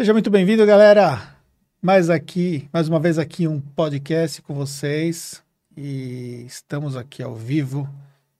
Seja 0.00 0.14
muito 0.14 0.30
bem-vindo, 0.30 0.64
galera. 0.64 1.36
Mais 1.82 2.08
aqui, 2.08 2.66
mais 2.72 2.88
uma 2.88 2.98
vez 2.98 3.18
aqui 3.18 3.46
um 3.46 3.60
podcast 3.60 4.40
com 4.40 4.54
vocês 4.54 5.42
e 5.76 6.42
estamos 6.46 6.96
aqui 6.96 7.22
ao 7.22 7.34
vivo. 7.34 7.86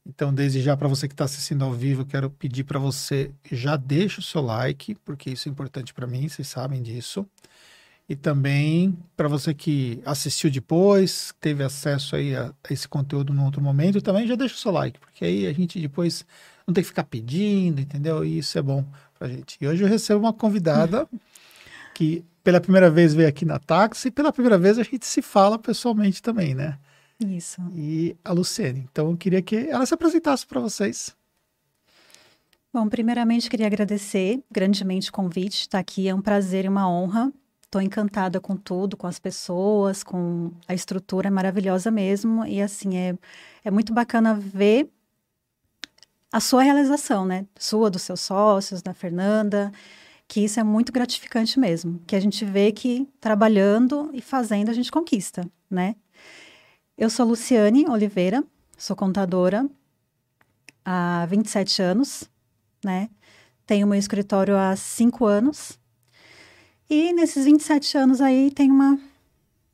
Então, 0.06 0.32
desde 0.32 0.62
já 0.62 0.74
para 0.74 0.88
você 0.88 1.06
que 1.06 1.12
está 1.12 1.26
assistindo 1.26 1.62
ao 1.62 1.70
vivo, 1.70 2.06
quero 2.06 2.30
pedir 2.30 2.64
para 2.64 2.78
você 2.78 3.30
já 3.52 3.76
deixe 3.76 4.20
o 4.20 4.22
seu 4.22 4.40
like, 4.40 4.94
porque 5.04 5.28
isso 5.28 5.50
é 5.50 5.52
importante 5.52 5.92
para 5.92 6.06
mim, 6.06 6.26
vocês 6.30 6.48
sabem 6.48 6.80
disso. 6.80 7.26
E 8.08 8.16
também 8.16 8.96
para 9.14 9.28
você 9.28 9.52
que 9.52 10.00
assistiu 10.06 10.50
depois, 10.50 11.34
teve 11.42 11.62
acesso 11.62 12.16
aí 12.16 12.34
a, 12.34 12.54
a 12.64 12.72
esse 12.72 12.88
conteúdo 12.88 13.34
num 13.34 13.44
outro 13.44 13.60
momento, 13.60 14.00
também 14.00 14.26
já 14.26 14.34
deixa 14.34 14.54
o 14.54 14.58
seu 14.58 14.72
like, 14.72 14.98
porque 14.98 15.26
aí 15.26 15.46
a 15.46 15.52
gente 15.52 15.78
depois 15.78 16.24
não 16.66 16.72
tem 16.72 16.82
que 16.82 16.88
ficar 16.88 17.04
pedindo, 17.04 17.82
entendeu? 17.82 18.24
E 18.24 18.38
isso 18.38 18.58
é 18.58 18.62
bom 18.62 18.82
pra 19.18 19.28
gente. 19.28 19.58
E 19.60 19.68
hoje 19.68 19.84
eu 19.84 19.88
recebo 19.88 20.20
uma 20.20 20.32
convidada 20.32 21.06
que 22.00 22.24
pela 22.42 22.62
primeira 22.62 22.90
vez 22.90 23.12
veio 23.12 23.28
aqui 23.28 23.44
na 23.44 23.58
Táxi 23.58 24.08
e 24.08 24.10
pela 24.10 24.32
primeira 24.32 24.56
vez 24.56 24.78
a 24.78 24.82
gente 24.82 25.04
se 25.04 25.20
fala 25.20 25.58
pessoalmente 25.58 26.22
também, 26.22 26.54
né? 26.54 26.78
Isso. 27.22 27.60
E 27.74 28.16
a 28.24 28.32
Luciene. 28.32 28.88
Então 28.90 29.10
eu 29.10 29.16
queria 29.18 29.42
que 29.42 29.68
ela 29.68 29.84
se 29.84 29.92
apresentasse 29.92 30.46
para 30.46 30.58
vocês. 30.58 31.14
Bom, 32.72 32.88
primeiramente 32.88 33.50
queria 33.50 33.66
agradecer 33.66 34.42
grandemente 34.50 35.10
o 35.10 35.12
convite. 35.12 35.60
Estar 35.60 35.78
aqui 35.78 36.08
é 36.08 36.14
um 36.14 36.22
prazer 36.22 36.64
e 36.64 36.68
uma 36.68 36.88
honra. 36.88 37.30
Estou 37.62 37.82
encantada 37.82 38.40
com 38.40 38.56
tudo, 38.56 38.96
com 38.96 39.06
as 39.06 39.18
pessoas, 39.18 40.02
com 40.02 40.52
a 40.66 40.72
estrutura 40.72 41.28
é 41.28 41.30
maravilhosa 41.30 41.90
mesmo. 41.90 42.46
E 42.46 42.62
assim, 42.62 42.96
é, 42.96 43.14
é 43.62 43.70
muito 43.70 43.92
bacana 43.92 44.32
ver 44.32 44.88
a 46.32 46.40
sua 46.40 46.62
realização, 46.62 47.26
né? 47.26 47.44
Sua, 47.58 47.90
dos 47.90 48.00
seus 48.00 48.22
sócios, 48.22 48.80
da 48.80 48.94
Fernanda, 48.94 49.70
que 50.30 50.44
isso 50.44 50.60
é 50.60 50.62
muito 50.62 50.92
gratificante 50.92 51.58
mesmo. 51.58 52.00
Que 52.06 52.14
a 52.14 52.20
gente 52.20 52.44
vê 52.44 52.70
que 52.70 53.08
trabalhando 53.20 54.08
e 54.12 54.20
fazendo 54.20 54.68
a 54.70 54.72
gente 54.72 54.88
conquista, 54.92 55.44
né? 55.68 55.96
Eu 56.96 57.10
sou 57.10 57.26
Luciane 57.26 57.88
Oliveira, 57.88 58.44
sou 58.78 58.94
contadora 58.94 59.68
há 60.84 61.26
27 61.28 61.82
anos, 61.82 62.30
né? 62.84 63.10
Tenho 63.66 63.88
meu 63.88 63.98
escritório 63.98 64.56
há 64.56 64.76
5 64.76 65.26
anos 65.26 65.76
e 66.88 67.12
nesses 67.12 67.44
27 67.44 67.98
anos 67.98 68.20
aí 68.20 68.52
tem 68.52 68.70
uma, 68.70 69.00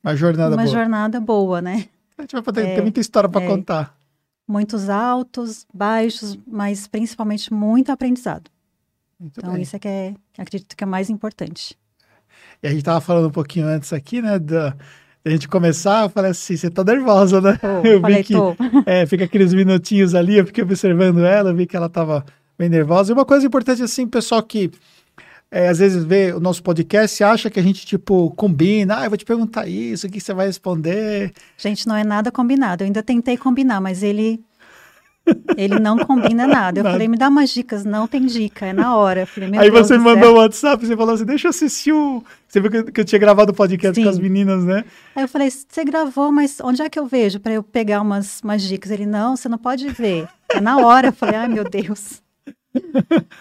Uma 0.03 0.17
jornada 0.17 0.57
uma 0.57 0.63
boa. 0.65 0.75
jornada 0.75 1.21
boa, 1.21 1.61
né? 1.61 1.87
A 2.17 2.23
gente 2.23 2.33
vai 2.33 2.43
poder 2.43 2.67
É, 2.67 2.75
ter 2.77 2.81
muita 2.83 2.99
história 3.01 3.29
para 3.29 3.45
é. 3.45 3.47
contar. 3.47 3.95
Muitos 4.49 4.89
altos, 4.89 5.67
baixos, 5.75 6.39
mas 6.47 6.87
principalmente 6.87 7.53
muito 7.53 7.93
aprendizado. 7.93 8.51
Muito 9.19 9.39
Então, 9.39 9.53
bem. 9.55 9.63
isso 9.63 9.77
é 9.77 9.79
que 9.79 9.89
é, 9.89 10.15
acredito 10.39 10.77
que 10.77 10.85
é 10.85 10.87
mais 10.87 11.09
importante. 11.11 11.77
E 12.63 12.67
a 12.67 12.71
gente 12.71 12.83
tava 12.85 13.01
falando 13.01 13.29
um 13.29 13.33
pouquinho 13.33 13.67
antes 13.67 13.93
aqui, 13.93 14.21
né, 14.21 14.39
da, 14.39 14.71
da 15.25 15.31
gente 15.31 15.49
começar, 15.49 16.05
eu 16.05 16.11
falei 16.11 16.31
assim, 16.31 16.57
você 16.57 16.71
tá 16.71 16.85
nervosa, 16.85 17.41
né? 17.41 17.59
Pô, 17.59 17.67
Eu 17.87 17.97
vi 17.97 18.01
falei, 18.03 18.23
que 18.25 18.35
tô. 18.35 18.55
é, 18.87 19.07
fica 19.07 19.25
aqueles 19.25 19.53
minutinhos 19.55 20.15
ali, 20.15 20.37
eu 20.37 20.47
fiquei 20.47 20.63
observando 20.65 21.25
ela, 21.25 21.53
vi 21.55 21.67
que 21.67 21.77
ela 21.77 21.89
tava 21.89 22.25
bem 22.59 22.69
nervosa. 22.69 23.13
E 23.13 23.15
uma 23.15 23.25
coisa 23.25 23.47
importante, 23.47 23.83
assim, 23.83 24.07
pessoal 24.07 24.43
que 24.43 24.71
é, 25.51 25.69
às 25.69 25.79
vezes 25.79 26.05
vê 26.05 26.33
o 26.33 26.41
nosso 26.41 26.63
podcast 26.63 27.23
e 27.23 27.25
acha 27.25 27.49
que 27.51 27.61
a 27.61 27.63
gente, 27.63 27.87
tipo, 27.87 28.31
combina, 28.33 28.99
ah, 29.01 29.05
eu 29.05 29.11
vou 29.11 29.17
te 29.17 29.25
perguntar 29.25 29.67
isso, 29.69 30.07
o 30.07 30.11
que 30.11 30.21
você 30.21 30.35
vai 30.35 30.47
responder. 30.47 31.33
Gente, 31.57 31.87
não 31.87 31.95
é 31.97 32.05
nada 32.05 32.31
combinado. 32.33 32.83
Eu 32.83 32.87
ainda 32.87 33.03
tentei 33.03 33.37
combinar, 33.37 33.81
mas 33.81 34.03
ele 34.03 34.43
ele 35.57 35.79
não 35.79 35.99
combina 35.99 36.47
nada. 36.47 36.81
Eu 36.81 36.85
Nada. 36.85 36.95
falei, 36.95 37.09
me 37.09 37.17
dá 37.17 37.29
umas 37.29 37.51
dicas. 37.51 37.85
Não 37.85 38.07
tem 38.07 38.25
dica, 38.27 38.67
é 38.67 38.73
na 38.73 38.97
hora. 38.97 39.21
Eu 39.21 39.27
falei, 39.27 39.51
Aí 39.59 39.71
Deus 39.71 39.87
você 39.87 39.99
me 39.99 40.05
mandou 40.05 40.35
um 40.35 40.39
WhatsApp, 40.39 40.87
você 40.87 40.97
falou 40.97 41.15
assim, 41.15 41.25
deixa 41.25 41.47
eu 41.47 41.51
assistir 41.51 41.93
o... 41.93 42.23
Você 42.47 42.61
viu 42.61 42.71
que 42.71 42.77
eu, 42.77 42.85
que 42.85 43.01
eu 43.01 43.05
tinha 43.05 43.19
gravado 43.19 43.53
o 43.53 43.55
podcast 43.55 43.95
Sim. 43.95 44.05
com 44.05 44.09
as 44.09 44.19
meninas, 44.19 44.65
né? 44.65 44.85
Aí 45.15 45.25
eu 45.25 45.29
falei, 45.29 45.51
você 45.51 45.85
gravou, 45.85 46.31
mas 46.31 46.59
onde 46.61 46.83
é 46.83 46.89
que 46.89 46.99
eu 46.99 47.07
vejo 47.07 47.41
para 47.41 47.53
eu 47.53 47.63
pegar 47.63 48.01
umas, 48.01 48.41
umas 48.43 48.63
dicas? 48.63 48.91
Ele, 48.91 49.07
não, 49.07 49.37
você 49.37 49.49
não 49.49 49.59
pode 49.59 49.89
ver. 49.89 50.29
É 50.49 50.61
na 50.61 50.79
hora. 50.79 51.09
Eu 51.09 51.13
falei, 51.13 51.37
ai, 51.37 51.49
meu 51.49 51.65
Deus. 51.65 52.23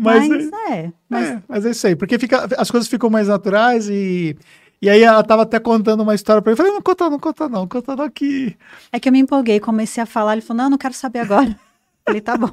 Mas, 0.00 0.28
Mas, 0.28 0.50
é. 0.70 0.92
Mas 1.08 1.28
É, 1.28 1.42
mas 1.48 1.66
é 1.66 1.70
isso 1.70 1.86
aí, 1.88 1.96
porque 1.96 2.20
fica, 2.20 2.48
as 2.56 2.70
coisas 2.70 2.88
ficam 2.88 3.10
mais 3.10 3.26
naturais 3.26 3.88
e, 3.90 4.36
e 4.80 4.88
aí 4.88 5.02
ela 5.02 5.22
tava 5.22 5.42
até 5.42 5.58
contando 5.58 6.02
uma 6.02 6.14
história 6.14 6.40
pra 6.40 6.50
mim. 6.50 6.54
Eu 6.54 6.56
falei, 6.56 6.72
não 6.72 6.82
conta 6.82 7.10
não, 7.10 7.18
conta 7.18 7.48
não, 7.48 7.66
conta 7.66 7.96
não 7.96 8.10
que... 8.10 8.56
é 8.92 9.00
que 9.00 9.08
eu 9.08 9.12
me 9.12 9.18
empolguei, 9.18 9.58
comecei 9.60 10.02
a 10.02 10.06
falar. 10.06 10.32
Ele 10.34 10.42
falou, 10.42 10.62
não, 10.62 10.70
não 10.70 10.78
quero 10.78 10.94
saber 10.94 11.20
agora. 11.20 11.58
Falei, 12.04 12.20
tá 12.20 12.36
bom. 12.36 12.50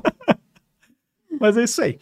Mas 1.39 1.57
é 1.57 1.63
isso 1.63 1.81
aí. 1.81 1.99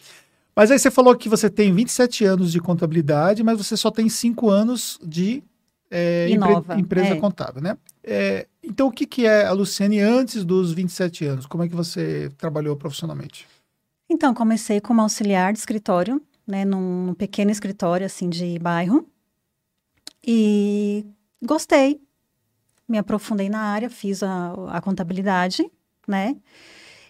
Mas 0.56 0.70
aí 0.70 0.78
você 0.78 0.90
falou 0.90 1.16
que 1.16 1.28
você 1.28 1.50
tem 1.50 1.72
27 1.72 2.24
anos 2.24 2.52
de 2.52 2.60
contabilidade, 2.60 3.42
mas 3.42 3.58
você 3.58 3.76
só 3.76 3.90
tem 3.90 4.08
5 4.08 4.48
anos 4.48 5.00
de 5.02 5.42
é, 5.90 6.28
empre- 6.30 6.78
empresa 6.78 7.14
é. 7.14 7.16
contábil, 7.16 7.60
né? 7.60 7.76
É, 8.02 8.46
então, 8.62 8.86
o 8.86 8.92
que, 8.92 9.06
que 9.06 9.26
é 9.26 9.46
a 9.46 9.52
Luciane 9.52 10.00
antes 10.00 10.44
dos 10.44 10.72
27 10.72 11.24
anos? 11.24 11.46
Como 11.46 11.64
é 11.64 11.68
que 11.68 11.74
você 11.74 12.30
trabalhou 12.36 12.76
profissionalmente? 12.76 13.46
Então, 14.08 14.32
comecei 14.32 14.80
como 14.80 15.00
auxiliar 15.00 15.52
de 15.52 15.58
escritório, 15.58 16.22
né, 16.46 16.64
num, 16.64 17.06
num 17.06 17.14
pequeno 17.14 17.50
escritório, 17.50 18.06
assim, 18.06 18.28
de 18.28 18.58
bairro. 18.58 19.08
E 20.26 21.04
gostei. 21.44 22.00
Me 22.88 22.98
aprofundei 22.98 23.48
na 23.48 23.60
área, 23.60 23.88
fiz 23.88 24.22
a, 24.22 24.52
a 24.70 24.80
contabilidade, 24.80 25.64
né? 26.06 26.36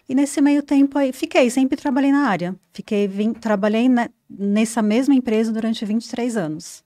E 0.07 0.13
nesse 0.15 0.39
meio 0.39 0.61
tempo 0.63 0.97
aí, 0.97 1.11
fiquei, 1.11 1.49
sempre 1.49 1.75
trabalhei 1.77 2.11
na 2.11 2.27
área. 2.27 2.55
Fiquei, 2.71 3.07
vim, 3.07 3.33
trabalhei 3.33 3.89
ne- 3.89 4.09
nessa 4.29 4.81
mesma 4.81 5.13
empresa 5.15 5.51
durante 5.51 5.83
23 5.83 6.37
anos. 6.37 6.83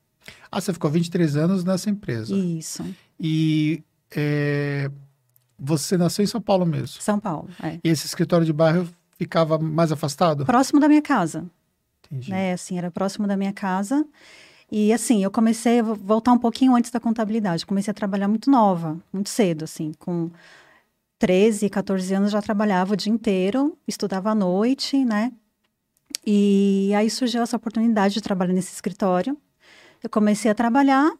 Ah, 0.50 0.60
você 0.60 0.72
ficou 0.72 0.90
23 0.90 1.36
anos 1.36 1.62
nessa 1.64 1.88
empresa. 1.90 2.34
Isso, 2.34 2.84
E 3.18 3.82
é, 4.16 4.90
você 5.58 5.96
nasceu 5.98 6.22
em 6.24 6.26
São 6.26 6.40
Paulo 6.40 6.64
mesmo. 6.66 7.00
São 7.00 7.20
Paulo, 7.20 7.48
é. 7.62 7.78
E 7.84 7.88
esse 7.90 8.06
escritório 8.06 8.46
de 8.46 8.52
bairro 8.52 8.88
ficava 9.16 9.58
mais 9.58 9.92
afastado? 9.92 10.46
Próximo 10.46 10.80
da 10.80 10.88
minha 10.88 11.02
casa. 11.02 11.44
Entendi. 12.06 12.30
né? 12.30 12.54
Assim, 12.54 12.76
era 12.78 12.90
próximo 12.90 13.26
da 13.26 13.36
minha 13.36 13.52
casa. 13.52 14.04
E 14.72 14.92
assim, 14.92 15.22
eu 15.24 15.30
comecei 15.30 15.80
a 15.80 15.82
vo- 15.82 15.94
voltar 15.94 16.32
um 16.32 16.38
pouquinho 16.38 16.74
antes 16.76 16.90
da 16.90 17.00
contabilidade. 17.00 17.66
Comecei 17.66 17.90
a 17.90 17.94
trabalhar 17.94 18.28
muito 18.28 18.50
nova, 18.50 18.96
muito 19.12 19.28
cedo, 19.28 19.64
assim, 19.64 19.92
com 19.98 20.30
13, 21.18 21.68
14 21.68 22.14
anos 22.14 22.30
já 22.30 22.40
trabalhava 22.40 22.92
o 22.94 22.96
dia 22.96 23.12
inteiro, 23.12 23.76
estudava 23.86 24.30
à 24.30 24.34
noite, 24.34 25.04
né? 25.04 25.32
E 26.26 26.92
aí 26.96 27.10
surgiu 27.10 27.42
essa 27.42 27.56
oportunidade 27.56 28.14
de 28.14 28.20
trabalhar 28.20 28.52
nesse 28.52 28.72
escritório. 28.72 29.36
Eu 30.02 30.08
comecei 30.08 30.50
a 30.50 30.54
trabalhar, 30.54 31.10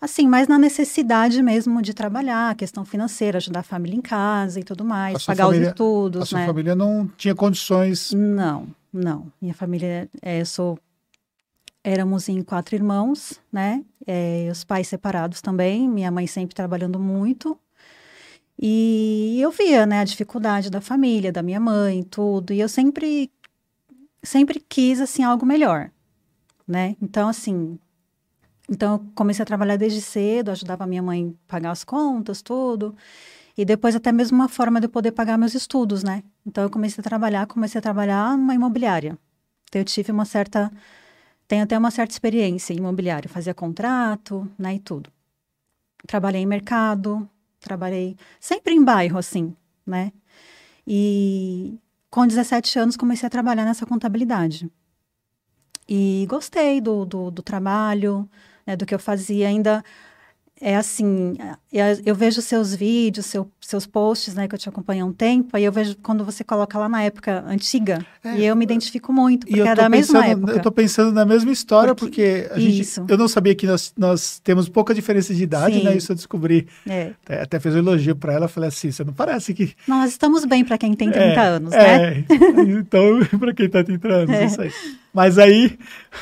assim, 0.00 0.26
mais 0.26 0.48
na 0.48 0.58
necessidade 0.58 1.42
mesmo 1.42 1.80
de 1.80 1.94
trabalhar, 1.94 2.54
questão 2.56 2.84
financeira, 2.84 3.38
ajudar 3.38 3.60
a 3.60 3.62
família 3.64 3.96
em 3.96 4.00
casa 4.02 4.60
e 4.60 4.64
tudo 4.64 4.84
mais, 4.84 5.22
sua 5.22 5.34
pagar 5.34 5.44
família- 5.46 5.66
os 5.66 5.68
estudos, 5.70 6.22
A 6.22 6.26
sua 6.26 6.38
né? 6.40 6.46
família 6.46 6.74
não 6.74 7.06
tinha 7.16 7.34
condições. 7.34 8.12
Não, 8.12 8.66
não. 8.92 9.26
Minha 9.40 9.54
família, 9.54 10.08
é, 10.20 10.40
eu 10.40 10.46
sou. 10.46 10.78
Éramos 11.82 12.28
em 12.28 12.42
quatro 12.42 12.74
irmãos, 12.74 13.40
né? 13.52 13.84
É, 14.06 14.48
os 14.50 14.64
pais 14.64 14.88
separados 14.88 15.40
também, 15.40 15.88
minha 15.88 16.10
mãe 16.10 16.26
sempre 16.26 16.54
trabalhando 16.54 16.98
muito. 16.98 17.58
E 18.58 19.38
eu 19.40 19.50
via, 19.50 19.86
né, 19.86 20.00
a 20.00 20.04
dificuldade 20.04 20.68
da 20.70 20.80
família, 20.80 21.32
da 21.32 21.42
minha 21.42 21.58
mãe, 21.58 22.02
tudo. 22.02 22.52
E 22.52 22.60
eu 22.60 22.68
sempre, 22.68 23.30
sempre 24.22 24.60
quis, 24.60 25.00
assim, 25.00 25.22
algo 25.22 25.46
melhor, 25.46 25.90
né? 26.68 26.96
Então, 27.00 27.28
assim. 27.28 27.78
Então, 28.68 28.94
eu 28.94 29.06
comecei 29.14 29.42
a 29.42 29.46
trabalhar 29.46 29.76
desde 29.76 30.00
cedo, 30.00 30.50
ajudava 30.50 30.84
a 30.84 30.86
minha 30.86 31.02
mãe 31.02 31.34
a 31.48 31.52
pagar 31.52 31.70
as 31.70 31.84
contas, 31.84 32.42
tudo. 32.42 32.94
E 33.56 33.64
depois 33.64 33.94
até 33.94 34.12
mesmo 34.12 34.36
uma 34.38 34.48
forma 34.48 34.80
de 34.80 34.86
eu 34.86 34.90
poder 34.90 35.12
pagar 35.12 35.36
meus 35.38 35.54
estudos, 35.54 36.02
né? 36.02 36.22
Então 36.46 36.64
eu 36.64 36.70
comecei 36.70 37.00
a 37.00 37.04
trabalhar, 37.04 37.46
comecei 37.46 37.78
a 37.78 37.82
trabalhar 37.82 38.36
numa 38.36 38.54
imobiliária. 38.54 39.18
Então 39.68 39.80
eu 39.80 39.84
tive 39.84 40.12
uma 40.12 40.24
certa, 40.24 40.70
tenho 41.50 41.64
até 41.64 41.76
uma 41.76 41.90
certa 41.90 42.12
experiência 42.12 42.72
em 42.72 42.76
imobiliário, 42.76 43.28
fazia 43.28 43.52
contrato, 43.52 44.48
né, 44.56 44.76
e 44.76 44.78
tudo. 44.78 45.10
Trabalhei 46.06 46.42
em 46.42 46.46
mercado, 46.46 47.28
trabalhei 47.58 48.16
sempre 48.38 48.72
em 48.72 48.84
bairro, 48.84 49.18
assim, 49.18 49.52
né? 49.84 50.12
E 50.86 51.76
com 52.08 52.24
17 52.24 52.78
anos 52.78 52.96
comecei 52.96 53.26
a 53.26 53.30
trabalhar 53.30 53.64
nessa 53.64 53.84
contabilidade. 53.84 54.70
E 55.88 56.24
gostei 56.28 56.80
do, 56.80 57.04
do, 57.04 57.32
do 57.32 57.42
trabalho, 57.42 58.30
né, 58.64 58.76
do 58.76 58.86
que 58.86 58.94
eu 58.94 58.98
fazia. 59.00 59.48
Ainda 59.48 59.82
é 60.60 60.76
assim, 60.76 61.34
eu, 61.72 61.84
eu 62.04 62.14
vejo 62.14 62.42
seus 62.42 62.74
vídeos, 62.74 63.26
seu, 63.26 63.50
seus 63.60 63.86
posts, 63.86 64.34
né, 64.34 64.46
que 64.46 64.54
eu 64.54 64.58
te 64.58 64.68
acompanho 64.68 65.04
há 65.04 65.08
um 65.08 65.12
tempo, 65.12 65.48
aí 65.56 65.64
eu 65.64 65.72
vejo 65.72 65.96
quando 66.02 66.24
você 66.24 66.44
coloca 66.44 66.78
lá 66.78 66.88
na 66.88 67.02
época 67.02 67.42
antiga, 67.46 68.04
É, 68.22 68.36
e 68.36 68.44
eu 68.44 68.54
me 68.54 68.64
identifico 68.64 69.12
muito, 69.12 69.46
porque 69.46 69.60
eu 69.60 69.66
é 69.66 69.74
da 69.74 69.88
mesma 69.88 70.20
pensando, 70.20 70.32
época. 70.38 70.52
eu 70.52 70.60
tô 70.62 70.70
pensando 70.70 71.12
na 71.12 71.24
mesma 71.24 71.50
história, 71.50 71.94
Porque- 71.94 72.10
porque, 72.46 72.54
a 72.54 72.58
gente, 72.60 72.80
Isso. 72.80 73.04
eu 73.08 73.16
não 73.16 73.26
sabia 73.28 73.54
que 73.54 73.66
nós, 73.66 73.92
nós 73.96 74.38
temos 74.44 74.68
pouca 74.68 74.92
diferença 74.94 75.32
de 75.34 75.42
idade, 75.42 75.78
Sim. 75.78 75.84
né? 75.84 75.96
Isso 75.96 76.12
eu 76.12 76.16
descobri. 76.16 76.66
É. 76.86 77.12
Até, 77.24 77.42
até 77.42 77.60
fez 77.60 77.74
um 77.74 77.78
elogio 77.78 78.14
pra 78.16 78.32
ela, 78.34 78.46
falei 78.48 78.68
assim, 78.68 78.90
você 78.90 79.02
não 79.04 79.12
parece 79.12 79.54
que... 79.54 79.74
Nós 79.88 80.10
estamos 80.10 80.44
bem 80.44 80.64
para 80.64 80.76
quem 80.76 80.92
tem 80.94 81.10
30 81.10 81.24
é, 81.24 81.38
anos, 81.46 81.70
né? 81.70 82.18
É, 82.18 82.24
então, 82.68 83.20
pra 83.40 83.54
quem 83.54 83.68
tá 83.68 83.82
30 83.82 84.08
anos, 84.08 84.30
É. 84.34 84.44
isso 84.44 84.60
aí. 84.60 84.70
Mas 85.12 85.38
aí, 85.38 85.76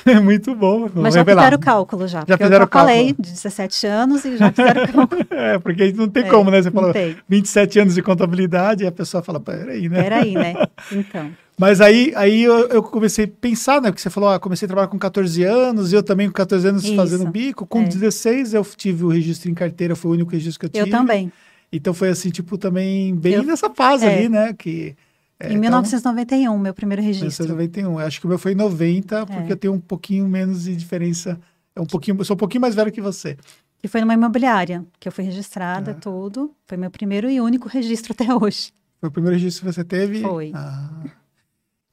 é 0.07 0.19
muito 0.19 0.55
bom. 0.55 0.89
Mas 0.95 1.13
já 1.13 1.21
revelar. 1.21 1.43
fizeram 1.43 1.59
o 1.59 1.61
cálculo 1.61 2.09
já. 2.09 2.21
porque 2.25 2.43
fizeram 2.43 2.63
eu 2.63 2.67
o 2.67 2.69
cálculo. 2.71 2.95
falei 2.97 3.13
de 3.19 3.33
17 3.33 3.87
anos 3.87 4.25
e 4.29 4.37
já 4.37 4.51
fizeram 4.53 4.87
cálculo. 4.87 5.27
É, 5.31 5.59
porque 5.59 5.93
não 5.93 6.09
tem 6.09 6.25
É, 6.25 6.29
como, 6.31 6.51
né? 6.51 6.63
Você 6.63 6.71
falou 6.71 6.93
tem. 6.93 7.17
27 7.29 7.79
anos 7.81 7.95
de 7.95 8.03
contabilidade 8.03 8.85
e 8.85 8.87
a 8.87 8.93
pessoa 8.93 9.23
fala, 9.23 9.41
peraí, 9.41 9.89
né? 9.89 10.03
Peraí, 10.03 10.35
né? 10.35 10.55
Então. 10.93 11.31
Mas 11.61 11.81
aí, 11.81 12.13
aí 12.15 12.43
eu, 12.45 12.69
eu 12.69 12.83
comecei 12.83 13.25
a 13.25 13.29
pensar, 13.29 13.83
né? 13.83 13.91
Porque 13.91 14.01
você 14.01 14.11
falou, 14.11 14.29
ah, 14.31 14.39
comecei 14.39 14.67
a 14.67 14.69
trabalhar 14.69 14.87
com 14.89 14.99
14 14.99 15.43
anos, 15.43 15.93
e 15.93 15.97
eu 15.97 16.03
também 16.05 16.29
com 16.29 16.35
14 16.35 16.69
anos 16.69 16.85
Isso. 16.85 16.95
fazendo 16.95 17.29
bico. 17.29 17.67
Com 17.67 17.81
É. 17.83 17.85
16 17.85 18.55
eu 18.55 18.65
tive 18.77 19.05
o 19.05 19.09
registro 19.09 19.51
em 19.51 19.55
carteira, 19.55 19.97
foi 19.97 20.11
o 20.13 20.15
único 20.15 20.31
registro 20.31 20.61
que 20.61 20.67
eu 20.67 20.71
tive. 20.85 20.87
Eu 20.89 20.91
também. 20.99 21.33
Então 21.73 21.93
foi 21.93 22.11
assim, 22.11 22.31
tipo, 22.31 22.57
também 22.57 23.15
bem 23.15 23.33
Eu- 23.35 23.43
nessa 23.43 23.69
fase 23.71 24.07
é. 24.07 24.15
ali, 24.19 24.29
né? 24.29 24.55
Que, 24.57 24.95
é, 25.41 25.53
em 25.53 25.59
1991, 25.59 26.57
meu 26.59 26.73
primeiro 26.73 27.03
registro. 27.03 27.27
1991. 27.45 27.99
Acho 27.99 28.21
que 28.21 28.27
o 28.27 28.29
meu 28.29 28.39
foi 28.39 28.53
em 28.53 28.55
90, 28.57 29.27
porque 29.27 29.51
É. 29.51 29.53
eu 29.53 29.57
tenho 29.57 29.73
um 29.75 29.81
pouquinho 29.81 30.29
menos 30.29 30.63
de 30.63 30.77
diferença. 30.77 31.39
É 31.75 31.81
um 31.81 31.87
pouquinho, 31.87 32.25
sou 32.25 32.35
um 32.35 32.39
pouquinho 32.39 32.61
mais 32.61 32.75
velho 32.77 32.91
que 32.93 33.01
você. 33.01 33.37
E 33.83 33.89
foi 33.89 34.01
numa 34.01 34.15
imobiliária, 34.15 34.85
que 34.99 35.07
eu 35.09 35.13
fui 35.13 35.25
registrada, 35.25 35.93
É. 35.93 35.95
tudo. 35.95 36.55
Foi 36.67 36.77
meu 36.77 36.91
primeiro 36.91 37.31
e 37.31 37.41
único 37.41 37.69
registro 37.69 38.13
até 38.13 38.35
hoje. 38.35 38.73
Foi 39.01 39.09
o 39.09 39.13
primeiro 39.13 39.37
registro 39.37 39.67
que 39.67 39.73
você 39.73 39.85
teve? 39.85 40.23
Foi. 40.23 40.51
Ah. 40.55 41.05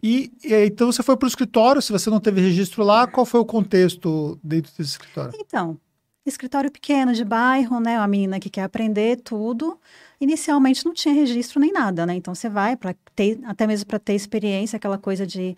E, 0.02 0.32
e 0.44 0.54
então 0.66 0.92
você 0.92 1.02
foi 1.02 1.16
para 1.18 1.26
o 1.26 1.30
escritório, 1.30 1.82
se 1.82 1.92
você 1.92 2.10
não 2.10 2.20
teve 2.20 2.42
registro 2.42 2.84
lá, 2.84 3.08
qual 3.08 3.26
foi 3.26 3.40
o 3.40 3.46
contexto 3.46 4.40
dentro 4.44 4.72
desse 4.72 4.92
escritório? 4.92 5.32
Então, 5.40 5.78
escritório 6.26 6.72
pequeno 6.72 7.14
de 7.14 7.24
bairro, 7.24 7.80
né? 7.80 7.98
Uma 8.00 8.08
menina 8.08 8.40
que 8.40 8.50
quer 8.50 8.64
aprender 8.64 9.18
tudo. 9.22 9.80
Inicialmente 10.20 10.86
não 10.86 10.94
tinha 10.94 11.14
registro 11.14 11.60
nem 11.60 11.72
nada, 11.72 12.06
né? 12.06 12.16
Então 12.16 12.34
você 12.34 12.50
vai 12.50 12.76
para 12.76 12.96
ter, 13.16 13.40
até 13.46 13.68
mesmo 13.68 13.86
para 13.86 14.00
ter 14.00 14.14
experiência, 14.14 14.78
aquela 14.78 14.98
coisa 14.98 15.26
de. 15.26 15.56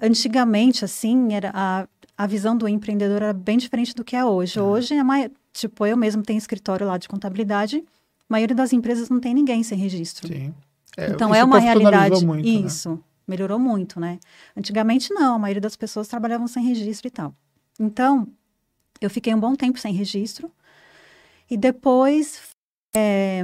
Antigamente, 0.00 0.84
assim, 0.84 1.34
era 1.34 1.50
a, 1.54 1.86
a 2.20 2.26
visão 2.26 2.54
do 2.54 2.68
empreendedor 2.68 3.22
era 3.22 3.32
bem 3.32 3.56
diferente 3.56 3.94
do 3.94 4.04
que 4.04 4.14
é 4.14 4.22
hoje. 4.22 4.60
Hoje, 4.60 4.92
a 4.92 5.02
mai- 5.02 5.30
tipo, 5.54 5.86
eu 5.86 5.96
mesmo 5.96 6.22
tenho 6.22 6.36
escritório 6.36 6.86
lá 6.86 6.98
de 6.98 7.08
contabilidade, 7.08 7.78
a 7.78 7.82
maioria 8.28 8.54
das 8.54 8.74
empresas 8.74 9.08
não 9.08 9.18
tem 9.18 9.32
ninguém 9.32 9.62
sem 9.62 9.78
registro. 9.78 10.28
Sim. 10.28 10.52
Então 10.98 11.30
isso 11.30 11.38
é 11.38 11.44
uma 11.44 11.58
realidade. 11.58 12.26
Muito, 12.26 12.44
né? 12.44 12.66
isso, 12.66 13.02
melhorou 13.26 13.58
muito, 13.58 13.98
né? 13.98 14.18
Antigamente 14.54 15.14
não, 15.14 15.36
a 15.36 15.38
maioria 15.38 15.62
das 15.62 15.76
pessoas 15.76 16.08
trabalhavam 16.08 16.46
sem 16.46 16.62
registro 16.62 17.08
e 17.08 17.10
tal. 17.10 17.34
Então, 17.78 18.28
eu 19.00 19.08
fiquei 19.08 19.34
um 19.34 19.40
bom 19.40 19.54
tempo 19.56 19.78
sem 19.78 19.94
registro. 19.94 20.52
E 21.50 21.56
depois 21.56 22.38
é, 22.94 23.42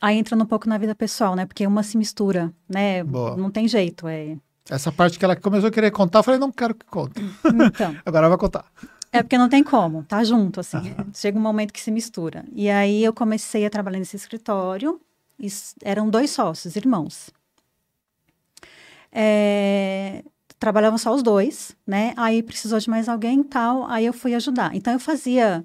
aí 0.00 0.16
entrando 0.16 0.44
um 0.44 0.46
pouco 0.46 0.66
na 0.66 0.78
vida 0.78 0.94
pessoal, 0.94 1.36
né? 1.36 1.44
Porque 1.44 1.66
uma 1.66 1.82
se 1.82 1.98
mistura, 1.98 2.50
né? 2.66 3.04
Boa. 3.04 3.36
Não 3.36 3.50
tem 3.50 3.68
jeito, 3.68 4.08
é. 4.08 4.38
Essa 4.68 4.90
parte 4.90 5.18
que 5.18 5.24
ela 5.24 5.36
começou 5.36 5.68
a 5.68 5.72
querer 5.72 5.90
contar, 5.90 6.20
eu 6.20 6.22
falei, 6.22 6.40
não 6.40 6.50
quero 6.50 6.74
que 6.74 6.86
conte. 6.86 7.20
Então, 7.44 7.94
Agora 8.04 8.28
vai 8.28 8.38
contar. 8.38 8.64
É 9.12 9.22
porque 9.22 9.38
não 9.38 9.48
tem 9.48 9.62
como, 9.62 10.02
tá 10.04 10.24
junto, 10.24 10.58
assim. 10.60 10.94
Chega 11.14 11.38
um 11.38 11.42
momento 11.42 11.72
que 11.72 11.80
se 11.80 11.90
mistura. 11.90 12.44
E 12.52 12.68
aí 12.68 13.04
eu 13.04 13.12
comecei 13.12 13.64
a 13.64 13.70
trabalhar 13.70 13.98
nesse 13.98 14.16
escritório, 14.16 15.00
e 15.38 15.48
eram 15.82 16.08
dois 16.08 16.30
sócios, 16.30 16.76
irmãos. 16.76 17.30
É, 19.12 20.24
trabalhavam 20.58 20.98
só 20.98 21.14
os 21.14 21.22
dois, 21.22 21.76
né? 21.86 22.14
Aí 22.16 22.42
precisou 22.42 22.78
de 22.78 22.88
mais 22.90 23.08
alguém 23.08 23.40
e 23.40 23.44
tal, 23.44 23.84
aí 23.88 24.06
eu 24.06 24.12
fui 24.12 24.34
ajudar. 24.34 24.74
Então 24.74 24.92
eu 24.92 24.98
fazia. 24.98 25.64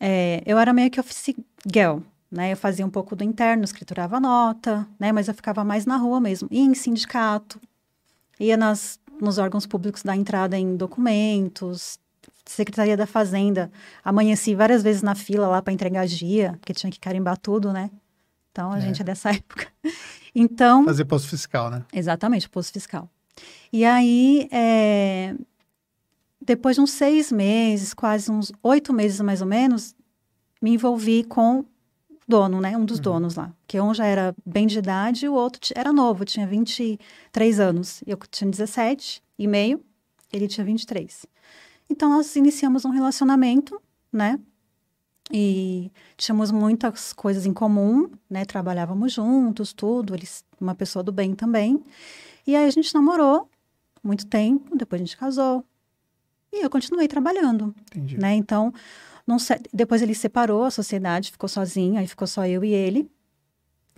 é, 0.00 0.42
eu 0.46 0.58
era 0.58 0.72
meio 0.72 0.90
que 0.90 1.00
office 1.00 1.34
girl, 1.66 1.98
né? 2.30 2.52
Eu 2.52 2.56
fazia 2.56 2.86
um 2.86 2.90
pouco 2.90 3.14
do 3.16 3.24
interno, 3.24 3.64
escriturava 3.64 4.20
nota, 4.20 4.86
né? 4.98 5.12
Mas 5.12 5.28
eu 5.28 5.34
ficava 5.34 5.64
mais 5.64 5.84
na 5.86 5.96
rua 5.96 6.20
mesmo. 6.20 6.48
Ia 6.50 6.62
em 6.62 6.74
sindicato, 6.74 7.60
ia 8.42 8.56
nas, 8.56 8.98
nos 9.20 9.38
órgãos 9.38 9.66
públicos 9.66 10.02
dar 10.02 10.16
entrada 10.16 10.58
em 10.58 10.76
documentos, 10.76 11.98
Secretaria 12.44 12.96
da 12.96 13.06
Fazenda. 13.06 13.70
Amanheci 14.04 14.54
várias 14.54 14.82
vezes 14.82 15.00
na 15.02 15.14
fila 15.14 15.46
lá 15.46 15.62
para 15.62 15.72
entregar 15.72 16.06
dia, 16.06 16.56
porque 16.60 16.74
tinha 16.74 16.90
que 16.90 16.98
carimbar 17.00 17.38
tudo, 17.38 17.72
né? 17.72 17.90
Então 18.50 18.72
a 18.72 18.78
É. 18.78 18.80
gente 18.80 19.00
é 19.00 19.04
dessa 19.04 19.30
época. 19.34 19.68
Então, 20.34 20.84
Fazer 20.84 21.04
posto 21.04 21.28
fiscal, 21.28 21.70
né? 21.70 21.84
exatamente, 21.92 22.48
posto 22.48 22.72
fiscal. 22.72 23.08
E 23.72 23.84
aí, 23.84 24.48
é, 24.50 25.34
depois 26.40 26.76
de 26.76 26.82
uns 26.82 26.90
seis 26.90 27.30
meses, 27.32 27.94
quase 27.94 28.30
uns 28.30 28.52
oito 28.62 28.92
meses 28.92 29.20
mais 29.20 29.40
ou 29.40 29.46
menos, 29.46 29.94
me 30.60 30.70
envolvi 30.74 31.24
com 31.24 31.64
dono, 32.26 32.60
né? 32.60 32.76
Um 32.76 32.84
dos 32.84 33.00
donos 33.00 33.34
lá. 33.34 33.52
Que 33.66 33.80
um 33.80 33.92
já 33.92 34.06
era 34.06 34.34
bem 34.44 34.66
de 34.66 34.78
idade 34.78 35.26
e 35.26 35.28
o 35.28 35.34
outro 35.34 35.60
era 35.74 35.92
novo, 35.92 36.24
tinha 36.24 36.46
23 36.46 37.60
anos. 37.60 38.02
Eu 38.06 38.18
tinha 38.30 38.50
17 38.50 39.22
e 39.38 39.46
meio, 39.46 39.84
ele 40.32 40.48
tinha 40.48 40.64
23. 40.64 41.26
Então, 41.90 42.08
nós 42.08 42.34
iniciamos 42.36 42.84
um 42.84 42.90
relacionamento, 42.90 43.80
né? 44.12 44.38
E 45.30 45.90
tínhamos 46.16 46.50
muitas 46.50 47.12
coisas 47.12 47.46
em 47.46 47.52
comum, 47.52 48.10
né? 48.28 48.44
Trabalhávamos 48.44 49.12
juntos, 49.12 49.72
tudo. 49.72 50.14
Eles, 50.14 50.44
uma 50.60 50.74
pessoa 50.74 51.02
do 51.02 51.12
bem 51.12 51.34
também. 51.34 51.82
E 52.46 52.56
aí 52.56 52.66
a 52.66 52.70
gente 52.70 52.94
namorou 52.94 53.48
muito 54.02 54.26
tempo, 54.26 54.76
depois 54.76 55.00
a 55.00 55.04
gente 55.04 55.16
casou. 55.16 55.64
E 56.52 56.62
eu 56.62 56.68
continuei 56.68 57.08
trabalhando, 57.08 57.74
Entendi. 57.86 58.18
né? 58.18 58.34
Então, 58.34 58.72
depois 59.72 60.02
ele 60.02 60.14
separou 60.14 60.64
a 60.64 60.70
sociedade, 60.70 61.30
ficou 61.30 61.48
sozinho, 61.48 61.98
aí 61.98 62.06
ficou 62.06 62.26
só 62.26 62.46
eu 62.46 62.64
e 62.64 62.72
ele. 62.72 63.10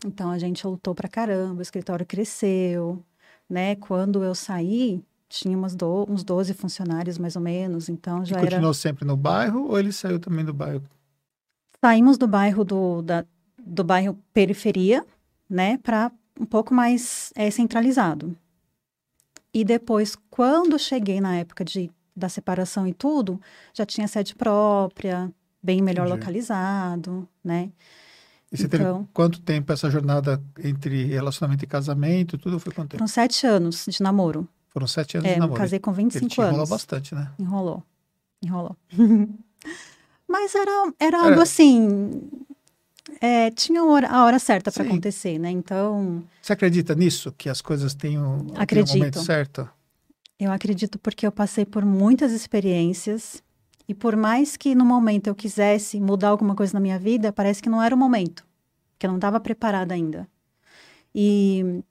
Então 0.04 0.30
a 0.30 0.38
gente 0.38 0.66
lutou 0.66 0.94
pra 0.94 1.08
caramba, 1.08 1.60
o 1.60 1.62
escritório 1.62 2.04
cresceu, 2.04 3.02
né? 3.48 3.74
Quando 3.76 4.22
eu 4.22 4.34
saí, 4.34 5.02
tinha 5.28 5.56
umas 5.56 5.74
do- 5.74 6.06
uns 6.10 6.22
12 6.22 6.52
funcionários 6.52 7.16
mais 7.18 7.36
ou 7.36 7.42
menos, 7.42 7.88
então 7.88 8.22
E 8.22 8.26
já 8.26 8.36
era 8.36 8.46
continuou 8.46 8.74
sempre 8.74 9.04
no 9.04 9.16
bairro 9.16 9.66
ou 9.68 9.78
ele 9.78 9.92
saiu 9.92 10.18
também 10.18 10.44
do 10.44 10.52
bairro? 10.52 10.82
saímos 11.80 12.16
do 12.16 12.26
bairro 12.26 12.64
do, 12.64 13.02
da, 13.02 13.24
do 13.58 13.84
bairro 13.84 14.18
periferia, 14.32 15.04
né, 15.48 15.76
para 15.78 16.10
um 16.40 16.46
pouco 16.46 16.72
mais 16.74 17.30
eh, 17.36 17.50
centralizado. 17.50 18.34
E 19.52 19.64
depois, 19.64 20.16
quando 20.30 20.78
cheguei 20.78 21.20
na 21.20 21.36
época 21.36 21.64
de, 21.64 21.90
da 22.16 22.28
separação 22.28 22.86
e 22.86 22.92
tudo, 22.94 23.40
já 23.72 23.84
tinha 23.84 24.06
sede 24.08 24.34
própria, 24.34 25.30
bem 25.62 25.82
melhor 25.82 26.06
Entendi. 26.06 26.20
localizado, 26.20 27.28
né? 27.42 27.70
E 28.52 28.56
você 28.56 28.66
Então- 28.66 28.98
teve 28.98 29.08
quanto 29.12 29.40
tempo 29.40 29.72
essa 29.72 29.90
jornada 29.90 30.40
entre 30.62 31.04
relacionamento 31.06 31.64
e 31.64 31.66
casamento? 31.66 32.38
Tudo 32.38 32.60
foi 32.60 32.72
quanto 32.72 32.90
tempo? 32.90 32.98
Foram 33.00 33.08
sete 33.08 33.46
anos 33.46 33.84
de 33.88 34.02
namoro. 34.02 34.46
Foram 34.68 34.86
sete 34.86 35.16
anos 35.16 35.28
É, 35.28 35.34
de 35.34 35.40
namoro. 35.40 35.58
casei 35.60 35.78
com 35.80 35.90
Ele 35.90 36.02
25 36.04 36.28
te 36.28 36.40
enrolou 36.40 36.56
anos. 36.58 36.70
bastante, 36.70 37.14
né? 37.14 37.30
Enrolou. 37.38 37.82
Enrolou. 38.42 38.76
Mas 40.28 40.54
era, 40.54 40.70
era 41.00 41.18
Era- 41.18 41.28
algo 41.28 41.40
assim. 41.40 42.22
é, 43.20 43.50
tinha 43.50 43.80
a 43.80 44.24
hora, 44.24 44.38
certa 44.38 44.70
para 44.72 44.84
acontecer, 44.84 45.38
né? 45.38 45.50
Então, 45.50 46.22
Você 46.42 46.52
acredita 46.52 46.94
nisso? 46.94 47.32
Que 47.32 47.48
as 47.48 47.60
coisas 47.60 47.94
têm 47.94 48.18
o, 48.18 48.38
têm 48.44 48.56
o 48.56 48.60
Acredito. 48.60 48.96
momento 48.98 49.20
certo? 49.22 49.68
Eu 50.44 50.52
acredito 50.52 50.98
porque 50.98 51.26
eu 51.26 51.32
passei 51.32 51.64
por 51.64 51.84
muitas 51.86 52.30
experiências 52.32 53.42
e 53.88 53.94
por 53.94 54.14
mais 54.14 54.58
que 54.58 54.74
no 54.74 54.84
momento 54.84 55.26
eu 55.28 55.34
quisesse 55.34 55.98
mudar 55.98 56.28
alguma 56.28 56.54
coisa 56.54 56.74
na 56.74 56.80
minha 56.80 56.98
vida, 56.98 57.32
parece 57.32 57.62
que 57.62 57.68
não 57.68 57.82
era 57.82 57.94
o 57.94 57.98
momento, 57.98 58.44
que 58.98 59.06
eu 59.06 59.08
não 59.08 59.16
estava 59.16 59.40
preparada 59.40 59.94
ainda. 59.94 60.28
E 61.14 61.82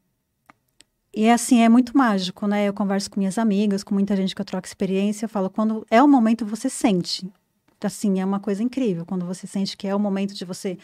e 1.15 1.25
é 1.25 1.33
assim, 1.33 1.62
é 1.62 1.69
muito 1.69 1.95
mágico, 1.95 2.48
né? 2.48 2.67
Eu 2.67 2.74
converso 2.74 3.10
com 3.10 3.19
minhas 3.19 3.38
amigas, 3.38 3.83
com 3.83 3.93
muita 3.93 4.15
gente 4.15 4.33
que 4.36 4.41
eu 4.41 4.45
troco 4.45 4.67
experiência, 4.67 5.25
eu 5.25 5.29
falo 5.29 5.50
quando 5.50 5.86
é 5.89 6.01
o 6.01 6.07
momento 6.07 6.45
você 6.45 6.69
sente. 6.69 7.27
Assim, 7.83 8.19
é 8.19 8.25
uma 8.25 8.39
coisa 8.39 8.63
incrível 8.63 9.05
quando 9.05 9.25
você 9.25 9.45
sente 9.45 9.75
que 9.75 9.88
é 9.88 9.95
o 9.95 10.00
momento 10.00 10.33
de 10.33 10.45
você 10.45 10.77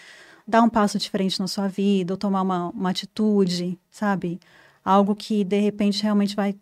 dar 0.48 0.62
um 0.62 0.70
passo 0.70 0.98
diferente 1.00 1.40
na 1.40 1.48
sua 1.48 1.68
vida 1.68 2.14
ou 2.14 2.18
tomar 2.18 2.42
uma, 2.42 2.70
uma 2.70 2.90
atitude, 2.90 3.80
sabe? 3.90 4.40
Algo 4.84 5.16
que 5.16 5.44
de 5.44 5.60
repente 5.60 6.04
realmente 6.04 6.36
vai 6.36 6.56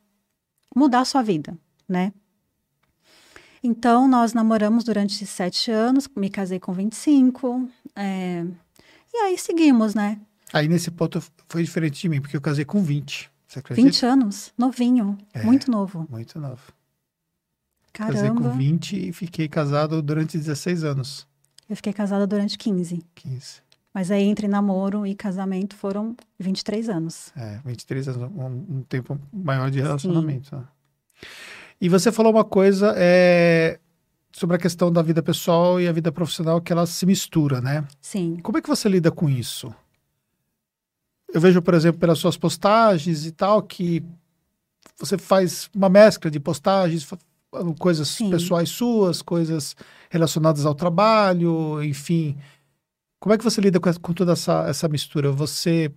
mudar 0.76 1.02
a 1.02 1.06
sua 1.06 1.22
vida, 1.22 1.58
né? 1.88 2.14
Então, 3.64 4.08
nós 4.08 4.34
namoramos 4.34 4.84
durante 4.84 5.26
sete 5.26 5.72
anos, 5.72 6.08
me 6.16 6.30
casei 6.30 6.60
com 6.60 6.72
25, 6.74 7.68
é, 7.96 8.46
e 9.14 9.18
aí 9.18 9.38
seguimos, 9.38 9.96
né? 9.96 10.20
Aí 10.54 10.68
nesse 10.68 10.90
ponto 10.92 11.22
foi 11.50 11.64
diferente 11.64 12.00
de 12.00 12.08
mim, 12.08 12.22
porque 12.22 12.38
eu 12.38 12.42
casei 12.42 12.64
com 12.64 12.82
20. 12.82 13.30
Você 13.48 13.60
acredita? 13.60 13.86
20 13.88 14.06
anos, 14.06 14.54
novinho, 14.58 15.18
É. 15.34 15.44
muito 15.44 15.72
novo. 15.72 16.06
Muito 16.10 16.40
novo. 16.40 16.62
Casei 17.92 18.30
Caramba. 18.30 18.42
com 18.52 18.58
20 18.58 19.10
e 19.10 19.14
fiquei 19.14 19.48
casado 19.48 20.02
durante 20.02 20.38
16 20.38 20.84
anos. 20.84 21.28
Eu 21.70 21.76
fiquei 21.76 21.92
casada 21.92 22.28
durante 22.28 22.58
15. 22.58 23.04
15. 23.16 23.62
Mas 23.98 24.12
aí 24.12 24.26
entre 24.26 24.48
namoro 24.48 25.08
e 25.08 25.16
casamento 25.16 25.76
foram 25.76 26.16
23 26.38 26.88
anos. 26.88 27.32
É, 27.36 27.60
23 27.66 28.10
anos, 28.10 28.32
um, 28.32 28.78
um 28.78 28.84
tempo 28.84 29.20
maior 29.34 29.72
de 29.72 29.82
relacionamento. 29.82 30.56
Né? 30.56 30.64
E 31.82 31.90
você 31.90 32.12
falou 32.12 32.32
uma 32.32 32.44
coisa 32.44 32.94
é, 32.96 33.80
sobre 34.32 34.56
a 34.56 34.60
questão 34.60 34.92
da 34.92 35.02
vida 35.02 35.24
pessoal 35.24 35.82
e 35.82 35.88
a 35.88 35.92
vida 35.92 36.12
profissional, 36.12 36.62
que 36.62 36.72
ela 36.72 36.86
se 36.86 37.08
mistura, 37.08 37.60
né? 37.60 37.88
Sim. 38.00 38.38
Como 38.44 38.60
é 38.60 38.62
que 38.62 38.70
você 38.70 38.88
lida 38.88 39.10
com 39.10 39.28
isso? 39.28 39.74
Eu 41.34 41.42
vejo, 41.42 41.60
por 41.60 41.74
exemplo, 41.74 42.00
pelas 42.00 42.20
suas 42.20 42.38
postagens 42.38 43.26
e 43.26 43.32
tal, 43.32 43.64
que 43.64 44.04
você 45.00 45.18
faz 45.18 45.72
uma 45.74 45.90
mescla 45.90 46.30
de 46.30 46.40
postagens, 46.40 47.10
coisas 47.80 48.10
Sim. 48.10 48.30
pessoais 48.30 48.70
suas, 48.70 49.24
coisas 49.24 49.76
relacionadas 50.08 50.68
ao 50.68 50.76
trabalho, 50.76 51.84
enfim. 51.84 52.38
Como 53.20 53.34
é 53.34 53.38
que 53.38 53.44
você 53.44 53.60
lida 53.60 53.80
com, 53.80 53.92
com 53.96 54.14
toda 54.14 54.34
essa, 54.34 54.68
essa 54.68 54.88
mistura? 54.88 55.32
Você 55.32 55.94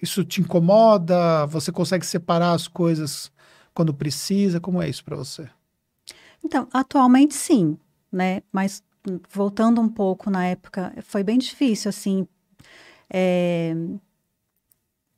isso 0.00 0.24
te 0.24 0.40
incomoda? 0.40 1.46
Você 1.46 1.70
consegue 1.70 2.06
separar 2.06 2.52
as 2.52 2.66
coisas 2.66 3.30
quando 3.74 3.92
precisa? 3.94 4.60
Como 4.60 4.80
é 4.82 4.88
isso 4.88 5.04
para 5.04 5.16
você? 5.16 5.48
Então, 6.42 6.68
atualmente 6.72 7.34
sim, 7.34 7.78
né? 8.10 8.42
Mas 8.50 8.82
voltando 9.30 9.80
um 9.80 9.88
pouco 9.88 10.30
na 10.30 10.46
época, 10.46 10.92
foi 11.02 11.22
bem 11.22 11.38
difícil, 11.38 11.88
assim, 11.88 12.26
é, 13.08 13.74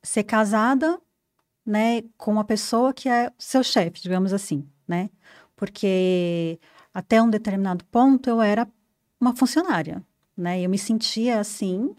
ser 0.03 0.25
casada, 0.25 1.01
né, 1.65 2.03
com 2.17 2.33
uma 2.33 2.45
pessoa 2.45 2.93
que 2.93 3.09
é 3.09 3.31
seu 3.39 3.63
chefe, 3.63 4.01
digamos 4.03 4.33
assim, 4.33 4.69
né? 4.87 5.11
Porque 5.57 6.59
até 6.93 7.23
um 7.23 7.31
determinado 7.31 7.85
ponto 7.87 8.29
eu 8.29 8.41
era 8.41 8.69
uma 9.21 9.35
funcionária, 9.35 10.03
né? 10.43 10.61
Eu 10.61 10.69
me 10.69 10.79
sentia 10.79 11.41
assim 11.41 11.95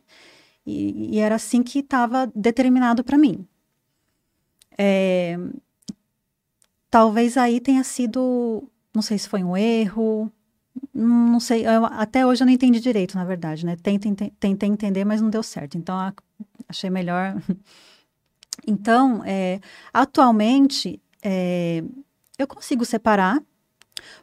e, 0.66 1.16
e 1.16 1.20
era 1.20 1.36
assim 1.36 1.64
que 1.64 1.80
estava 1.80 2.32
determinado 2.36 3.04
para 3.04 3.18
mim. 3.18 3.48
É, 4.78 5.38
talvez 6.90 7.38
aí 7.38 7.60
tenha 7.60 7.84
sido, 7.84 8.70
não 8.94 9.02
sei 9.02 9.18
se 9.18 9.30
foi 9.30 9.44
um 9.44 9.56
erro, 9.58 10.32
não 10.94 11.40
sei, 11.40 11.66
eu, 11.66 11.86
até 11.86 12.26
hoje 12.26 12.44
eu 12.44 12.46
não 12.46 12.54
entendi 12.54 12.80
direito, 12.80 13.16
na 13.16 13.26
verdade, 13.26 13.66
né? 13.66 13.76
Tentei, 13.82 14.32
tentei 14.40 14.70
entender, 14.70 15.06
mas 15.06 15.22
não 15.22 15.30
deu 15.30 15.44
certo. 15.44 15.78
Então, 15.78 15.96
achei 16.68 16.90
melhor. 16.90 17.36
Então, 18.66 19.24
é, 19.26 19.60
atualmente, 19.92 21.02
é, 21.22 21.84
eu 22.38 22.48
consigo 22.48 22.86
separar, 22.86 23.42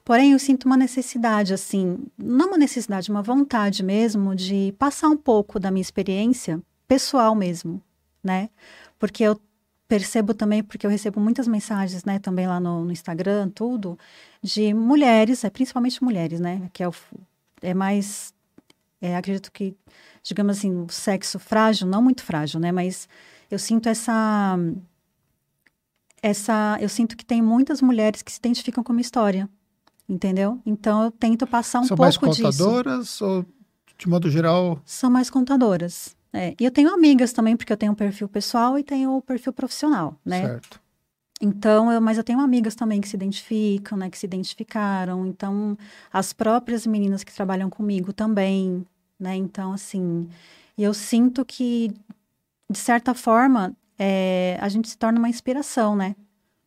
porém 0.05 0.33
eu 0.33 0.39
sinto 0.39 0.65
uma 0.65 0.77
necessidade, 0.77 1.55
assim, 1.55 1.99
não 2.19 2.49
uma 2.49 2.59
necessidade, 2.59 3.11
uma 3.11 3.23
vontade 3.23 3.83
mesmo 3.83 4.35
de 4.35 4.75
passar 4.79 5.09
um 5.09 5.17
pouco 5.17 5.59
da 5.59 5.71
minha 5.71 5.83
experiência 5.83 6.61
pessoal 6.89 7.35
mesmo, 7.35 7.81
né? 8.23 8.51
Porque 8.99 9.23
eu 9.23 9.41
percebo 9.91 10.33
também, 10.33 10.63
porque 10.63 10.87
eu 10.87 10.91
recebo 10.91 11.21
muitas 11.21 11.49
mensagens, 11.49 12.05
né, 12.05 12.21
também 12.21 12.47
lá 12.47 12.61
no, 12.61 12.85
no 12.85 12.93
Instagram, 12.93 13.51
tudo, 13.51 13.99
de 14.41 14.73
mulheres, 14.73 15.43
é, 15.43 15.51
principalmente 15.51 16.03
mulheres, 16.03 16.39
né, 16.39 16.71
que 16.73 16.81
é, 16.81 16.89
o, 16.89 16.95
é 17.61 17.75
mais, 17.75 18.33
é, 19.01 19.17
acredito 19.17 19.51
que, 19.51 19.75
digamos 20.23 20.57
assim, 20.57 20.73
o 20.85 20.89
sexo 20.89 21.41
frágil, 21.41 21.89
não 21.89 22.01
muito 22.01 22.23
frágil, 22.23 22.61
né, 22.61 22.71
mas 22.71 23.09
eu 23.51 23.59
sinto 23.59 23.89
essa, 23.89 24.57
essa, 26.23 26.79
eu 26.81 26.89
sinto 26.89 27.17
que 27.17 27.25
tem 27.25 27.43
muitas 27.43 27.83
mulheres 27.83 28.23
que 28.23 28.31
se 28.31 28.39
identificam 28.39 28.85
com 28.85 28.93
a 28.93 28.95
minha 28.95 29.03
história, 29.03 29.49
entendeu? 30.11 30.61
Então 30.67 31.05
eu 31.05 31.11
tento 31.11 31.47
passar 31.47 31.81
um 31.81 31.85
São 31.85 31.97
pouco 31.97 32.11
disso. 32.11 32.21
São 32.21 32.33
mais 32.33 32.57
contadoras 32.57 33.05
disso. 33.05 33.25
ou, 33.25 33.45
de 33.97 34.09
modo 34.09 34.29
geral? 34.29 34.81
São 34.85 35.09
mais 35.09 35.31
contadoras. 35.31 36.17
É, 36.33 36.55
e 36.61 36.65
eu 36.65 36.71
tenho 36.71 36.93
amigas 36.93 37.33
também, 37.33 37.57
porque 37.57 37.73
eu 37.73 37.77
tenho 37.77 37.93
um 37.93 37.95
perfil 37.95 38.29
pessoal 38.29 38.79
e 38.79 38.83
tenho 38.83 39.11
o 39.11 39.17
um 39.19 39.21
perfil 39.21 39.53
profissional, 39.53 40.17
né? 40.25 40.47
Certo. 40.47 40.81
Então, 41.41 41.91
eu, 41.91 42.01
mas 42.01 42.19
eu 42.19 42.25
tenho 42.25 42.39
amigas 42.41 42.75
também 42.75 43.01
que 43.01 43.09
se 43.09 43.17
identificam, 43.17 43.97
né? 43.97 44.11
Que 44.11 44.19
se 44.19 44.27
identificaram. 44.27 45.27
Então, 45.27 45.77
as 46.13 46.33
próprias 46.33 46.87
meninas 46.87 47.25
que 47.25 47.33
trabalham 47.33 47.71
comigo 47.71 48.13
também, 48.13 48.85
né? 49.19 49.35
Então, 49.37 49.73
assim, 49.73 50.29
eu 50.77 50.93
sinto 50.93 51.45
que, 51.45 51.93
de 52.71 52.79
certa 52.79 53.15
forma, 53.15 53.75
é, 53.99 54.57
a 54.61 54.69
gente 54.69 54.89
se 54.89 54.99
torna 54.99 55.19
uma 55.19 55.29
inspiração, 55.29 55.97
né? 55.97 56.15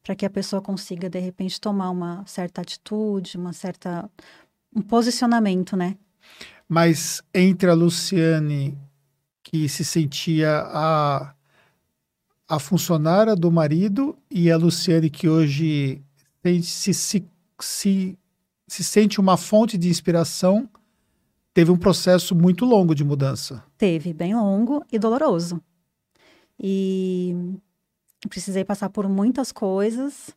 Para 0.03 0.15
que 0.15 0.25
a 0.25 0.29
pessoa 0.29 0.61
consiga, 0.61 1.09
de 1.09 1.19
repente, 1.19 1.61
tomar 1.61 1.89
uma 1.89 2.25
certa 2.27 2.61
atitude, 2.61 3.37
uma 3.37 3.53
certa... 3.53 4.09
um 4.75 4.81
posicionamento, 4.81 5.77
né? 5.77 5.97
Mas 6.67 7.21
entre 7.33 7.69
a 7.69 7.73
Luciane 7.73 8.77
que 9.43 9.69
se 9.69 9.85
sentia 9.85 10.63
a, 10.65 11.33
a 12.47 12.59
funcionária 12.59 13.35
do 13.35 13.51
marido 13.51 14.17
e 14.29 14.51
a 14.51 14.57
Luciane 14.57 15.09
que 15.09 15.29
hoje 15.29 16.01
se, 16.61 16.93
se, 16.93 17.25
se, 17.59 18.19
se 18.67 18.83
sente 18.83 19.19
uma 19.19 19.37
fonte 19.37 19.77
de 19.77 19.89
inspiração, 19.89 20.67
teve 21.53 21.71
um 21.71 21.77
processo 21.77 22.35
muito 22.35 22.65
longo 22.65 22.95
de 22.95 23.03
mudança. 23.03 23.63
Teve, 23.77 24.13
bem 24.13 24.35
longo 24.35 24.83
e 24.91 24.97
doloroso. 24.97 25.61
E 26.59 27.35
precisei 28.27 28.63
passar 28.63 28.89
por 28.89 29.07
muitas 29.07 29.51
coisas. 29.51 30.35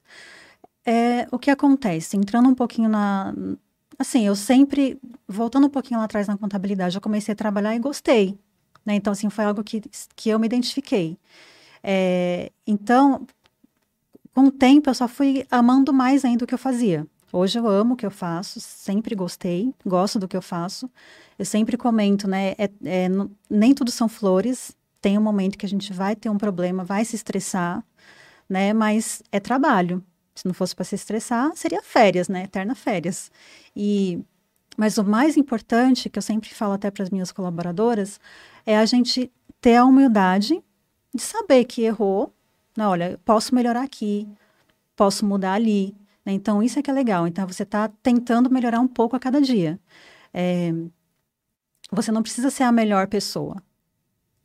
É, 0.84 1.26
o 1.30 1.38
que 1.38 1.50
acontece? 1.50 2.16
Entrando 2.16 2.48
um 2.48 2.54
pouquinho 2.54 2.88
na. 2.88 3.34
Assim, 3.98 4.26
eu 4.26 4.36
sempre. 4.36 5.00
Voltando 5.26 5.66
um 5.66 5.70
pouquinho 5.70 5.98
lá 5.98 6.06
atrás 6.06 6.28
na 6.28 6.36
contabilidade, 6.36 6.96
eu 6.96 7.00
comecei 7.00 7.32
a 7.32 7.36
trabalhar 7.36 7.74
e 7.74 7.78
gostei. 7.78 8.38
Né? 8.84 8.94
Então, 8.94 9.12
assim, 9.12 9.28
foi 9.28 9.44
algo 9.44 9.64
que, 9.64 9.82
que 10.14 10.30
eu 10.30 10.38
me 10.38 10.46
identifiquei. 10.46 11.18
É, 11.82 12.52
então, 12.66 13.26
com 14.34 14.44
o 14.44 14.50
tempo, 14.50 14.90
eu 14.90 14.94
só 14.94 15.08
fui 15.08 15.44
amando 15.50 15.92
mais 15.92 16.24
ainda 16.24 16.44
o 16.44 16.46
que 16.46 16.54
eu 16.54 16.58
fazia. 16.58 17.06
Hoje 17.32 17.58
eu 17.58 17.66
amo 17.66 17.94
o 17.94 17.96
que 17.96 18.06
eu 18.06 18.10
faço, 18.10 18.60
sempre 18.60 19.14
gostei, 19.14 19.74
gosto 19.84 20.18
do 20.18 20.28
que 20.28 20.36
eu 20.36 20.42
faço. 20.42 20.90
Eu 21.38 21.44
sempre 21.44 21.76
comento, 21.76 22.28
né? 22.28 22.54
É, 22.56 22.70
é, 22.84 23.08
nem 23.50 23.74
tudo 23.74 23.90
são 23.90 24.08
flores. 24.08 24.76
Tem 25.00 25.18
um 25.18 25.22
momento 25.22 25.58
que 25.58 25.66
a 25.66 25.68
gente 25.68 25.92
vai 25.92 26.16
ter 26.16 26.28
um 26.30 26.38
problema, 26.38 26.84
vai 26.84 27.04
se 27.04 27.16
estressar, 27.16 27.84
né? 28.48 28.72
Mas 28.72 29.22
é 29.30 29.40
trabalho. 29.40 30.02
Se 30.34 30.46
não 30.46 30.54
fosse 30.54 30.74
para 30.74 30.84
se 30.84 30.94
estressar, 30.94 31.50
seria 31.56 31.82
férias, 31.82 32.28
né? 32.28 32.44
Eterna 32.44 32.74
férias. 32.74 33.30
E 33.74 34.20
mas 34.76 34.98
o 34.98 35.04
mais 35.04 35.36
importante, 35.36 36.10
que 36.10 36.18
eu 36.18 36.22
sempre 36.22 36.52
falo 36.52 36.74
até 36.74 36.90
para 36.90 37.02
as 37.02 37.10
minhas 37.10 37.32
colaboradoras, 37.32 38.20
é 38.66 38.76
a 38.76 38.84
gente 38.84 39.32
ter 39.60 39.76
a 39.76 39.84
humildade 39.84 40.62
de 41.14 41.22
saber 41.22 41.64
que 41.64 41.82
errou. 41.82 42.32
Não, 42.76 42.90
olha, 42.90 43.18
posso 43.24 43.54
melhorar 43.54 43.82
aqui, 43.82 44.28
posso 44.94 45.24
mudar 45.24 45.54
ali. 45.54 45.96
Né? 46.24 46.32
Então, 46.32 46.62
isso 46.62 46.78
é 46.78 46.82
que 46.82 46.90
é 46.90 46.94
legal. 46.94 47.26
Então, 47.26 47.46
você 47.46 47.62
está 47.62 47.88
tentando 48.02 48.50
melhorar 48.50 48.80
um 48.80 48.88
pouco 48.88 49.16
a 49.16 49.20
cada 49.20 49.40
dia. 49.40 49.80
É, 50.34 50.72
você 51.90 52.12
não 52.12 52.22
precisa 52.22 52.50
ser 52.50 52.64
a 52.64 52.72
melhor 52.72 53.06
pessoa. 53.08 53.62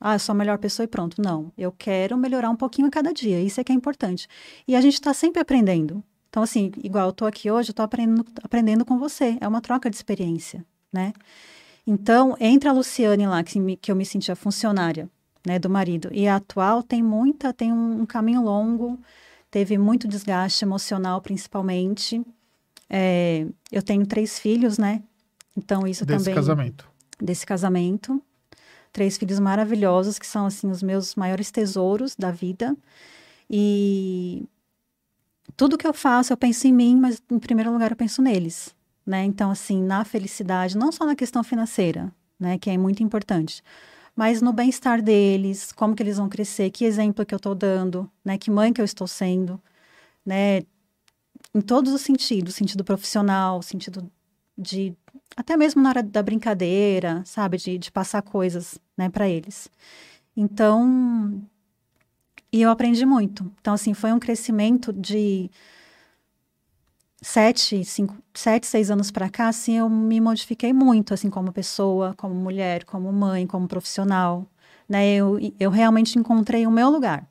Ah, 0.04 0.16
eu 0.16 0.20
sou 0.20 0.34
a 0.34 0.36
melhor 0.36 0.58
pessoa 0.58 0.84
e 0.84 0.88
pronto. 0.88 1.22
Não, 1.22 1.54
eu 1.56 1.72
quero 1.72 2.18
melhorar 2.18 2.50
um 2.50 2.56
pouquinho 2.56 2.88
a 2.88 2.92
cada 2.92 3.14
dia. 3.14 3.40
Isso 3.40 3.62
é 3.62 3.64
que 3.64 3.72
é 3.72 3.76
importante. 3.76 4.28
E 4.68 4.76
a 4.76 4.82
gente 4.82 4.96
está 4.96 5.14
sempre 5.14 5.40
aprendendo. 5.40 6.04
Então, 6.28 6.42
assim, 6.42 6.72
igual 6.84 7.10
eu 7.10 7.14
tô 7.14 7.26
aqui 7.26 7.52
hoje, 7.52 7.70
eu 7.70 7.74
tô 7.76 7.84
aprendendo, 7.84 8.26
aprendendo 8.42 8.84
com 8.84 8.98
você. 8.98 9.38
É 9.40 9.48
uma 9.48 9.62
troca 9.62 9.92
de 9.92 9.96
experiência, 9.96 10.66
né? 10.92 11.14
Então, 11.86 12.36
entre 12.40 12.68
a 12.68 12.72
Luciane 12.72 13.28
lá, 13.28 13.44
que, 13.44 13.60
me, 13.60 13.78
que 13.78 13.92
eu 13.92 13.96
me 13.96 14.06
sentia 14.06 14.36
funcionária, 14.36 15.10
né, 15.46 15.60
do 15.60 15.70
marido, 15.70 16.10
e 16.12 16.28
a 16.28 16.38
atual, 16.38 16.82
tem 16.84 17.02
muita, 17.04 17.52
tem 17.52 17.74
um, 17.74 18.02
um 18.02 18.06
caminho 18.06 18.44
longo, 18.44 19.00
teve 19.50 19.78
muito 19.78 20.08
desgaste 20.08 20.64
emocional, 20.64 21.22
principalmente. 21.22 22.24
É, 22.90 23.46
eu 23.72 23.82
tenho 23.82 24.06
três 24.06 24.40
filhos, 24.40 24.78
né? 24.78 25.04
Então, 25.56 25.86
isso 25.86 26.06
desse 26.06 26.26
também... 26.26 26.34
Desse 26.34 26.48
casamento. 26.48 26.90
Desse 27.20 27.46
casamento. 27.46 28.22
Três 28.92 29.18
filhos 29.18 29.40
maravilhosos, 29.40 30.20
que 30.20 30.28
são, 30.28 30.46
assim, 30.46 30.70
os 30.70 30.84
meus 30.84 31.16
maiores 31.16 31.50
tesouros 31.52 32.16
da 32.16 32.32
vida. 32.32 32.76
E 33.50 34.46
tudo 35.56 35.78
que 35.78 35.88
eu 35.88 35.94
faço, 35.94 36.34
eu 36.34 36.38
penso 36.38 36.68
em 36.68 36.74
mim, 36.74 36.96
mas 36.98 37.22
em 37.30 37.40
primeiro 37.40 37.72
lugar 37.72 37.92
eu 37.92 37.98
penso 37.98 38.22
neles, 38.22 38.76
né? 39.06 39.24
Então, 39.24 39.52
assim, 39.52 39.82
na 39.84 40.04
felicidade, 40.06 40.78
não 40.78 40.92
só 40.92 41.06
na 41.06 41.16
questão 41.16 41.44
financeira, 41.44 42.12
né, 42.40 42.58
que 42.58 42.70
é 42.70 42.78
muito 42.78 43.04
importante, 43.04 43.64
mas 44.16 44.42
no 44.42 44.52
bem-estar 44.52 45.02
deles, 45.02 45.72
como 45.72 45.96
que 45.96 46.02
eles 46.04 46.18
vão 46.18 46.28
crescer, 46.28 46.70
que 46.72 46.86
exemplo 46.86 47.26
que 47.26 47.34
eu 47.34 47.38
estou 47.38 47.54
dando, 47.56 48.10
né, 48.26 48.38
que 48.38 48.50
mãe 48.50 48.74
que 48.74 48.82
eu 48.82 48.86
estou 48.86 49.08
sendo, 49.08 49.62
né, 50.26 50.62
em 51.54 51.62
todos 51.62 51.94
os 51.94 52.02
sentidos, 52.02 52.56
sentido 52.56 52.84
profissional, 52.84 53.62
sentido 53.62 54.10
de 54.58 54.96
até 55.36 55.58
mesmo 55.58 55.82
na 55.82 55.90
hora 55.90 56.04
da 56.04 56.24
brincadeira, 56.24 57.24
sabe, 57.26 57.58
de, 57.58 57.78
de 57.78 57.92
passar 57.92 58.22
coisas, 58.22 58.80
né, 58.98 59.10
para 59.10 59.28
eles. 59.30 59.70
Então, 60.36 61.42
e 62.52 62.62
eu 62.62 62.70
aprendi 62.70 63.06
muito. 63.06 63.50
Então, 63.62 63.74
assim, 63.74 63.94
foi 63.94 64.12
um 64.12 64.20
crescimento 64.20 64.92
de. 64.94 65.50
sete, 67.22 67.84
cinco, 67.86 68.18
sete, 68.34 68.68
seis 68.68 68.90
anos 68.92 69.12
para 69.12 69.30
cá, 69.30 69.48
assim, 69.48 69.78
eu 69.78 69.90
me 69.90 70.20
modifiquei 70.20 70.74
muito, 70.74 71.14
assim, 71.14 71.30
como 71.30 71.52
pessoa, 71.52 72.14
como 72.18 72.34
mulher, 72.36 72.84
como 72.86 73.12
mãe, 73.12 73.46
como 73.48 73.68
profissional, 73.68 74.46
né? 74.90 75.08
Eu, 75.14 75.38
eu 75.60 75.70
realmente 75.70 76.18
encontrei 76.20 76.66
o 76.68 76.72
meu 76.72 76.90
lugar. 76.90 77.28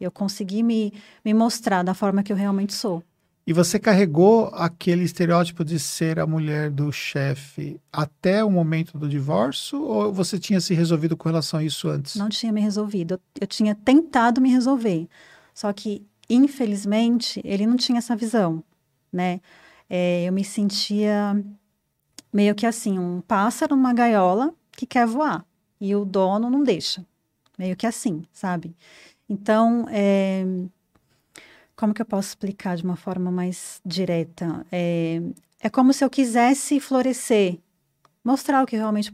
Eu 0.00 0.10
consegui 0.10 0.62
me, 0.62 0.92
me 1.24 1.34
mostrar 1.34 1.82
da 1.82 1.94
forma 1.94 2.22
que 2.22 2.32
eu 2.32 2.36
realmente 2.36 2.74
sou. 2.74 3.02
E 3.46 3.52
você 3.52 3.78
carregou 3.78 4.46
aquele 4.54 5.04
estereótipo 5.04 5.64
de 5.64 5.78
ser 5.78 6.18
a 6.18 6.26
mulher 6.26 6.70
do 6.70 6.90
chefe 6.90 7.78
até 7.92 8.42
o 8.42 8.50
momento 8.50 8.96
do 8.96 9.06
divórcio? 9.06 9.82
Ou 9.82 10.10
você 10.10 10.38
tinha 10.38 10.60
se 10.60 10.72
resolvido 10.72 11.14
com 11.14 11.28
relação 11.28 11.60
a 11.60 11.64
isso 11.64 11.88
antes? 11.88 12.16
Não 12.16 12.30
tinha 12.30 12.50
me 12.50 12.62
resolvido. 12.62 13.20
Eu, 13.38 13.46
tinha 13.46 13.74
tentado 13.74 14.40
me 14.40 14.50
resolver. 14.50 15.06
Só 15.52 15.70
que, 15.74 16.06
infelizmente, 16.28 17.42
ele 17.44 17.66
não 17.66 17.76
tinha 17.76 17.98
essa 17.98 18.16
visão, 18.16 18.64
né? 19.12 19.40
É, 19.90 20.24
eu 20.24 20.32
me 20.32 20.42
sentia 20.42 21.44
meio 22.32 22.54
que 22.54 22.64
assim, 22.64 22.98
um 22.98 23.20
pássaro 23.20 23.76
numa 23.76 23.92
gaiola 23.92 24.54
que 24.72 24.86
quer 24.86 25.06
voar. 25.06 25.44
E 25.78 25.94
o 25.94 26.04
dono 26.06 26.48
não 26.48 26.62
deixa. 26.62 27.04
Meio 27.58 27.76
que 27.76 27.86
assim, 27.86 28.24
sabe? 28.32 28.74
Então, 29.28 29.86
é, 29.90 30.44
como 31.76 31.92
que 31.92 32.02
eu 32.02 32.06
posso 32.06 32.28
explicar 32.28 32.76
de 32.76 32.84
uma 32.84 32.96
forma 32.96 33.30
mais 33.30 33.80
direta? 33.84 34.64
É, 34.70 35.20
é 35.60 35.68
como 35.68 35.92
se 35.92 36.04
eu 36.04 36.10
quisesse 36.10 36.78
florescer, 36.80 37.58
mostrar 38.24 38.62
o 38.62 38.66
que 38.66 38.76
realmente 38.76 39.12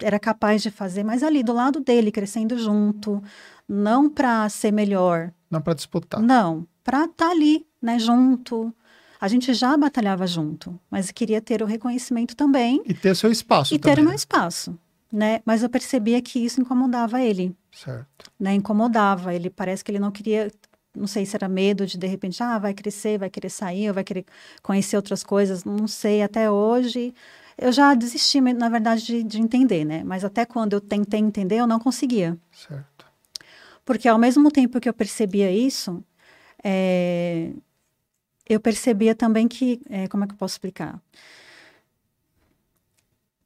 era 0.00 0.18
capaz 0.18 0.62
de 0.62 0.70
fazer, 0.70 1.04
mas 1.04 1.22
ali 1.22 1.42
do 1.42 1.52
lado 1.52 1.80
dele, 1.80 2.10
crescendo 2.10 2.58
junto, 2.58 3.22
não 3.68 4.10
para 4.10 4.48
ser 4.48 4.72
melhor. 4.72 5.32
Não 5.50 5.60
para 5.60 5.74
disputar. 5.74 6.20
Não, 6.20 6.66
para 6.82 7.04
estar 7.04 7.26
tá 7.26 7.30
ali, 7.30 7.66
né, 7.80 7.98
junto. 7.98 8.74
A 9.20 9.28
gente 9.28 9.54
já 9.54 9.76
batalhava 9.76 10.26
junto, 10.26 10.78
mas 10.90 11.12
queria 11.12 11.40
ter 11.40 11.62
o 11.62 11.66
reconhecimento 11.66 12.34
também. 12.34 12.82
E 12.84 12.92
ter 12.92 13.14
seu 13.14 13.30
espaço 13.30 13.72
E 13.72 13.78
também. 13.78 13.94
ter 13.94 14.00
o 14.02 14.04
meu 14.04 14.14
espaço, 14.14 14.76
né? 15.12 15.40
Mas 15.44 15.62
eu 15.62 15.70
percebia 15.70 16.20
que 16.20 16.40
isso 16.40 16.60
incomodava 16.60 17.22
ele. 17.22 17.54
Certo. 17.70 18.30
Né, 18.38 18.54
incomodava. 18.54 19.32
Ele 19.32 19.48
parece 19.48 19.84
que 19.84 19.92
ele 19.92 20.00
não 20.00 20.10
queria 20.10 20.50
não 20.94 21.06
sei 21.06 21.24
se 21.24 21.36
era 21.36 21.48
medo 21.48 21.86
de 21.86 21.96
de 21.96 22.06
repente, 22.06 22.42
ah, 22.42 22.58
vai 22.58 22.74
crescer, 22.74 23.18
vai 23.18 23.30
querer 23.30 23.50
sair, 23.50 23.88
ou 23.88 23.94
vai 23.94 24.04
querer 24.04 24.24
conhecer 24.62 24.96
outras 24.96 25.22
coisas, 25.24 25.64
não 25.64 25.86
sei, 25.88 26.22
até 26.22 26.50
hoje. 26.50 27.14
Eu 27.56 27.72
já 27.72 27.94
desisti, 27.94 28.40
na 28.40 28.68
verdade, 28.68 29.04
de, 29.04 29.22
de 29.22 29.40
entender, 29.40 29.84
né? 29.84 30.02
Mas 30.04 30.24
até 30.24 30.44
quando 30.44 30.72
eu 30.74 30.80
tentei 30.80 31.20
entender, 31.20 31.56
eu 31.56 31.66
não 31.66 31.78
conseguia. 31.78 32.38
Certo. 32.52 33.06
Porque 33.84 34.08
ao 34.08 34.18
mesmo 34.18 34.50
tempo 34.50 34.80
que 34.80 34.88
eu 34.88 34.94
percebia 34.94 35.50
isso, 35.50 36.02
é, 36.62 37.52
eu 38.48 38.60
percebia 38.60 39.14
também 39.14 39.48
que, 39.48 39.80
é, 39.88 40.08
como 40.08 40.24
é 40.24 40.26
que 40.26 40.34
eu 40.34 40.38
posso 40.38 40.54
explicar? 40.54 41.00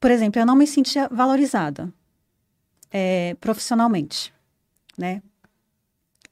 Por 0.01 0.11
exemplo, 0.11 0.41
eu 0.41 0.47
não 0.47 0.55
me 0.55 0.67
sentia 0.67 1.09
valorizada 1.09 1.93
é, 2.91 3.35
profissionalmente, 3.41 4.33
né? 4.97 5.23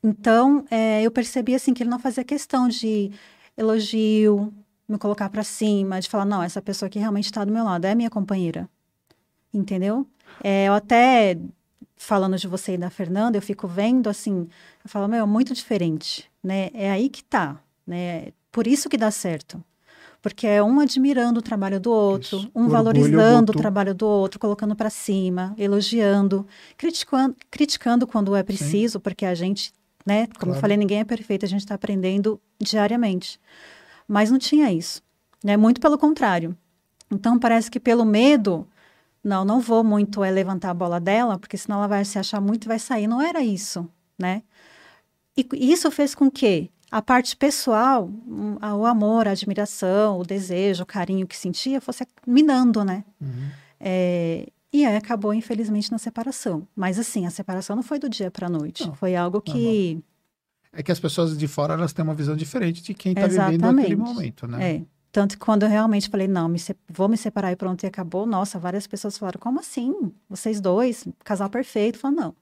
Então, 0.04 0.66
é, 0.70 1.02
eu 1.02 1.10
percebi 1.10 1.54
assim 1.54 1.72
que 1.72 1.82
ele 1.82 1.88
não 1.88 1.98
fazia 1.98 2.22
questão 2.22 2.68
de 2.68 3.10
elogio, 3.56 4.52
me 4.86 4.98
colocar 4.98 5.30
para 5.30 5.42
cima, 5.42 5.98
de 5.98 6.10
falar, 6.10 6.26
não, 6.26 6.42
essa 6.42 6.60
pessoa 6.60 6.88
aqui 6.88 6.98
realmente 6.98 7.24
está 7.24 7.42
do 7.42 7.50
meu 7.50 7.64
lado, 7.64 7.86
é 7.86 7.94
minha 7.94 8.10
companheira. 8.10 8.68
Entendeu? 9.52 10.06
É, 10.42 10.68
eu 10.68 10.74
até, 10.74 11.38
falando 11.96 12.36
de 12.36 12.46
você 12.46 12.74
e 12.74 12.78
da 12.78 12.90
Fernanda, 12.90 13.38
eu 13.38 13.42
fico 13.42 13.66
vendo 13.66 14.10
assim, 14.10 14.46
eu 14.84 14.90
falo, 14.90 15.08
meu, 15.08 15.22
é 15.22 15.26
muito 15.26 15.54
diferente, 15.54 16.30
né? 16.42 16.68
É 16.74 16.90
aí 16.90 17.08
que 17.08 17.24
tá, 17.24 17.58
né? 17.86 18.26
Por 18.52 18.66
isso 18.66 18.90
que 18.90 18.98
dá 18.98 19.10
certo. 19.10 19.64
Porque 20.20 20.46
é 20.46 20.62
um 20.62 20.80
admirando 20.80 21.40
o 21.40 21.42
trabalho 21.42 21.80
do 21.80 21.90
outro, 21.90 22.38
isso. 22.38 22.50
um 22.54 22.68
valorizando 22.68 23.52
o 23.52 23.56
trabalho 23.56 23.94
do 23.94 24.06
outro, 24.06 24.38
colocando 24.38 24.76
para 24.76 24.90
cima, 24.90 25.54
elogiando, 25.56 26.46
criticando, 26.76 27.36
criticando 27.50 28.06
quando 28.06 28.36
é 28.36 28.42
preciso, 28.42 28.98
Sim. 28.98 29.00
porque 29.00 29.24
a 29.24 29.34
gente 29.34 29.72
né? 30.04 30.26
Como 30.26 30.36
claro. 30.38 30.56
eu 30.56 30.60
falei, 30.60 30.76
ninguém 30.76 31.00
é 31.00 31.04
perfeito, 31.04 31.44
a 31.44 31.48
gente 31.48 31.60
está 31.60 31.74
aprendendo 31.74 32.40
diariamente. 32.60 33.40
Mas 34.06 34.30
não 34.30 34.38
tinha 34.38 34.70
isso, 34.72 35.02
né? 35.42 35.56
Muito 35.56 35.80
pelo 35.80 35.98
contrário. 35.98 36.56
Então 37.10 37.38
parece 37.38 37.70
que 37.70 37.80
pelo 37.80 38.04
medo, 38.04 38.66
não, 39.22 39.44
não 39.44 39.60
vou 39.60 39.82
muito 39.82 40.22
é 40.22 40.30
levantar 40.30 40.70
a 40.70 40.74
bola 40.74 41.00
dela, 41.00 41.38
porque 41.38 41.56
senão 41.56 41.78
ela 41.78 41.88
vai 41.88 42.04
se 42.04 42.18
achar 42.18 42.40
muito 42.40 42.64
e 42.64 42.68
vai 42.68 42.78
sair. 42.78 43.06
Não 43.06 43.22
era 43.22 43.42
isso, 43.42 43.88
né? 44.18 44.42
E 45.36 45.72
isso 45.72 45.90
fez 45.90 46.14
com 46.14 46.30
que 46.30 46.70
a 46.90 47.02
parte 47.02 47.36
pessoal, 47.36 48.08
o 48.78 48.86
amor, 48.86 49.26
a 49.26 49.32
admiração, 49.32 50.20
o 50.20 50.24
desejo, 50.24 50.84
o 50.84 50.86
carinho 50.86 51.26
que 51.26 51.36
sentia 51.36 51.80
fosse 51.80 52.06
minando, 52.26 52.84
né? 52.84 53.02
Uhum. 53.20 53.48
É, 53.80 54.48
e 54.74 54.84
aí 54.84 54.96
acabou, 54.96 55.32
infelizmente, 55.32 55.92
na 55.92 55.98
separação. 55.98 56.66
Mas 56.74 56.98
assim, 56.98 57.24
a 57.26 57.30
separação 57.30 57.76
não 57.76 57.82
foi 57.84 57.96
do 58.00 58.08
dia 58.08 58.28
para 58.28 58.48
a 58.48 58.50
noite. 58.50 58.84
Não, 58.84 58.92
foi 58.92 59.14
algo 59.14 59.40
que. 59.40 60.02
É 60.72 60.82
que 60.82 60.90
as 60.90 60.98
pessoas 60.98 61.38
de 61.38 61.46
fora 61.46 61.74
elas 61.74 61.92
têm 61.92 62.04
uma 62.04 62.12
visão 62.12 62.34
diferente 62.34 62.82
de 62.82 62.92
quem 62.92 63.12
está 63.12 63.28
vivendo 63.28 63.78
aquele 63.78 63.94
momento, 63.94 64.48
né? 64.48 64.78
É. 64.78 64.82
Tanto 65.12 65.38
que 65.38 65.44
quando 65.44 65.62
eu 65.62 65.68
realmente 65.68 66.08
falei, 66.08 66.26
não, 66.26 66.48
me 66.48 66.58
vou 66.88 67.08
me 67.08 67.16
separar 67.16 67.52
e 67.52 67.56
pronto, 67.56 67.84
e 67.84 67.86
acabou, 67.86 68.26
nossa, 68.26 68.58
várias 68.58 68.84
pessoas 68.84 69.16
falaram, 69.16 69.38
como 69.38 69.60
assim? 69.60 70.12
Vocês 70.28 70.60
dois, 70.60 71.06
casal 71.22 71.48
perfeito? 71.48 71.96
Falei, 71.96 72.16
não, 72.16 72.34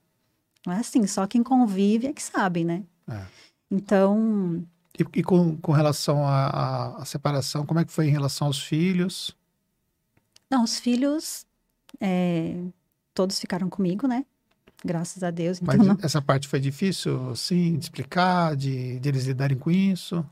não 0.67 0.73
é 0.73 0.79
assim, 0.79 1.07
só 1.07 1.27
quem 1.27 1.43
convive 1.43 2.07
é 2.07 2.15
que 2.15 2.23
sabe, 2.23 2.65
né? 2.65 2.83
É. 3.11 3.21
Então... 3.71 4.65
E, 4.99 5.19
e, 5.19 5.23
com, 5.23 5.59
com 5.59 5.73
relação 5.73 6.27
à 6.27 7.03
separação, 7.05 7.67
como 7.67 7.81
é 7.81 7.85
que 7.85 7.93
foi 7.93 8.07
em 8.07 8.11
relação 8.11 8.47
aos 8.47 8.59
filhos? 8.63 9.37
Não, 10.51 10.65
os 10.65 10.81
filhos 10.81 11.45
é, 12.01 12.57
todos 13.15 13.39
ficaram 13.39 13.69
comigo, 13.69 14.07
né? 14.07 14.25
Graças 14.85 15.23
a 15.23 15.31
Deus. 15.31 15.61
Então 15.61 15.77
Mas 15.77 15.87
não... 15.87 15.97
essa 16.03 16.21
parte 16.21 16.49
foi 16.49 16.59
difícil, 16.59 17.35
sim, 17.37 17.77
de 17.77 17.85
explicar, 17.85 18.57
de, 18.57 18.99
de 18.99 19.09
eles 19.09 19.25
lidarem 19.25 19.57
com 19.57 19.71
isso? 19.71 20.25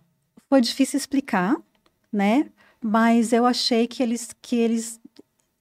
Foi 0.48 0.60
difícil 0.60 0.96
explicar, 0.96 1.56
né? 2.12 2.50
Mas 2.82 3.32
eu 3.32 3.46
achei 3.46 3.86
que 3.86 4.02
eles, 4.02 4.30
que 4.42 4.56
eles, 4.56 5.00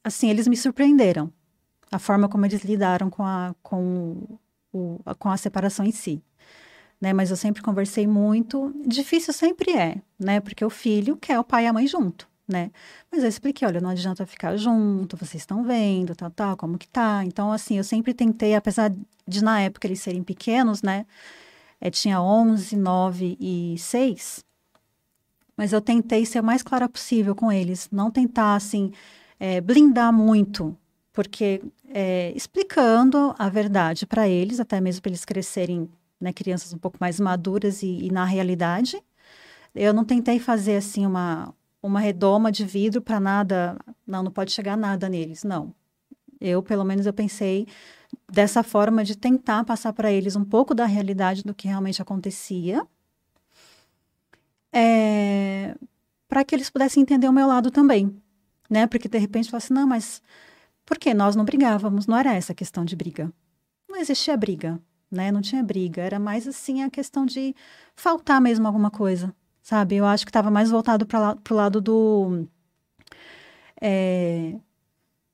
assim, 0.03 0.29
eles 0.29 0.47
me 0.47 0.57
surpreenderam. 0.57 1.31
A 1.91 1.99
forma 1.99 2.29
como 2.29 2.45
eles 2.45 2.63
lidaram 2.63 3.09
com 3.09 3.23
a, 3.23 3.55
com 3.61 4.37
o, 4.71 4.99
com 5.17 5.29
a 5.29 5.37
separação 5.37 5.85
em 5.85 5.91
si. 5.91 6.23
Né? 7.01 7.13
Mas 7.13 7.29
eu 7.29 7.37
sempre 7.37 7.61
conversei 7.61 8.07
muito. 8.07 8.73
Difícil 8.85 9.33
sempre 9.33 9.71
é, 9.71 10.01
né? 10.19 10.39
Porque 10.39 10.63
o 10.63 10.69
filho 10.69 11.17
quer 11.17 11.39
o 11.39 11.43
pai 11.43 11.65
e 11.65 11.67
a 11.67 11.73
mãe 11.73 11.87
junto 11.87 12.28
né? 12.49 12.71
Mas 13.11 13.23
eu 13.23 13.29
expliquei, 13.29 13.67
olha, 13.67 13.79
não 13.79 13.89
adianta 13.89 14.25
ficar 14.25 14.57
junto, 14.57 15.15
vocês 15.15 15.41
estão 15.43 15.63
vendo, 15.63 16.15
tal, 16.15 16.31
tal, 16.31 16.57
como 16.57 16.77
que 16.77 16.87
tá. 16.87 17.23
Então, 17.23 17.51
assim, 17.51 17.77
eu 17.77 17.83
sempre 17.83 18.13
tentei, 18.13 18.55
apesar 18.55 18.91
de 19.27 19.43
na 19.43 19.61
época 19.61 19.87
eles 19.87 20.01
serem 20.01 20.23
pequenos, 20.23 20.81
né? 20.81 21.05
É, 21.79 21.89
tinha 21.89 22.21
11, 22.21 22.75
9 22.75 23.37
e 23.39 23.75
6. 23.77 24.43
Mas 25.55 25.73
eu 25.73 25.81
tentei 25.81 26.25
ser 26.25 26.39
o 26.39 26.43
mais 26.43 26.63
clara 26.63 26.89
possível 26.89 27.35
com 27.35 27.51
eles, 27.51 27.87
não 27.91 28.09
tentar, 28.09 28.55
assim, 28.55 28.91
é, 29.39 29.61
blindar 29.61 30.11
muito, 30.11 30.77
porque 31.13 31.61
é, 31.89 32.31
explicando 32.35 33.35
a 33.37 33.49
verdade 33.49 34.05
para 34.05 34.27
eles, 34.27 34.59
até 34.59 34.81
mesmo 34.81 35.01
para 35.01 35.09
eles 35.09 35.25
crescerem, 35.25 35.89
né, 36.19 36.33
crianças 36.33 36.73
um 36.73 36.77
pouco 36.77 36.97
mais 36.99 37.19
maduras 37.19 37.83
e, 37.83 38.05
e 38.05 38.11
na 38.11 38.25
realidade, 38.25 39.01
eu 39.75 39.93
não 39.93 40.03
tentei 40.03 40.39
fazer 40.39 40.77
assim 40.77 41.05
uma 41.05 41.53
uma 41.81 41.99
redoma 41.99 42.51
de 42.51 42.65
vidro 42.65 43.01
para 43.01 43.19
nada, 43.19 43.77
não, 44.05 44.23
não 44.23 44.31
pode 44.31 44.51
chegar 44.51 44.77
nada 44.77 45.07
neles, 45.07 45.43
não. 45.43 45.73
Eu, 46.39 46.61
pelo 46.63 46.83
menos, 46.83 47.05
eu 47.05 47.13
pensei 47.13 47.67
dessa 48.31 48.63
forma 48.63 49.03
de 49.03 49.17
tentar 49.17 49.63
passar 49.63 49.93
para 49.93 50.11
eles 50.11 50.35
um 50.35 50.43
pouco 50.43 50.73
da 50.73 50.85
realidade 50.85 51.43
do 51.43 51.53
que 51.53 51.67
realmente 51.67 52.01
acontecia, 52.01 52.85
é, 54.71 55.75
para 56.27 56.43
que 56.43 56.55
eles 56.55 56.69
pudessem 56.69 57.01
entender 57.01 57.27
o 57.27 57.33
meu 57.33 57.47
lado 57.47 57.71
também, 57.71 58.15
né? 58.69 58.87
Porque 58.87 59.09
de 59.09 59.17
repente 59.17 59.49
falasse, 59.49 59.73
não, 59.73 59.87
mas 59.87 60.21
por 60.85 60.97
que 60.97 61.13
nós 61.13 61.35
não 61.35 61.43
brigávamos? 61.45 62.07
Não 62.07 62.17
era 62.17 62.33
essa 62.33 62.51
a 62.51 62.55
questão 62.55 62.85
de 62.85 62.95
briga. 62.95 63.31
Não 63.87 63.97
existia 63.97 64.37
briga, 64.37 64.79
né? 65.11 65.31
Não 65.31 65.41
tinha 65.41 65.63
briga, 65.63 66.01
era 66.01 66.19
mais 66.19 66.47
assim 66.47 66.83
a 66.83 66.89
questão 66.89 67.25
de 67.25 67.55
faltar 67.95 68.39
mesmo 68.39 68.67
alguma 68.67 68.91
coisa, 68.91 69.33
sabe? 69.61 69.95
Eu 69.95 70.05
acho 70.05 70.25
que 70.25 70.29
estava 70.29 70.51
mais 70.51 70.69
voltado 70.69 71.05
para 71.05 71.37
o 71.49 71.53
lado 71.53 71.81
do. 71.81 72.47
É, 73.81 74.55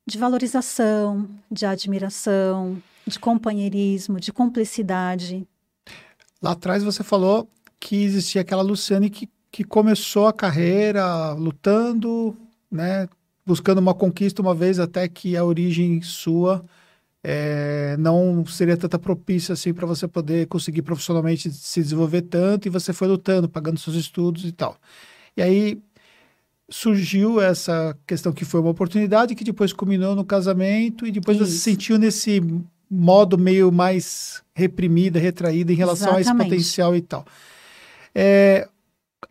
de 0.05 0.17
valorização, 0.17 1.27
de 1.51 1.65
admiração, 1.65 2.81
de 3.07 3.17
companheirismo, 3.19 4.19
de 4.19 4.31
cumplicidade. 4.31 5.47
Lá 6.41 6.51
atrás 6.51 6.83
você 6.83 7.03
falou 7.03 7.49
que 7.79 8.03
existia 8.03 8.41
aquela 8.41 8.61
Luciane 8.61 9.09
que, 9.09 9.27
que 9.51 9.63
começou 9.63 10.27
a 10.27 10.33
carreira 10.33 11.33
lutando, 11.33 12.37
né, 12.69 13.07
buscando 13.45 13.79
uma 13.79 13.93
conquista 13.93 14.41
uma 14.41 14.53
vez 14.53 14.79
até 14.79 15.07
que 15.07 15.35
a 15.35 15.43
origem 15.43 16.01
sua 16.01 16.63
é, 17.27 17.97
não 17.97 18.45
seria 18.45 18.77
tanta 18.77 18.99
propícia 18.99 19.53
assim 19.53 19.73
para 19.73 19.87
você 19.87 20.07
poder 20.07 20.45
conseguir 20.45 20.83
profissionalmente 20.83 21.51
se 21.51 21.81
desenvolver 21.81 22.21
tanto 22.21 22.67
e 22.67 22.69
você 22.69 22.93
foi 22.93 23.07
lutando, 23.07 23.49
pagando 23.49 23.79
seus 23.79 23.95
estudos 23.95 24.45
e 24.45 24.51
tal. 24.51 24.77
E 25.35 25.41
aí 25.41 25.81
surgiu 26.69 27.41
essa 27.41 27.97
questão 28.05 28.31
que 28.31 28.45
foi 28.45 28.59
uma 28.59 28.69
oportunidade 28.69 29.33
que 29.33 29.43
depois 29.43 29.73
culminou 29.73 30.15
no 30.15 30.23
casamento 30.23 31.07
e 31.07 31.11
depois 31.11 31.37
Isso. 31.37 31.47
você 31.47 31.51
se 31.53 31.59
sentiu 31.59 31.97
nesse 31.97 32.43
modo 32.87 33.39
meio 33.39 33.71
mais 33.71 34.43
reprimida, 34.53 35.17
retraída 35.17 35.73
em 35.73 35.75
relação 35.75 36.19
Exatamente. 36.19 36.27
a 36.27 36.31
esse 36.31 36.43
potencial 36.43 36.95
e 36.95 37.01
tal. 37.01 37.25
É, 38.13 38.69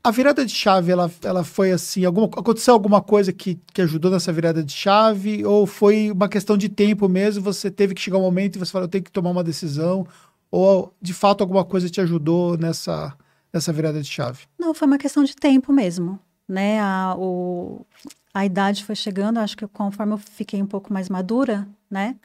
a 0.03 0.11
virada 0.11 0.45
de 0.45 0.55
chave, 0.55 0.93
ela, 0.93 1.11
ela 1.23 1.45
foi 1.45 1.73
assim, 1.73 2.05
alguma, 2.05 2.27
aconteceu 2.27 2.75
alguma 2.75 3.01
coisa 3.01 3.33
que, 3.33 3.61
que 3.73 3.83
ajudou 3.83 4.11
nessa 4.11 4.33
virada 4.33 4.63
de 4.63 4.73
chave 4.73 5.45
ou 5.45 5.67
foi 5.67 6.11
uma 6.11 6.29
questão 6.29 6.57
de 6.57 6.69
tempo 6.69 7.09
mesmo, 7.09 7.43
você 7.43 7.71
teve 7.71 7.95
que 7.95 8.01
chegar 8.01 8.19
um 8.19 8.23
momento 8.23 8.57
e 8.57 8.59
você 8.59 8.73
falou, 8.73 8.85
eu 8.85 8.91
tenho 8.91 9.05
que 9.05 9.13
tomar 9.13 9.31
uma 9.31 9.45
decisão 9.45 10.07
ou 10.51 10.93
de 11.01 11.15
fato 11.15 11.41
alguma 11.41 11.65
coisa 11.65 11.89
te 11.89 12.01
ajudou 12.01 12.57
nessa, 12.59 13.17
nessa 13.53 13.73
virada 13.73 14.01
de 14.01 14.09
chave? 14.09 14.45
Não, 14.59 14.75
foi 14.75 14.87
uma 14.87 14.99
questão 14.99 15.25
de 15.25 15.35
tempo 15.35 15.73
mesmo, 15.73 16.19
né, 16.49 16.81
a, 16.81 17.15
o, 17.17 17.87
a 18.33 18.45
idade 18.45 18.85
foi 18.85 18.95
chegando, 18.95 19.39
acho 19.39 19.57
que 19.57 19.67
conforme 19.67 20.13
eu 20.13 20.19
fiquei 20.19 20.63
um 20.63 20.67
pouco 20.67 20.93
mais 20.93 21.09
madura, 21.09 21.67
né, 21.91 22.17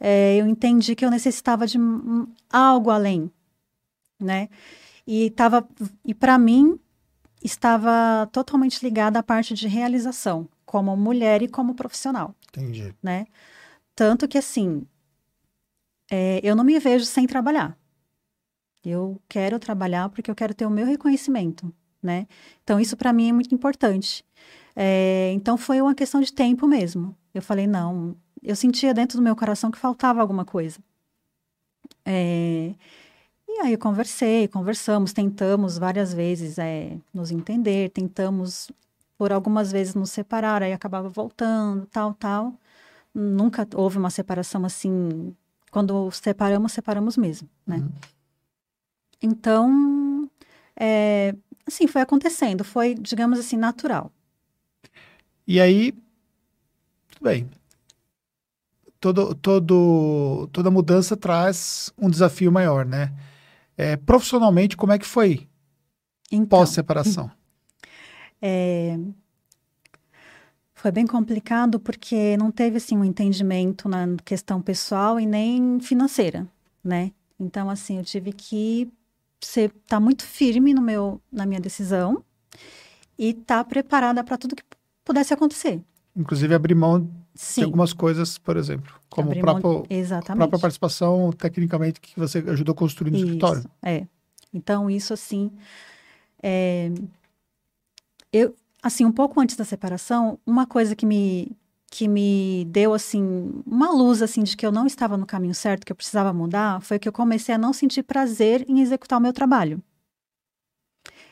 é, 0.00 0.36
eu 0.36 0.46
entendi 0.46 0.96
que 0.96 1.04
eu 1.04 1.10
necessitava 1.10 1.66
de 1.66 1.78
algo 2.50 2.90
além, 2.90 3.30
né? 4.18 4.48
E 5.06 5.32
e 6.04 6.14
para 6.14 6.38
mim 6.38 6.78
estava 7.42 8.28
totalmente 8.32 8.82
ligada 8.82 9.18
à 9.18 9.22
parte 9.22 9.54
de 9.54 9.66
realização, 9.66 10.48
como 10.64 10.96
mulher 10.96 11.42
e 11.42 11.48
como 11.48 11.74
profissional. 11.74 12.34
Entendi. 12.48 12.94
Né? 13.02 13.26
Tanto 13.94 14.28
que 14.28 14.38
assim, 14.38 14.86
é, 16.10 16.40
eu 16.42 16.56
não 16.56 16.64
me 16.64 16.78
vejo 16.78 17.04
sem 17.04 17.26
trabalhar. 17.26 17.78
Eu 18.84 19.20
quero 19.28 19.58
trabalhar 19.58 20.08
porque 20.08 20.30
eu 20.30 20.34
quero 20.34 20.54
ter 20.54 20.66
o 20.66 20.70
meu 20.70 20.86
reconhecimento, 20.86 21.72
né? 22.02 22.26
Então 22.64 22.80
isso 22.80 22.96
para 22.96 23.12
mim 23.12 23.28
é 23.28 23.32
muito 23.32 23.54
importante. 23.54 24.24
É, 24.74 25.32
então 25.34 25.58
foi 25.58 25.80
uma 25.82 25.94
questão 25.94 26.20
de 26.20 26.32
tempo 26.32 26.66
mesmo. 26.66 27.14
Eu 27.34 27.42
falei 27.42 27.66
não, 27.66 28.16
eu 28.42 28.56
sentia 28.56 28.94
dentro 28.94 29.18
do 29.18 29.22
meu 29.22 29.36
coração 29.36 29.70
que 29.70 29.78
faltava 29.78 30.20
alguma 30.20 30.44
coisa. 30.44 30.80
É, 32.04 32.74
aí 33.62 33.72
eu 33.72 33.78
conversei, 33.78 34.48
conversamos, 34.48 35.12
tentamos 35.12 35.78
várias 35.78 36.12
vezes 36.12 36.58
é, 36.58 36.96
nos 37.12 37.30
entender, 37.30 37.90
tentamos 37.90 38.70
por 39.18 39.32
algumas 39.32 39.70
vezes 39.70 39.94
nos 39.94 40.10
separar, 40.10 40.62
aí 40.62 40.72
acabava 40.72 41.08
voltando, 41.08 41.86
tal, 41.86 42.14
tal. 42.14 42.54
Nunca 43.14 43.66
houve 43.74 43.98
uma 43.98 44.10
separação 44.10 44.64
assim. 44.64 45.34
Quando 45.70 46.10
separamos, 46.10 46.72
separamos 46.72 47.16
mesmo, 47.16 47.48
né? 47.66 47.76
Uhum. 47.76 47.90
Então, 49.22 50.30
é, 50.74 51.34
assim, 51.66 51.86
foi 51.86 52.00
acontecendo, 52.00 52.64
foi, 52.64 52.94
digamos 52.94 53.38
assim, 53.38 53.56
natural. 53.56 54.10
E 55.46 55.60
aí, 55.60 55.92
tudo 57.10 57.22
bem, 57.22 57.50
todo, 59.00 59.34
todo, 59.34 60.48
toda 60.52 60.70
mudança 60.70 61.16
traz 61.16 61.92
um 61.98 62.08
desafio 62.08 62.52
maior, 62.52 62.84
né? 62.84 63.12
É, 63.80 63.96
profissionalmente, 63.96 64.76
como 64.76 64.92
é 64.92 64.98
que 64.98 65.06
foi 65.06 65.48
então, 66.30 66.58
pós-separação? 66.58 67.30
É, 68.42 68.98
foi 70.72 70.90
bem 70.90 71.06
complicado 71.06 71.78
porque 71.78 72.38
não 72.38 72.50
teve 72.50 72.78
assim 72.78 72.96
um 72.96 73.04
entendimento 73.04 73.86
na 73.86 74.16
questão 74.24 74.62
pessoal 74.62 75.20
e 75.20 75.26
nem 75.26 75.78
financeira, 75.78 76.48
né? 76.82 77.12
Então 77.38 77.68
assim, 77.68 77.98
eu 77.98 78.02
tive 78.02 78.32
que 78.32 78.90
ser 79.42 79.70
tá 79.86 80.00
muito 80.00 80.24
firme 80.24 80.72
no 80.72 80.80
meu 80.80 81.20
na 81.30 81.44
minha 81.44 81.60
decisão 81.60 82.24
e 83.18 83.28
estar 83.28 83.62
tá 83.62 83.64
preparada 83.64 84.24
para 84.24 84.38
tudo 84.38 84.56
que 84.56 84.64
pudesse 85.04 85.34
acontecer. 85.34 85.82
Inclusive 86.16 86.54
abrir 86.54 86.74
mão 86.74 87.10
Sim. 87.40 87.62
de 87.62 87.64
algumas 87.64 87.94
coisas, 87.94 88.36
por 88.36 88.58
exemplo, 88.58 88.92
como 89.08 89.32
a 89.32 89.34
próprio, 89.34 89.86
própria 90.36 90.58
participação 90.58 91.32
tecnicamente 91.32 91.98
que 91.98 92.12
você 92.20 92.38
ajudou 92.46 92.74
a 92.74 92.76
construir 92.76 93.10
no 93.10 93.16
isso, 93.16 93.26
escritório. 93.26 93.64
É. 93.82 94.06
Então, 94.52 94.90
isso 94.90 95.14
assim. 95.14 95.50
É... 96.42 96.92
Eu, 98.30 98.54
assim, 98.82 99.06
um 99.06 99.10
pouco 99.10 99.40
antes 99.40 99.56
da 99.56 99.64
separação, 99.64 100.38
uma 100.46 100.66
coisa 100.66 100.94
que 100.94 101.06
me 101.06 101.56
que 101.90 102.06
me 102.06 102.66
deu 102.66 102.94
assim 102.94 103.50
uma 103.66 103.90
luz 103.90 104.22
assim 104.22 104.44
de 104.44 104.56
que 104.56 104.64
eu 104.64 104.70
não 104.70 104.86
estava 104.86 105.16
no 105.16 105.26
caminho 105.26 105.54
certo, 105.54 105.86
que 105.86 105.90
eu 105.90 105.96
precisava 105.96 106.34
mudar, 106.34 106.80
foi 106.82 106.98
que 106.98 107.08
eu 107.08 107.12
comecei 107.12 107.54
a 107.54 107.58
não 107.58 107.72
sentir 107.72 108.02
prazer 108.02 108.66
em 108.68 108.80
executar 108.80 109.18
o 109.18 109.22
meu 109.22 109.32
trabalho. 109.32 109.82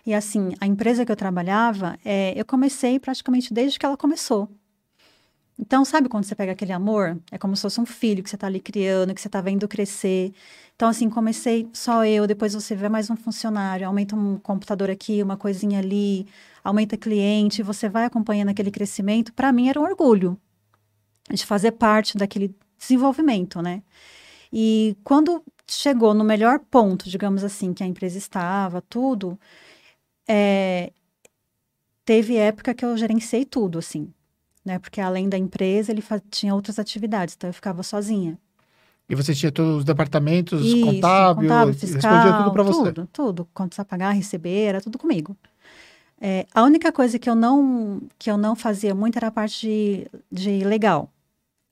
E 0.07 0.15
assim, 0.15 0.55
a 0.59 0.67
empresa 0.67 1.05
que 1.05 1.13
eu 1.13 1.17
trabalhava, 1.17 1.99
é, 2.03 2.33
eu 2.35 2.47
comecei 2.47 2.99
praticamente 2.99 3.53
desde 3.53 3.79
que 3.79 3.85
ela 3.85 3.97
começou. 3.97 4.49
Então, 5.59 5.85
sabe 5.85 6.09
quando 6.09 6.25
você 6.25 6.35
pega 6.37 6.53
aquele 6.53 6.73
amor? 6.73 7.19
É 7.33 7.39
como 7.39 7.57
se 7.57 7.63
fosse 7.63 7.81
um 7.81 7.87
filho 7.87 8.23
que 8.23 8.31
você 8.31 8.37
está 8.37 8.47
ali 8.47 8.61
criando, 8.61 9.13
que 9.13 9.21
você 9.21 9.29
está 9.29 9.41
vendo 9.41 9.67
crescer. 9.67 10.33
Então, 10.77 10.89
assim, 10.89 11.11
comecei 11.11 11.69
só 11.73 12.05
eu, 12.07 12.27
depois 12.29 12.55
você 12.55 12.77
vê 12.77 12.89
mais 12.89 13.11
um 13.11 13.17
funcionário, 13.17 13.87
aumenta 13.87 14.15
um 14.15 14.39
computador 14.39 14.89
aqui, 14.89 15.21
uma 15.23 15.37
coisinha 15.37 15.81
ali, 15.81 16.27
aumenta 16.63 16.97
cliente, 16.97 17.63
você 17.63 17.89
vai 17.89 18.05
acompanhando 18.05 18.51
aquele 18.51 18.71
crescimento. 18.71 19.33
Para 19.33 19.51
mim 19.53 19.69
era 19.69 19.81
um 19.81 19.85
orgulho 19.85 20.39
de 21.31 21.45
fazer 21.45 21.73
parte 21.73 22.17
daquele 22.17 22.55
desenvolvimento, 22.79 23.61
né? 23.61 23.83
E 24.53 24.97
quando 25.05 25.43
chegou 25.67 26.15
no 26.15 26.25
melhor 26.25 26.61
ponto, 26.71 27.11
digamos 27.11 27.45
assim, 27.45 27.75
que 27.75 27.83
a 27.83 27.87
empresa 27.87 28.19
estava, 28.19 28.81
tudo, 28.83 29.39
é, 30.29 30.93
teve 32.05 32.37
época 32.37 32.75
que 32.75 32.85
eu 32.85 32.97
gerenciei 32.97 33.45
tudo, 33.45 33.79
assim 33.79 34.13
né? 34.65 34.79
Porque 34.79 35.01
além 35.01 35.29
da 35.29 35.39
empresa, 35.39 35.93
ele 35.93 36.03
tinha 36.31 36.55
outras 36.55 36.79
atividades, 36.79 37.35
então 37.37 37.49
eu 37.49 37.55
ficava 37.55 37.83
sozinha. 37.83 38.39
E 39.09 39.15
você 39.15 39.35
tinha 39.35 39.51
todos 39.51 39.79
os 39.79 39.85
departamentos, 39.85 40.65
Isso, 40.65 40.85
contábil, 40.85 41.49
contábil 41.49 41.75
fiscal, 41.75 42.13
respondia 42.13 42.39
tudo 42.39 42.53
para 42.53 42.63
você? 42.63 42.93
Tudo, 42.93 43.09
tudo. 43.11 43.49
Contas 43.55 43.79
a 43.79 43.85
pagar, 43.85 44.11
receber, 44.11 44.65
era 44.67 44.81
tudo 44.81 44.99
comigo. 44.99 45.35
É, 46.21 46.47
a 46.53 46.63
única 46.63 46.93
coisa 46.93 47.19
que 47.19 47.31
eu 47.31 47.35
não 47.35 48.03
que 48.19 48.31
eu 48.31 48.37
não 48.37 48.57
fazia 48.57 48.95
muito 48.95 49.17
era 49.17 49.29
a 49.29 49.31
parte 49.31 49.67
de, 49.67 50.11
de 50.31 50.65
legal. 50.65 51.11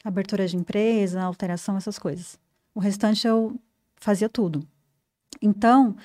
Abertura 0.02 0.46
de 0.46 0.56
empresa, 0.56 1.20
alteração, 1.20 1.76
essas 1.76 1.98
coisas. 1.98 2.38
O 2.74 2.80
restante 2.80 3.26
eu 3.26 3.58
fazia 3.96 4.28
tudo. 4.28 4.66
Então, 5.42 5.96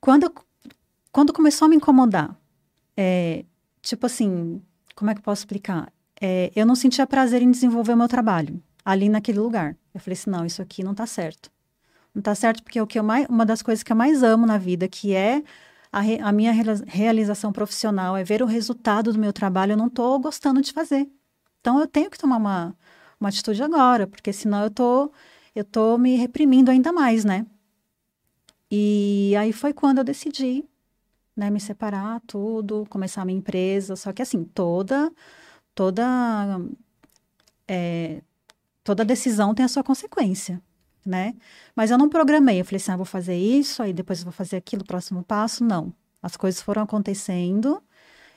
quando, 0.00 0.32
quando 1.10 1.32
começou 1.32 1.66
a 1.66 1.68
me 1.68 1.76
incomodar, 1.76 2.36
é, 2.96 3.44
tipo 3.80 4.06
assim, 4.06 4.60
como 4.94 5.10
é 5.10 5.14
que 5.14 5.20
eu 5.20 5.24
posso 5.24 5.40
explicar? 5.40 5.90
É, 6.20 6.52
eu 6.54 6.66
não 6.66 6.74
sentia 6.74 7.06
prazer 7.06 7.42
em 7.42 7.50
desenvolver 7.50 7.94
o 7.94 7.96
meu 7.96 8.08
trabalho 8.08 8.62
ali 8.84 9.08
naquele 9.08 9.38
lugar. 9.38 9.76
Eu 9.94 10.00
falei 10.00 10.14
assim, 10.18 10.30
não, 10.30 10.44
isso 10.44 10.60
aqui 10.60 10.82
não 10.82 10.92
está 10.92 11.06
certo. 11.06 11.50
Não 12.14 12.20
está 12.20 12.34
certo 12.34 12.62
porque 12.62 12.80
o 12.80 12.86
que 12.86 12.98
eu 12.98 13.02
mais, 13.02 13.26
uma 13.28 13.46
das 13.46 13.62
coisas 13.62 13.82
que 13.82 13.92
eu 13.92 13.96
mais 13.96 14.22
amo 14.22 14.46
na 14.46 14.58
vida, 14.58 14.88
que 14.88 15.14
é 15.14 15.42
a, 15.92 16.00
re, 16.00 16.18
a 16.20 16.32
minha 16.32 16.52
realização 16.86 17.52
profissional, 17.52 18.16
é 18.16 18.24
ver 18.24 18.42
o 18.42 18.46
resultado 18.46 19.12
do 19.12 19.18
meu 19.18 19.32
trabalho, 19.32 19.72
eu 19.72 19.76
não 19.76 19.86
estou 19.86 20.18
gostando 20.18 20.60
de 20.60 20.72
fazer. 20.72 21.08
Então 21.60 21.78
eu 21.80 21.86
tenho 21.86 22.10
que 22.10 22.18
tomar 22.18 22.36
uma, 22.36 22.76
uma 23.18 23.28
atitude 23.28 23.62
agora, 23.62 24.06
porque 24.06 24.32
senão 24.32 24.64
eu 24.64 24.70
tô, 24.70 25.12
eu 25.54 25.64
tô 25.64 25.96
me 25.98 26.16
reprimindo 26.16 26.70
ainda 26.70 26.92
mais, 26.92 27.24
né? 27.24 27.46
E 28.70 29.34
aí 29.36 29.52
foi 29.52 29.72
quando 29.72 29.98
eu 29.98 30.04
decidi, 30.04 30.64
né, 31.36 31.50
me 31.50 31.60
separar, 31.60 32.20
tudo, 32.26 32.86
começar 32.88 33.22
a 33.22 33.24
minha 33.24 33.38
empresa, 33.38 33.96
só 33.96 34.12
que 34.12 34.22
assim, 34.22 34.44
toda 34.44 35.12
toda 35.80 36.60
é, 37.66 38.20
toda 38.84 39.02
decisão 39.02 39.54
tem 39.54 39.64
a 39.64 39.68
sua 39.68 39.82
consequência, 39.82 40.60
né? 41.06 41.34
Mas 41.74 41.90
eu 41.90 41.96
não 41.96 42.06
programei, 42.06 42.60
eu 42.60 42.66
falei 42.66 42.76
assim, 42.76 42.92
ah, 42.92 42.96
vou 42.98 43.06
fazer 43.06 43.34
isso, 43.34 43.82
aí 43.82 43.90
depois 43.90 44.22
vou 44.22 44.30
fazer 44.30 44.58
aquilo, 44.58 44.84
próximo 44.84 45.22
passo, 45.22 45.64
não. 45.64 45.90
As 46.22 46.36
coisas 46.36 46.60
foram 46.60 46.82
acontecendo 46.82 47.82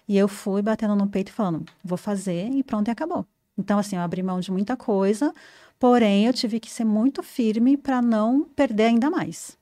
e 0.08 0.18
eu 0.18 0.30
fui 0.30 0.62
batendo 0.62 0.96
no 0.96 1.06
peito 1.06 1.32
e 1.32 1.32
falando, 1.34 1.66
vou 1.84 1.98
fazer 1.98 2.48
e 2.50 2.64
pronto, 2.64 2.88
e 2.88 2.92
acabou. 2.92 3.26
Então, 3.58 3.78
assim, 3.78 3.98
eu 3.98 4.02
abri 4.02 4.24
mão 4.24 4.40
de 4.40 4.50
muita 4.50 4.78
coisa, 4.78 5.34
porém 5.78 6.26
eu 6.26 6.32
tive 6.32 6.62
que 6.62 6.72
ser 6.72 6.86
muito 6.86 7.22
firme 7.22 7.76
para 7.76 8.02
não 8.02 8.46
perder 8.46 8.86
ainda 8.86 9.10
mais. 9.10 9.58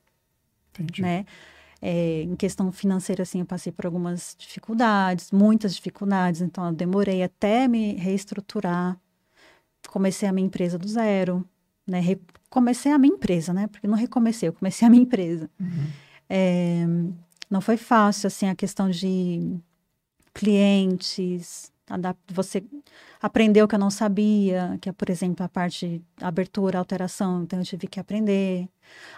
Entendi. 0.70 1.02
Né? 1.02 1.26
É, 1.82 2.22
em 2.22 2.36
questão 2.36 2.72
financeira, 2.72 3.24
assim, 3.24 3.40
eu 3.40 3.46
passei 3.46 3.72
por 3.72 3.86
algumas 3.86 4.36
dificuldades, 4.38 5.32
muitas 5.32 5.76
dificuldades, 5.76 6.42
então 6.42 6.68
eu 6.68 6.72
demorei 6.72 7.24
até 7.24 7.68
me 7.68 7.94
reestruturar. 7.96 9.00
Comecei 9.88 10.30
a 10.30 10.32
minha 10.32 10.46
empresa 10.46 10.78
do 10.78 10.88
zero, 10.88 11.44
né? 11.88 12.00
Re 12.00 12.20
comecei 12.50 12.92
a 12.92 12.98
minha 12.98 13.14
empresa, 13.14 13.54
né? 13.54 13.68
Porque 13.68 13.88
não 13.88 13.98
recomecei, 13.98 14.50
eu 14.50 14.54
comecei 14.54 14.88
a 14.88 14.92
minha 14.92 15.02
empresa. 15.02 15.50
Uhum. 15.60 15.88
É, 16.30 16.86
não 17.50 17.62
foi 17.62 17.78
fácil, 17.78 18.28
assim, 18.28 18.48
a 18.48 18.56
questão 18.56 18.90
de 18.90 19.60
clientes, 20.34 21.72
você 22.30 22.64
aprendeu 23.22 23.68
que 23.68 23.76
eu 23.76 23.80
não 23.80 23.90
sabia, 23.90 24.78
que 24.80 24.90
é, 24.90 24.92
por 24.92 25.10
exemplo, 25.10 25.44
a 25.46 25.50
parte 25.50 26.02
abertura, 26.22 26.80
alteração, 26.80 27.44
então 27.44 27.60
eu 27.60 27.66
tive 27.66 27.88
que 27.88 28.00
aprender. 28.00 28.70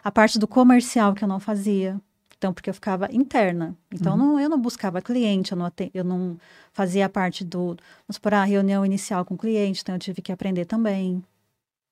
A 0.04 0.12
parte 0.12 0.40
do 0.40 0.48
comercial 0.48 1.14
que 1.14 1.24
eu 1.24 1.28
não 1.28 1.40
fazia, 1.40 2.00
Então, 2.44 2.54
porque 2.54 2.70
eu 2.70 2.74
ficava 2.74 3.08
interna. 3.10 3.74
Então, 3.90 4.18
Uhum. 4.18 4.34
não, 4.34 4.40
eu 4.40 4.50
não 4.50 4.60
buscava 4.60 5.02
cliente, 5.02 5.54
eu 5.54 5.58
não, 5.58 5.72
eu 5.94 6.04
não 6.04 6.38
fazia 6.74 7.08
parte 7.08 7.42
do, 7.46 7.68
vamos 7.68 8.16
supor, 8.16 8.34
a 8.34 8.44
reunião 8.44 8.86
inicial 8.86 9.24
com 9.24 9.36
o 9.36 9.38
cliente, 9.38 9.82
então 9.82 9.96
eu 9.96 10.00
tive 10.00 10.22
que 10.22 10.30
aprender 10.30 10.66
também. 10.66 11.24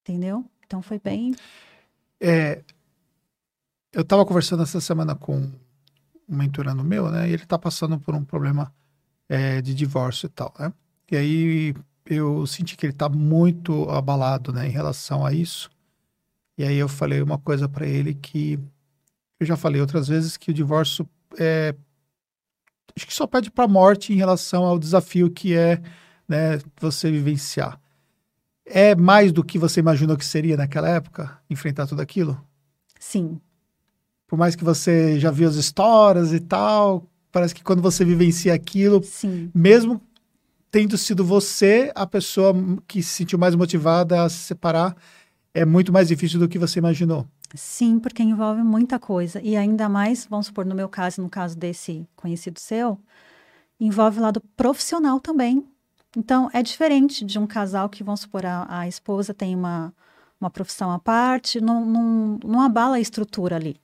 Entendeu? 0.02 0.44
Então, 0.68 0.82
foi 0.82 1.00
bem. 1.00 1.34
É, 2.20 2.62
eu 3.94 4.02
estava 4.02 4.26
conversando 4.26 4.62
essa 4.62 4.82
semana 4.82 5.16
com 5.16 5.38
um 5.38 5.52
mentorando 6.28 6.84
meu, 6.84 7.10
né? 7.10 7.30
E 7.30 7.32
ele 7.32 7.44
está 7.44 7.58
passando 7.58 7.98
por 7.98 8.14
um 8.14 8.26
problema 8.26 8.74
é, 9.30 9.62
de 9.62 9.74
divórcio 9.74 10.26
e 10.26 10.30
tal, 10.30 10.54
né? 10.60 10.74
E 11.10 11.16
aí 11.16 11.76
eu 12.06 12.46
senti 12.46 12.76
que 12.76 12.86
ele 12.86 12.92
está 12.92 13.08
muito 13.08 13.90
abalado, 13.90 14.52
né, 14.52 14.68
em 14.68 14.72
relação 14.72 15.26
a 15.26 15.32
isso. 15.32 15.70
E 16.58 16.64
aí 16.66 16.76
eu 16.76 16.90
falei 16.90 17.22
uma 17.22 17.38
coisa 17.38 17.70
para 17.70 17.88
ele 17.88 18.14
que 18.14 18.60
eu 19.42 19.48
já 19.48 19.58
falei 19.58 19.82
outras 19.82 20.08
vezes 20.08 20.38
que 20.38 20.52
o 20.52 20.54
divórcio 20.54 21.08
é 21.38 21.76
acho 22.96 23.08
que 23.08 23.14
só 23.14 23.26
pede 23.26 23.50
para 23.50 23.68
morte 23.68 24.14
em 24.14 24.18
relação 24.18 24.64
ao 24.64 24.78
desafio 24.78 25.32
que 25.32 25.56
é, 25.56 25.82
né, 26.28 26.60
você 26.80 27.10
vivenciar. 27.10 27.80
É 28.66 28.96
mais 28.96 29.32
do 29.32 29.44
que 29.44 29.58
você 29.58 29.80
imaginou 29.80 30.16
que 30.16 30.26
seria 30.26 30.56
naquela 30.56 30.90
época 30.90 31.40
enfrentar 31.50 31.88
tudo 31.88 32.02
aquilo? 32.02 32.40
Sim, 33.00 33.40
Por 34.28 34.38
mais 34.38 34.56
que 34.56 34.64
você 34.64 35.20
já 35.20 35.32
viu 35.32 35.50
as 35.50 35.56
histórias 35.56 36.32
e 36.32 36.40
tal, 36.40 37.10
parece 37.32 37.56
que 37.56 37.64
quando 37.64 37.82
você 37.82 38.06
vivencia 38.06 38.54
aquilo, 38.54 39.02
sim. 39.04 39.50
mesmo 39.56 40.00
tendo 40.70 40.98
sido 40.98 41.26
você 41.26 41.92
a 41.96 42.06
pessoa 42.06 42.54
que 42.88 43.02
se 43.02 43.10
sentiu 43.10 43.40
mais 43.40 43.56
motivada 43.56 44.24
a 44.24 44.30
se 44.30 44.38
separar, 44.38 44.96
é 45.54 45.66
muito 45.66 45.92
mais 45.92 46.10
difícil 46.10 46.40
do 46.40 46.48
que 46.48 46.60
você 46.60 46.78
imaginou. 46.80 47.28
Sim, 47.56 48.00
porque 48.00 48.24
envolve 48.24 48.64
muita 48.64 48.98
coisa. 49.00 49.42
E 49.42 49.58
ainda 49.58 49.90
mais, 49.90 50.26
vamos 50.26 50.48
supor, 50.48 50.66
no 50.66 50.76
meu 50.76 50.88
caso, 50.88 51.22
no 51.22 51.30
caso 51.30 51.58
desse 51.58 52.08
conhecido 52.16 52.60
seu, 52.60 53.00
envolve 53.80 54.20
o 54.20 54.22
lado 54.22 54.42
profissional 54.56 55.20
também. 55.20 55.66
Então, 56.16 56.50
é 56.54 56.62
diferente 56.64 57.26
de 57.26 57.40
um 57.40 57.48
casal 57.48 57.90
que, 57.90 58.04
vamos 58.04 58.22
supor, 58.22 58.46
a, 58.46 58.66
a 58.70 58.88
esposa 58.88 59.34
tem 59.34 59.56
uma, 59.56 59.94
uma 60.40 60.50
profissão 60.50 60.92
à 60.92 61.00
parte, 61.00 61.62
não, 61.62 61.86
não, 61.86 62.40
não 62.44 62.62
abala 62.62 62.98
a 62.98 63.00
estrutura 63.00 63.56
ali. 63.56 63.80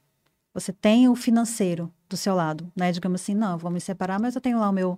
Você 0.54 0.74
tem 0.74 1.08
o 1.10 1.16
financeiro 1.16 1.92
do 2.10 2.18
seu 2.18 2.36
lado, 2.36 2.72
né? 2.76 2.92
Digamos 2.92 3.22
assim, 3.22 3.36
não, 3.36 3.58
vou 3.58 3.72
me 3.72 3.82
separar, 3.82 4.20
mas 4.20 4.36
eu 4.36 4.42
tenho 4.42 4.60
lá 4.60 4.70
o 4.70 4.74
meu, 4.74 4.98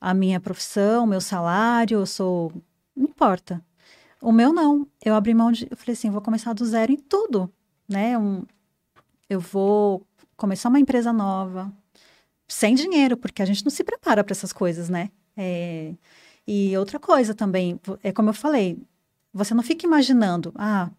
a 0.00 0.14
minha 0.14 0.40
profissão, 0.40 1.04
o 1.04 1.06
meu 1.06 1.20
salário, 1.20 2.00
eu 2.00 2.06
sou... 2.06 2.52
Não 2.96 3.04
importa. 3.04 3.64
O 4.20 4.32
meu 4.32 4.52
não. 4.52 4.86
Eu 5.04 5.14
abri 5.14 5.34
mão 5.34 5.52
de... 5.52 5.66
Eu 5.70 5.76
falei 5.76 5.94
assim, 5.94 6.10
vou 6.10 6.20
começar 6.20 6.52
do 6.52 6.64
zero 6.66 6.92
em 6.92 6.96
tudo 6.96 7.52
né? 7.90 8.16
Um, 8.16 8.44
eu 9.28 9.40
vou 9.40 10.06
começar 10.36 10.68
uma 10.68 10.80
empresa 10.80 11.12
nova, 11.12 11.72
sem 12.48 12.74
dinheiro, 12.74 13.16
porque 13.16 13.42
a 13.42 13.44
gente 13.44 13.64
não 13.64 13.70
se 13.70 13.84
prepara 13.84 14.24
para 14.24 14.32
essas 14.32 14.52
coisas, 14.52 14.88
né? 14.88 15.10
É, 15.36 15.94
e 16.46 16.76
outra 16.78 16.98
coisa 16.98 17.34
também, 17.34 17.78
é 18.02 18.12
como 18.12 18.30
eu 18.30 18.34
falei, 18.34 18.78
você 19.32 19.54
não 19.54 19.62
fica 19.62 19.86
imaginando, 19.86 20.52
ah, 20.56 20.90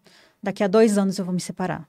daqui 0.42 0.62
a 0.62 0.68
dois 0.68 0.96
anos 0.96 1.18
eu 1.18 1.24
vou 1.24 1.34
me 1.34 1.40
separar. 1.40 1.88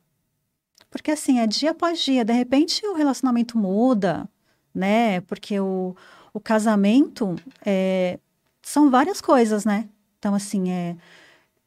Porque 0.90 1.12
assim, 1.12 1.40
é 1.40 1.48
dia 1.48 1.72
após 1.72 2.00
dia, 2.00 2.24
de 2.24 2.34
repente 2.34 2.86
o 2.86 2.94
relacionamento 2.94 3.58
muda, 3.58 4.30
né? 4.74 5.22
Porque 5.22 5.60
o, 5.60 5.96
o 6.34 6.40
casamento 6.40 7.36
é, 7.66 8.20
são 8.62 8.90
várias 8.90 9.22
coisas, 9.22 9.66
né? 9.66 9.90
Então, 10.20 10.34
assim, 10.34 10.72
é 10.72 10.96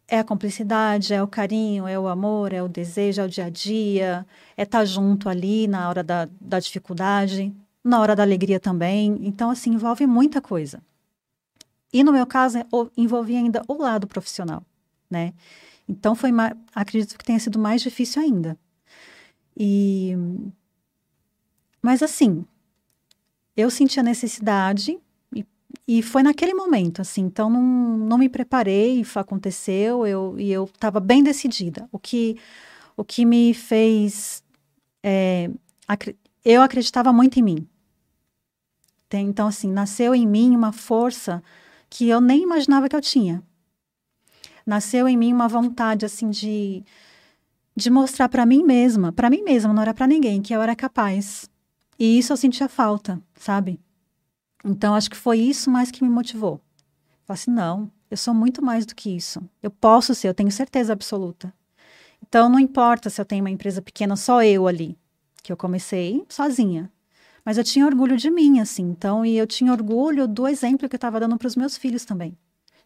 é 0.09 0.19
a 0.19 0.25
cumplicidade, 0.25 1.13
é 1.13 1.23
o 1.23 1.27
carinho, 1.27 1.87
é 1.87 1.99
o 1.99 2.07
amor, 2.07 2.53
é 2.53 2.63
o 2.63 2.69
desejo, 2.69 3.21
é 3.21 3.25
o 3.25 3.29
dia 3.29 3.47
a 3.47 3.51
dia, 3.51 4.27
é 4.57 4.63
estar 4.63 4.85
junto 4.85 5.29
ali 5.29 5.67
na 5.67 5.89
hora 5.89 6.03
da, 6.03 6.29
da 6.41 6.61
dificuldade, 6.61 7.55
na 7.83 8.01
hora 8.01 8.15
da 8.15 8.23
alegria 8.23 8.61
também. 8.61 9.19
Então, 9.23 9.51
assim, 9.51 9.71
envolve 9.71 10.07
muita 10.07 10.41
coisa. 10.41 10.81
E 11.93 12.05
no 12.05 12.13
meu 12.13 12.27
caso, 12.27 12.59
envolvia 12.97 13.39
ainda 13.39 13.63
o 13.67 13.75
lado 13.75 14.07
profissional, 14.07 14.63
né? 15.11 15.33
Então, 15.89 16.15
foi 16.15 16.31
acredito 16.75 17.17
que 17.17 17.25
tenha 17.25 17.39
sido 17.39 17.59
mais 17.59 17.81
difícil 17.83 18.23
ainda. 18.23 18.59
E... 19.57 20.17
Mas, 21.81 22.03
assim, 22.03 22.45
eu 23.57 23.71
senti 23.71 23.99
a 23.99 24.03
necessidade 24.03 24.99
e 25.87 26.03
foi 26.03 26.23
naquele 26.23 26.55
momento, 26.55 27.01
assim, 27.01 27.23
então 27.23 27.49
não, 27.49 27.63
não 27.63 28.19
me 28.19 28.29
preparei, 28.29 29.05
aconteceu, 29.15 30.07
eu, 30.07 30.35
e 30.39 30.53
eu 30.53 30.65
estava 30.65 31.01
bem 31.01 31.23
decidida. 31.23 31.89
O 31.93 31.99
que, 31.99 32.37
o 32.97 33.05
que 33.05 33.25
me 33.25 33.55
fez. 33.55 34.43
É, 35.03 35.51
acri 35.87 36.17
eu 36.45 36.63
acreditava 36.63 37.13
muito 37.13 37.41
em 37.41 37.43
mim. 37.43 37.69
Então, 39.13 39.49
assim, 39.49 39.73
nasceu 39.73 40.15
em 40.15 40.27
mim 40.27 40.55
uma 40.55 40.73
força 40.73 41.43
que 41.89 42.09
eu 42.09 42.21
nem 42.21 42.43
imaginava 42.43 42.89
que 42.89 42.95
eu 42.95 43.01
tinha. 43.01 43.43
Nasceu 44.65 45.09
em 45.09 45.17
mim 45.17 45.33
uma 45.33 45.49
vontade, 45.49 46.05
assim, 46.05 46.29
de, 46.31 46.85
de 47.75 47.91
mostrar 47.91 48.29
para 48.29 48.45
mim 48.45 48.63
mesma, 48.63 49.13
para 49.13 49.31
mim 49.31 49.43
mesma, 49.43 49.73
não 49.73 49.83
era 49.83 49.95
para 49.95 50.07
ninguém, 50.07 50.43
que 50.43 50.53
eu 50.53 50.61
era 50.61 50.77
capaz. 50.77 51.49
E 51.99 52.19
isso 52.19 52.33
eu 52.33 52.37
sentia 52.37 52.69
falta, 52.69 53.21
sabe? 53.35 53.81
Então, 54.67 54.97
acho 54.97 55.09
que 55.09 55.17
foi 55.17 55.39
isso 55.39 55.71
mais 55.71 55.93
que 55.93 56.03
me 56.03 56.11
motivou. 56.11 56.61
Falei 57.25 57.41
assim, 57.41 57.51
não, 57.53 57.91
eu 58.11 58.17
sou 58.17 58.35
muito 58.35 58.61
mais 58.61 58.85
do 58.85 58.97
que 58.97 59.15
isso. 59.15 59.41
Eu 59.63 59.71
posso 59.71 60.13
ser, 60.13 60.29
eu 60.29 60.35
tenho 60.35 60.51
certeza 60.51 60.93
absoluta. 60.93 61.55
Então, 62.21 62.49
não 62.49 62.59
importa 62.59 63.09
se 63.09 63.21
eu 63.21 63.25
tenho 63.25 63.45
uma 63.45 63.51
empresa 63.51 63.81
pequena, 63.81 64.17
só 64.17 64.43
eu 64.43 64.67
ali, 64.67 64.99
que 65.41 65.53
eu 65.53 65.57
comecei 65.57 66.25
sozinha. 66.29 66.91
Mas 67.45 67.59
eu 67.59 67.63
tinha 67.63 67.87
orgulho 67.87 68.17
de 68.17 68.29
mim, 68.29 68.59
assim. 68.59 68.83
Então, 68.83 69.25
e 69.25 69.39
eu 69.39 69.47
tinha 69.47 69.71
orgulho 69.71 70.27
do 70.27 70.49
exemplo 70.49 70.89
que 70.89 70.97
eu 70.97 70.99
estava 70.99 71.21
dando 71.21 71.39
para 71.39 71.47
os 71.47 71.55
meus 71.55 71.77
filhos 71.77 72.05
também. 72.05 72.37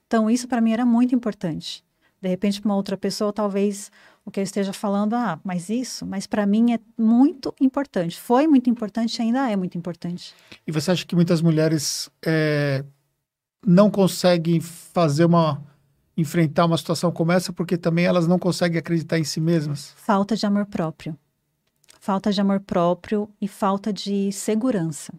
Então, 0.07 0.29
isso 0.29 0.47
para 0.47 0.61
mim 0.61 0.73
era 0.73 0.85
muito 0.85 1.15
importante. 1.15 1.83
De 2.21 2.29
repente, 2.29 2.61
para 2.61 2.69
uma 2.69 2.77
outra 2.77 2.99
pessoa, 2.99 3.33
talvez 3.33 3.91
o 4.25 4.31
que 4.31 4.41
eu 4.41 4.45
esteja 4.45 4.73
falando, 4.73 5.15
ah, 5.15 5.41
mas 5.43 5.69
isso, 5.69 6.07
mas 6.07 6.27
para 6.27 6.47
mim 6.47 6.73
é 6.73 6.81
muito 6.97 7.55
importante. 7.61 8.21
Foi 8.21 8.47
muito 8.47 8.69
importante 8.69 9.21
ainda 9.21 9.51
é 9.51 9.57
muito 9.57 9.77
importante. 9.77 10.35
E 10.67 10.73
você 10.73 10.91
acha 10.91 11.05
que 11.05 11.15
muitas 11.15 11.41
mulheres 11.41 12.11
é, 12.25 12.85
não 13.67 13.91
conseguem 13.91 14.61
fazer 14.61 15.25
uma 15.25 15.63
enfrentar 16.17 16.67
uma 16.67 16.77
situação 16.77 17.11
como 17.11 17.33
essa 17.33 17.51
porque 17.51 17.79
também 17.79 18.05
elas 18.05 18.27
não 18.27 18.39
conseguem 18.39 18.79
acreditar 18.79 19.19
em 19.19 19.25
si 19.25 19.41
mesmas? 19.41 19.95
Falta 19.97 20.37
de 20.37 20.45
amor 20.45 20.67
próprio. 20.67 21.17
Falta 21.99 22.31
de 22.33 22.41
amor 22.41 22.61
próprio 22.61 23.29
e 23.41 23.49
falta 23.49 23.93
de 23.93 24.31
segurança. 24.33 25.13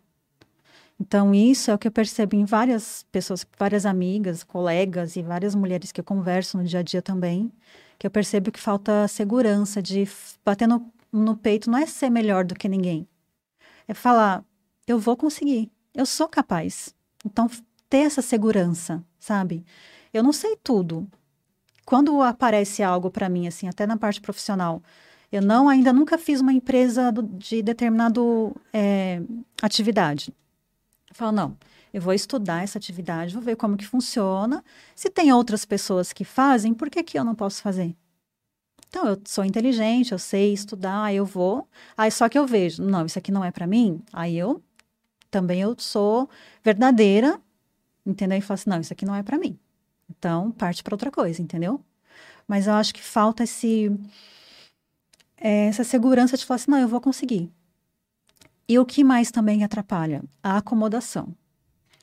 Então, 0.99 1.33
isso 1.33 1.71
é 1.71 1.73
o 1.73 1.79
que 1.79 1.87
eu 1.87 1.91
percebo 1.91 2.35
em 2.35 2.45
várias 2.45 3.03
pessoas, 3.11 3.43
várias 3.57 3.87
amigas, 3.87 4.43
colegas 4.43 5.15
e 5.15 5.23
várias 5.23 5.55
mulheres 5.55 5.91
que 5.91 5.99
eu 5.99 6.03
converso 6.03 6.59
no 6.59 6.63
dia 6.63 6.79
a 6.79 6.83
dia 6.83 7.01
também, 7.01 7.51
que 8.01 8.07
eu 8.07 8.09
percebo 8.09 8.51
que 8.51 8.59
falta 8.59 9.07
segurança 9.07 9.79
de 9.79 10.09
bater 10.43 10.67
no, 10.67 10.91
no 11.13 11.37
peito, 11.37 11.69
não 11.69 11.77
é 11.77 11.85
ser 11.85 12.09
melhor 12.09 12.43
do 12.43 12.55
que 12.55 12.67
ninguém. 12.67 13.07
É 13.87 13.93
falar, 13.93 14.43
eu 14.87 14.97
vou 14.97 15.15
conseguir, 15.15 15.69
eu 15.93 16.03
sou 16.03 16.27
capaz. 16.27 16.95
Então, 17.23 17.47
ter 17.87 17.99
essa 17.99 18.23
segurança, 18.23 19.03
sabe? 19.19 19.63
Eu 20.11 20.23
não 20.23 20.33
sei 20.33 20.57
tudo. 20.63 21.07
Quando 21.85 22.23
aparece 22.23 22.81
algo 22.81 23.11
para 23.11 23.29
mim, 23.29 23.45
assim, 23.45 23.67
até 23.67 23.85
na 23.85 23.97
parte 23.97 24.19
profissional, 24.19 24.81
eu 25.31 25.39
não, 25.43 25.69
ainda 25.69 25.93
nunca 25.93 26.17
fiz 26.17 26.41
uma 26.41 26.51
empresa 26.51 27.13
de 27.33 27.61
determinado 27.61 28.55
é, 28.73 29.21
atividade. 29.61 30.33
Eu 31.07 31.15
falo, 31.15 31.33
não, 31.33 31.55
eu 31.93 32.01
vou 32.01 32.13
estudar 32.13 32.63
essa 32.63 32.77
atividade, 32.77 33.33
vou 33.33 33.43
ver 33.43 33.55
como 33.55 33.77
que 33.77 33.85
funciona. 33.85 34.63
Se 34.95 35.09
tem 35.09 35.31
outras 35.33 35.65
pessoas 35.65 36.13
que 36.13 36.23
fazem, 36.23 36.73
por 36.73 36.89
que, 36.89 37.03
que 37.03 37.17
eu 37.17 37.23
não 37.23 37.35
posso 37.35 37.61
fazer? 37.61 37.95
Então, 38.87 39.07
eu 39.07 39.21
sou 39.25 39.45
inteligente, 39.45 40.11
eu 40.11 40.19
sei 40.19 40.53
estudar, 40.53 41.13
eu 41.13 41.25
vou. 41.25 41.67
Aí 41.97 42.11
só 42.11 42.27
que 42.27 42.37
eu 42.37 42.45
vejo, 42.45 42.83
não, 42.83 43.05
isso 43.05 43.17
aqui 43.17 43.31
não 43.31 43.43
é 43.43 43.51
para 43.51 43.65
mim. 43.65 44.01
Aí 44.11 44.37
eu 44.37 44.61
também 45.29 45.61
eu 45.61 45.75
sou 45.79 46.29
verdadeira, 46.63 47.39
entendeu? 48.05 48.37
E 48.37 48.41
falo 48.41 48.55
assim, 48.55 48.69
não, 48.69 48.81
isso 48.81 48.91
aqui 48.93 49.05
não 49.05 49.15
é 49.15 49.23
para 49.23 49.37
mim. 49.37 49.57
Então, 50.09 50.51
parte 50.51 50.83
para 50.83 50.93
outra 50.93 51.09
coisa, 51.09 51.41
entendeu? 51.41 51.81
Mas 52.47 52.67
eu 52.67 52.73
acho 52.73 52.93
que 52.93 53.01
falta 53.01 53.43
esse 53.43 53.89
é, 55.37 55.67
essa 55.67 55.83
segurança 55.83 56.37
de 56.37 56.45
falar 56.45 56.57
assim, 56.57 56.71
não, 56.71 56.79
eu 56.79 56.87
vou 56.87 57.01
conseguir. 57.01 57.49
E 58.67 58.77
o 58.77 58.85
que 58.85 59.03
mais 59.03 59.31
também 59.31 59.63
atrapalha? 59.63 60.23
A 60.43 60.57
acomodação. 60.57 61.33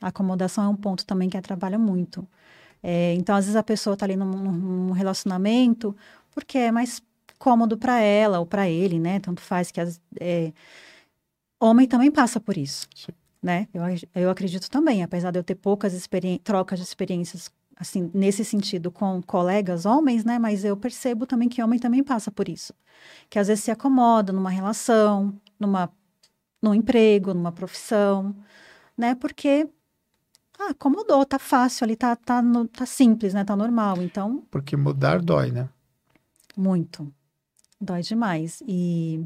A 0.01 0.09
acomodação 0.09 0.65
é 0.65 0.69
um 0.69 0.77
ponto 0.77 1.05
também 1.05 1.29
que 1.29 1.37
atrapalha 1.37 1.79
muito. 1.79 2.27
É, 2.83 3.15
então, 3.15 3.35
às 3.35 3.45
vezes 3.45 3.57
a 3.57 3.63
pessoa 3.63 3.95
está 3.95 4.07
ali 4.07 4.17
num, 4.17 4.27
num, 4.27 4.93
relacionamento 4.93 5.97
porque 6.31 6.59
é 6.59 6.71
mais 6.71 7.03
cômodo 7.39 7.77
para 7.77 8.01
ela 8.01 8.39
ou 8.39 8.47
para 8.47 8.69
ele, 8.69 8.99
né? 9.01 9.19
Tanto 9.21 9.41
faz 9.41 9.71
que 9.71 9.81
as, 9.81 10.01
é, 10.21 10.53
homem 11.61 11.87
também 11.87 12.11
passa 12.11 12.41
por 12.41 12.57
isso, 12.57 12.87
Sim. 12.95 13.13
né? 13.43 13.69
Eu, 13.75 13.83
eu 14.15 14.31
acredito 14.31 14.71
também, 14.71 15.03
apesar 15.03 15.31
de 15.31 15.39
eu 15.39 15.45
ter 15.45 15.57
poucas 15.57 15.93
trocas 16.45 16.79
de 16.79 16.85
experiências 16.85 17.51
assim 17.77 18.11
nesse 18.13 18.45
sentido 18.45 18.91
com 18.91 19.23
colegas 19.23 19.87
homens, 19.87 20.25
né? 20.25 20.39
Mas 20.39 20.65
eu 20.65 20.77
percebo 20.77 21.27
também 21.27 21.49
que 21.49 21.63
homem 21.63 21.79
também 21.79 22.03
passa 22.03 22.31
por 22.31 22.49
isso, 22.49 22.73
que 23.31 23.39
às 23.39 23.49
vezes 23.49 23.65
se 23.65 23.71
acomoda 23.71 24.33
numa 24.33 24.51
relação, 24.51 25.35
numa 25.59 25.91
num 26.61 26.75
emprego, 26.75 27.33
numa 27.35 27.53
profissão, 27.53 28.35
né? 28.97 29.15
Porque 29.15 29.69
ah, 30.59 30.71
acomodou, 30.71 31.25
tá 31.25 31.39
fácil 31.39 31.85
ali, 31.85 31.97
tá, 31.97 32.17
tá, 32.17 32.43
no, 32.43 32.67
tá 32.67 32.85
simples, 32.85 33.33
né? 33.33 33.45
Tá 33.45 33.55
normal. 33.55 34.03
Então. 34.03 34.43
Porque 34.51 34.77
mudar 34.77 35.23
dói, 35.23 35.53
né? 35.53 35.69
Muito. 36.57 37.13
Dói 37.81 38.03
demais. 38.03 38.63
E 38.67 39.25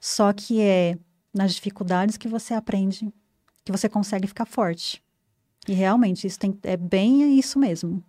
só 0.00 0.32
que 0.32 0.60
é 0.60 0.98
nas 1.32 1.54
dificuldades 1.54 2.16
que 2.16 2.28
você 2.28 2.54
aprende, 2.54 3.12
que 3.64 3.70
você 3.70 3.88
consegue 3.88 4.26
ficar 4.26 4.46
forte. 4.46 5.02
E 5.68 5.72
realmente, 5.72 6.26
isso 6.26 6.38
tem, 6.38 6.58
é 6.62 6.76
bem 6.76 7.38
isso 7.38 7.58
mesmo. 7.58 8.02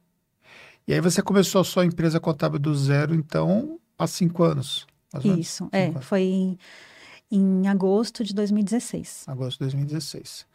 E 0.88 0.94
aí 0.94 1.02
você 1.02 1.22
começou 1.22 1.60
a 1.60 1.66
sua 1.66 1.86
empresa 1.86 2.20
contábil 2.20 2.60
do 2.60 2.74
zero, 2.74 3.14
então, 3.14 3.78
há 3.98 4.08
cinco 4.08 4.44
anos. 4.44 4.88
Isso, 5.24 5.66
cinco 5.66 5.76
é. 5.76 5.88
Anos. 5.88 6.06
Foi 6.06 6.22
em, 6.22 6.58
em, 7.30 7.68
agosto 7.68 8.24
de 8.24 8.34
2016. 8.34 9.26
Agosto 9.28 9.58
de 9.58 9.66
2016. 9.66 10.46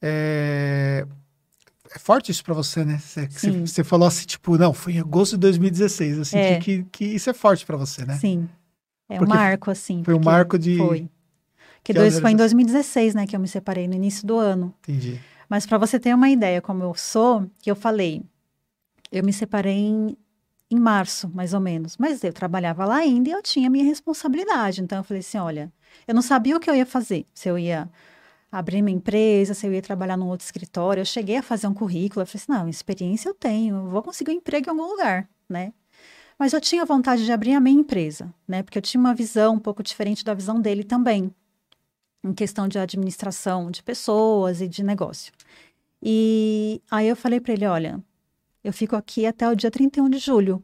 É, 0.00 1.06
é 1.92 1.98
forte 1.98 2.30
isso 2.30 2.42
para 2.42 2.54
você, 2.54 2.84
né? 2.84 2.98
Você, 2.98 3.84
falou 3.84 4.08
assim, 4.08 4.24
tipo, 4.24 4.56
não, 4.56 4.72
foi 4.72 4.94
em 4.94 5.00
agosto 5.00 5.32
de 5.32 5.40
2016, 5.40 6.18
assim, 6.18 6.38
é. 6.38 6.58
que, 6.58 6.84
que, 6.84 7.04
isso 7.04 7.28
é 7.28 7.34
forte 7.34 7.66
para 7.66 7.76
você, 7.76 8.04
né? 8.04 8.16
Sim. 8.16 8.48
É 9.08 9.20
um 9.20 9.26
marco, 9.26 9.70
assim. 9.70 10.02
Foi 10.02 10.14
um 10.14 10.20
marco 10.20 10.58
de. 10.58 10.78
Foi. 10.78 11.00
Que, 11.82 11.92
que 11.92 11.98
dois, 11.98 12.18
foi 12.18 12.30
em 12.30 12.36
2016, 12.36 13.14
né, 13.14 13.26
que 13.26 13.36
eu 13.36 13.40
me 13.40 13.46
separei, 13.46 13.86
no 13.86 13.94
início 13.94 14.26
do 14.26 14.38
ano. 14.38 14.74
Entendi. 14.80 15.20
Mas 15.48 15.66
para 15.66 15.76
você 15.76 16.00
ter 16.00 16.14
uma 16.14 16.30
ideia 16.30 16.62
como 16.62 16.82
eu 16.82 16.94
sou, 16.94 17.46
que 17.58 17.70
eu 17.70 17.76
falei, 17.76 18.22
eu 19.12 19.22
me 19.22 19.32
separei 19.32 19.76
em, 19.76 20.16
em 20.70 20.80
março, 20.80 21.30
mais 21.34 21.52
ou 21.52 21.60
menos. 21.60 21.98
Mas 21.98 22.24
eu 22.24 22.32
trabalhava 22.32 22.86
lá 22.86 22.96
ainda 22.96 23.28
e 23.28 23.32
eu 23.32 23.42
tinha 23.42 23.68
minha 23.68 23.84
responsabilidade. 23.84 24.80
Então 24.80 24.98
eu 24.98 25.04
falei 25.04 25.20
assim, 25.20 25.36
olha, 25.36 25.70
eu 26.08 26.14
não 26.14 26.22
sabia 26.22 26.56
o 26.56 26.60
que 26.60 26.70
eu 26.70 26.74
ia 26.74 26.86
fazer. 26.86 27.26
Se 27.34 27.50
eu 27.50 27.58
ia 27.58 27.90
abrir 28.54 28.82
minha 28.82 28.96
empresa, 28.96 29.52
se 29.52 29.66
eu 29.66 29.72
ia 29.72 29.82
trabalhar 29.82 30.16
num 30.16 30.28
outro 30.28 30.44
escritório. 30.44 31.00
Eu 31.00 31.04
cheguei 31.04 31.36
a 31.38 31.42
fazer 31.42 31.66
um 31.66 31.74
currículo. 31.74 32.22
Eu 32.22 32.26
falei 32.26 32.42
assim, 32.42 32.52
não, 32.52 32.68
experiência 32.68 33.28
eu 33.28 33.34
tenho, 33.34 33.88
vou 33.88 34.02
conseguir 34.02 34.30
um 34.30 34.34
emprego 34.34 34.68
em 34.68 34.70
algum 34.70 34.88
lugar, 34.88 35.28
né? 35.48 35.72
Mas 36.38 36.52
eu 36.52 36.60
tinha 36.60 36.84
vontade 36.84 37.24
de 37.24 37.32
abrir 37.32 37.54
a 37.54 37.60
minha 37.60 37.80
empresa, 37.80 38.32
né? 38.46 38.62
Porque 38.62 38.78
eu 38.78 38.82
tinha 38.82 39.00
uma 39.00 39.12
visão 39.12 39.54
um 39.54 39.58
pouco 39.58 39.82
diferente 39.82 40.24
da 40.24 40.34
visão 40.34 40.60
dele 40.60 40.84
também 40.84 41.34
em 42.22 42.32
questão 42.32 42.68
de 42.68 42.78
administração 42.78 43.70
de 43.70 43.82
pessoas 43.82 44.60
e 44.60 44.68
de 44.68 44.82
negócio. 44.82 45.32
E 46.00 46.80
aí 46.90 47.08
eu 47.08 47.16
falei 47.16 47.40
para 47.40 47.52
ele, 47.52 47.66
olha, 47.66 48.02
eu 48.62 48.72
fico 48.72 48.94
aqui 48.94 49.26
até 49.26 49.48
o 49.48 49.56
dia 49.56 49.70
31 49.70 50.08
de 50.08 50.18
julho. 50.18 50.62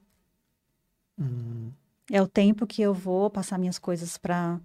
Uhum. 1.19 1.73
É 2.11 2.23
o 2.23 2.29
tempo 2.29 2.67
que 2.67 2.83
eu 2.83 2.95
vou 2.95 3.29
passar 3.29 3.59
minhas 3.59 3.79
coisas 3.79 4.17
para 4.17 4.61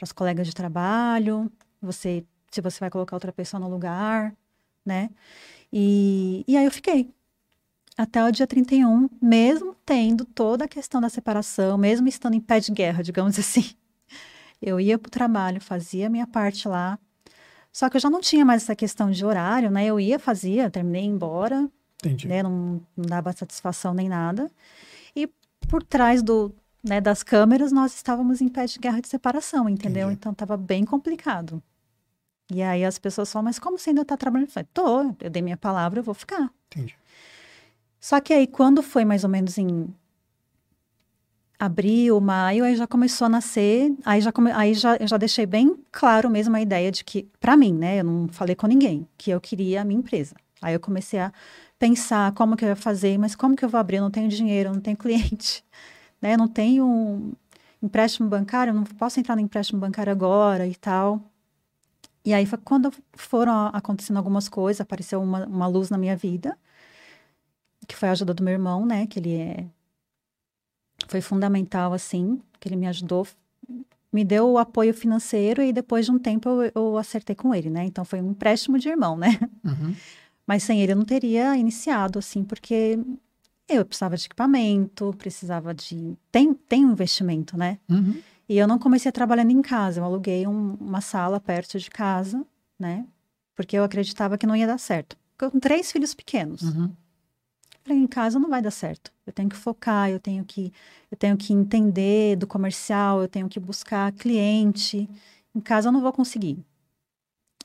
as 0.00 0.12
colegas 0.12 0.46
de 0.46 0.54
trabalho, 0.54 1.50
você, 1.80 2.24
se 2.50 2.60
você 2.60 2.80
vai 2.80 2.90
colocar 2.90 3.16
outra 3.16 3.32
pessoa 3.32 3.60
no 3.60 3.68
lugar, 3.68 4.34
né? 4.84 5.10
E, 5.72 6.44
e 6.46 6.56
aí 6.56 6.64
eu 6.64 6.70
fiquei 6.70 7.10
até 7.96 8.24
o 8.24 8.30
dia 8.30 8.46
31, 8.46 9.08
mesmo 9.20 9.76
tendo 9.84 10.24
toda 10.24 10.64
a 10.64 10.68
questão 10.68 11.00
da 11.00 11.08
separação, 11.08 11.76
mesmo 11.76 12.08
estando 12.08 12.34
em 12.34 12.40
pé 12.40 12.58
de 12.58 12.72
guerra, 12.72 13.02
digamos 13.02 13.36
assim. 13.38 13.70
Eu 14.60 14.80
ia 14.80 14.98
para 14.98 15.08
o 15.08 15.10
trabalho, 15.10 15.60
fazia 15.60 16.06
a 16.06 16.10
minha 16.10 16.26
parte 16.26 16.68
lá. 16.68 16.98
Só 17.72 17.88
que 17.88 17.96
eu 17.96 18.00
já 18.00 18.10
não 18.10 18.20
tinha 18.20 18.44
mais 18.44 18.62
essa 18.62 18.74
questão 18.74 19.10
de 19.10 19.24
horário, 19.24 19.70
né? 19.70 19.86
Eu 19.86 20.00
ia, 20.00 20.18
fazia, 20.18 20.70
terminei 20.70 21.04
embora. 21.04 21.68
Entendi. 22.02 22.26
Né? 22.26 22.42
Não, 22.42 22.80
não 22.96 23.06
dava 23.06 23.32
satisfação 23.32 23.94
nem 23.94 24.08
nada. 24.08 24.50
E 25.14 25.28
por 25.68 25.82
trás 25.82 26.22
do, 26.22 26.54
né, 26.82 27.00
das 27.00 27.22
câmeras, 27.22 27.70
nós 27.70 27.94
estávamos 27.94 28.40
em 28.40 28.48
pé 28.48 28.66
de 28.66 28.78
guerra 28.78 29.00
de 29.00 29.08
separação, 29.08 29.68
entendeu? 29.68 30.06
Entendi. 30.08 30.18
Então 30.18 30.32
estava 30.32 30.56
bem 30.56 30.84
complicado. 30.84 31.62
E 32.52 32.62
aí 32.62 32.84
as 32.84 32.98
pessoas 32.98 33.32
falam, 33.32 33.44
mas 33.44 33.58
como 33.58 33.78
você 33.78 33.90
ainda 33.90 34.02
está 34.02 34.16
trabalhando? 34.16 34.48
Eu 34.48 34.52
falei, 34.52 34.68
tô, 34.74 35.14
eu 35.20 35.30
dei 35.30 35.42
minha 35.42 35.56
palavra, 35.56 36.00
eu 36.00 36.04
vou 36.04 36.14
ficar. 36.14 36.50
Entendi. 36.66 36.96
Só 38.00 38.18
que 38.18 38.32
aí, 38.32 38.46
quando 38.46 38.82
foi 38.82 39.04
mais 39.04 39.24
ou 39.24 39.30
menos 39.30 39.58
em 39.58 39.86
abril, 41.58 42.18
maio, 42.20 42.64
aí 42.64 42.74
já 42.74 42.86
começou 42.86 43.26
a 43.26 43.28
nascer, 43.28 43.94
aí 44.06 44.22
já, 44.22 44.32
come, 44.32 44.50
aí 44.50 44.72
já 44.72 44.96
eu 44.96 45.06
já 45.06 45.18
deixei 45.18 45.44
bem 45.44 45.76
claro 45.92 46.30
mesmo 46.30 46.56
a 46.56 46.60
ideia 46.62 46.90
de 46.90 47.04
que, 47.04 47.28
para 47.38 47.54
mim, 47.54 47.74
né, 47.74 48.00
eu 48.00 48.04
não 48.04 48.28
falei 48.28 48.56
com 48.56 48.66
ninguém, 48.66 49.06
que 49.18 49.30
eu 49.30 49.38
queria 49.38 49.82
a 49.82 49.84
minha 49.84 49.98
empresa. 49.98 50.34
Aí 50.62 50.72
eu 50.72 50.80
comecei 50.80 51.20
a 51.20 51.30
pensar 51.78 52.32
como 52.32 52.56
que 52.56 52.64
eu 52.64 52.70
ia 52.70 52.76
fazer, 52.76 53.18
mas 53.18 53.36
como 53.36 53.54
que 53.54 53.62
eu 53.62 53.68
vou 53.68 53.78
abrir? 53.78 53.96
Eu 53.96 54.02
não 54.02 54.10
tenho 54.10 54.28
dinheiro, 54.28 54.70
eu 54.70 54.74
não 54.74 54.80
tenho 54.80 54.96
cliente, 54.98 55.62
né, 56.22 56.32
eu 56.32 56.38
não 56.38 56.48
tenho 56.48 56.86
um 56.86 57.32
empréstimo 57.82 58.26
bancário, 58.28 58.70
eu 58.70 58.74
não 58.74 58.84
posso 58.84 59.20
entrar 59.20 59.36
no 59.36 59.42
empréstimo 59.42 59.78
bancário 59.78 60.10
agora 60.10 60.66
e 60.66 60.74
tal. 60.74 61.29
E 62.24 62.34
aí 62.34 62.44
foi 62.46 62.58
quando 62.58 62.92
foram 63.14 63.68
acontecendo 63.72 64.16
algumas 64.18 64.48
coisas, 64.48 64.80
apareceu 64.80 65.22
uma, 65.22 65.46
uma 65.46 65.66
luz 65.66 65.90
na 65.90 65.96
minha 65.96 66.16
vida, 66.16 66.56
que 67.86 67.96
foi 67.96 68.08
a 68.08 68.12
ajuda 68.12 68.34
do 68.34 68.42
meu 68.42 68.52
irmão, 68.52 68.84
né, 68.84 69.06
que 69.06 69.18
ele 69.18 69.34
é 69.34 69.66
foi 71.08 71.20
fundamental, 71.20 71.92
assim, 71.92 72.40
que 72.58 72.68
ele 72.68 72.76
me 72.76 72.86
ajudou, 72.86 73.26
me 74.12 74.24
deu 74.24 74.48
o 74.48 74.58
apoio 74.58 74.92
financeiro 74.92 75.62
e 75.62 75.72
depois 75.72 76.06
de 76.06 76.12
um 76.12 76.18
tempo 76.18 76.48
eu, 76.48 76.72
eu 76.74 76.98
acertei 76.98 77.34
com 77.34 77.54
ele, 77.54 77.70
né? 77.70 77.84
Então 77.84 78.04
foi 78.04 78.20
um 78.20 78.30
empréstimo 78.30 78.78
de 78.78 78.88
irmão, 78.88 79.16
né? 79.16 79.38
Uhum. 79.64 79.94
Mas 80.46 80.62
sem 80.62 80.82
ele 80.82 80.92
eu 80.92 80.96
não 80.96 81.04
teria 81.04 81.56
iniciado, 81.56 82.18
assim, 82.18 82.44
porque 82.44 82.98
eu 83.68 83.84
precisava 83.84 84.16
de 84.16 84.26
equipamento, 84.26 85.14
precisava 85.16 85.72
de. 85.72 86.16
Tem, 86.30 86.52
tem 86.52 86.84
um 86.84 86.92
investimento, 86.92 87.56
né? 87.56 87.78
Uhum. 87.88 88.20
E 88.50 88.58
eu 88.58 88.66
não 88.66 88.80
comecei 88.80 89.12
trabalhando 89.12 89.52
em 89.52 89.62
casa, 89.62 90.00
eu 90.00 90.04
aluguei 90.04 90.44
um, 90.44 90.74
uma 90.80 91.00
sala 91.00 91.38
perto 91.38 91.78
de 91.78 91.88
casa, 91.88 92.44
né? 92.76 93.06
Porque 93.54 93.78
eu 93.78 93.84
acreditava 93.84 94.36
que 94.36 94.44
não 94.44 94.56
ia 94.56 94.66
dar 94.66 94.76
certo. 94.76 95.16
Com 95.38 95.60
três 95.60 95.92
filhos 95.92 96.14
pequenos. 96.14 96.62
Uhum. 96.62 96.92
Falei, 97.84 97.98
em 98.02 98.08
casa 98.08 98.40
não 98.40 98.50
vai 98.50 98.60
dar 98.60 98.72
certo. 98.72 99.12
Eu 99.24 99.32
tenho 99.32 99.48
que 99.48 99.54
focar, 99.54 100.10
eu 100.10 100.18
tenho 100.18 100.44
que, 100.44 100.72
eu 101.12 101.16
tenho 101.16 101.36
que 101.36 101.52
entender 101.52 102.34
do 102.34 102.44
comercial, 102.44 103.22
eu 103.22 103.28
tenho 103.28 103.48
que 103.48 103.60
buscar 103.60 104.10
cliente. 104.10 105.08
Em 105.54 105.60
casa 105.60 105.86
eu 105.86 105.92
não 105.92 106.00
vou 106.00 106.12
conseguir. 106.12 106.58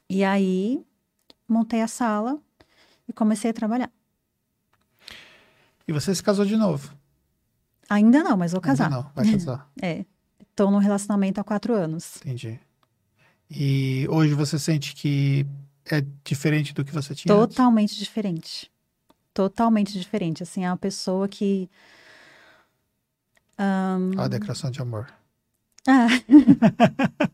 E 0.08 0.24
aí 0.24 0.86
montei 1.48 1.82
a 1.82 1.88
sala 1.88 2.40
e 3.08 3.12
comecei 3.12 3.50
a 3.50 3.54
trabalhar. 3.56 3.90
E 5.88 5.92
você 5.92 6.14
se 6.14 6.22
casou 6.22 6.46
de 6.46 6.56
novo? 6.56 6.96
Ainda 7.90 8.24
não, 8.24 8.38
mas 8.38 8.52
vou 8.52 8.62
casar. 8.62 8.86
Ainda 8.86 8.98
não, 8.98 9.12
vai 9.16 9.32
casar. 9.32 9.72
é. 9.82 10.06
Estou 10.56 10.72
num 10.72 10.78
relacionamento 10.78 11.42
há 11.42 11.44
quatro 11.44 11.76
anos. 11.76 12.16
Entendi. 12.18 12.58
E 13.52 14.08
hoje 14.10 14.34
você 14.34 14.58
sente 14.58 14.96
que 14.96 15.46
é 15.92 16.02
diferente 16.24 16.74
do 16.74 16.84
que 16.84 16.94
você 16.94 17.14
tinha? 17.14 17.36
Totalmente 17.36 17.92
antes? 17.92 17.98
diferente 17.98 18.72
totalmente 19.36 20.00
diferente. 20.00 20.42
Assim, 20.42 20.66
é 20.66 20.70
uma 20.70 20.78
pessoa 20.78 21.28
que. 21.28 21.70
Um... 23.60 24.20
A 24.20 24.28
declaração 24.28 24.72
de 24.72 24.82
amor. 24.82 25.14
Ah. 25.88 26.08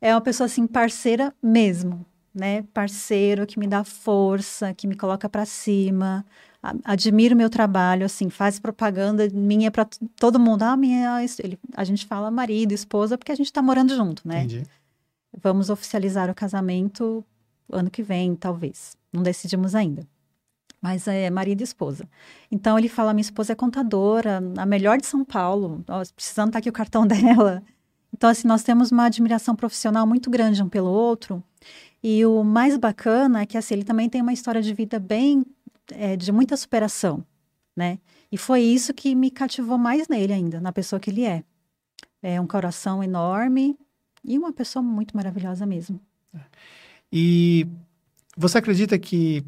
é 0.00 0.14
uma 0.14 0.20
pessoa 0.20 0.44
assim 0.44 0.66
parceira 0.66 1.34
mesmo, 1.42 2.06
né? 2.32 2.62
Parceiro 2.74 3.46
que 3.46 3.58
me 3.58 3.66
dá 3.66 3.82
força, 3.82 4.72
que 4.74 4.86
me 4.86 4.94
coloca 4.94 5.28
para 5.28 5.44
cima. 5.44 6.24
Admiro 6.84 7.34
meu 7.34 7.50
trabalho, 7.50 8.06
assim, 8.06 8.30
faz 8.30 8.60
propaganda 8.60 9.28
minha 9.32 9.70
para 9.70 9.86
todo 10.16 10.38
mundo. 10.38 10.62
Ah, 10.62 10.76
minha, 10.76 11.18
ele, 11.42 11.58
a 11.74 11.82
gente 11.82 12.06
fala 12.06 12.30
marido, 12.30 12.72
esposa, 12.72 13.18
porque 13.18 13.32
a 13.32 13.34
gente 13.34 13.46
está 13.46 13.60
morando 13.60 13.94
junto, 13.96 14.26
né? 14.26 14.44
Entendi. 14.44 14.62
Vamos 15.42 15.70
oficializar 15.70 16.30
o 16.30 16.34
casamento 16.34 17.24
ano 17.70 17.90
que 17.90 18.02
vem, 18.02 18.36
talvez. 18.36 18.96
Não 19.12 19.22
decidimos 19.22 19.74
ainda 19.74 20.06
mas 20.82 21.06
é 21.06 21.30
marido 21.30 21.60
e 21.60 21.64
esposa. 21.64 22.08
Então 22.50 22.76
ele 22.76 22.88
fala: 22.88 23.14
minha 23.14 23.22
esposa 23.22 23.52
é 23.52 23.54
contadora, 23.54 24.42
a 24.58 24.66
melhor 24.66 24.98
de 24.98 25.06
São 25.06 25.24
Paulo, 25.24 25.84
ó, 25.88 26.02
precisando 26.16 26.48
estar 26.48 26.56
tá 26.56 26.58
aqui 26.58 26.68
o 26.68 26.72
cartão 26.72 27.06
dela. 27.06 27.62
Então, 28.12 28.28
assim, 28.28 28.46
nós 28.46 28.62
temos 28.62 28.90
uma 28.90 29.06
admiração 29.06 29.54
profissional 29.54 30.06
muito 30.06 30.28
grande 30.28 30.62
um 30.62 30.68
pelo 30.68 30.90
outro. 30.90 31.42
E 32.02 32.26
o 32.26 32.42
mais 32.44 32.76
bacana 32.76 33.40
é 33.40 33.46
que, 33.46 33.56
assim, 33.56 33.74
ele 33.74 33.84
também 33.84 34.08
tem 34.08 34.20
uma 34.20 34.32
história 34.32 34.60
de 34.60 34.74
vida 34.74 34.98
bem, 34.98 35.46
é, 35.90 36.16
de 36.16 36.30
muita 36.32 36.56
superação, 36.56 37.24
né? 37.76 37.98
E 38.30 38.38
foi 38.38 38.60
isso 38.60 38.94
que 38.94 39.14
me 39.14 39.30
cativou 39.30 39.76
mais 39.76 40.08
nele 40.08 40.32
ainda, 40.32 40.60
na 40.60 40.72
pessoa 40.72 41.00
que 41.00 41.10
ele 41.10 41.24
é. 41.24 41.44
É 42.22 42.40
um 42.40 42.46
coração 42.46 43.02
enorme 43.02 43.76
e 44.24 44.38
uma 44.38 44.52
pessoa 44.52 44.82
muito 44.82 45.16
maravilhosa 45.16 45.66
mesmo. 45.66 46.00
E 47.12 47.66
você 48.36 48.58
acredita 48.58 48.98
que 48.98 49.44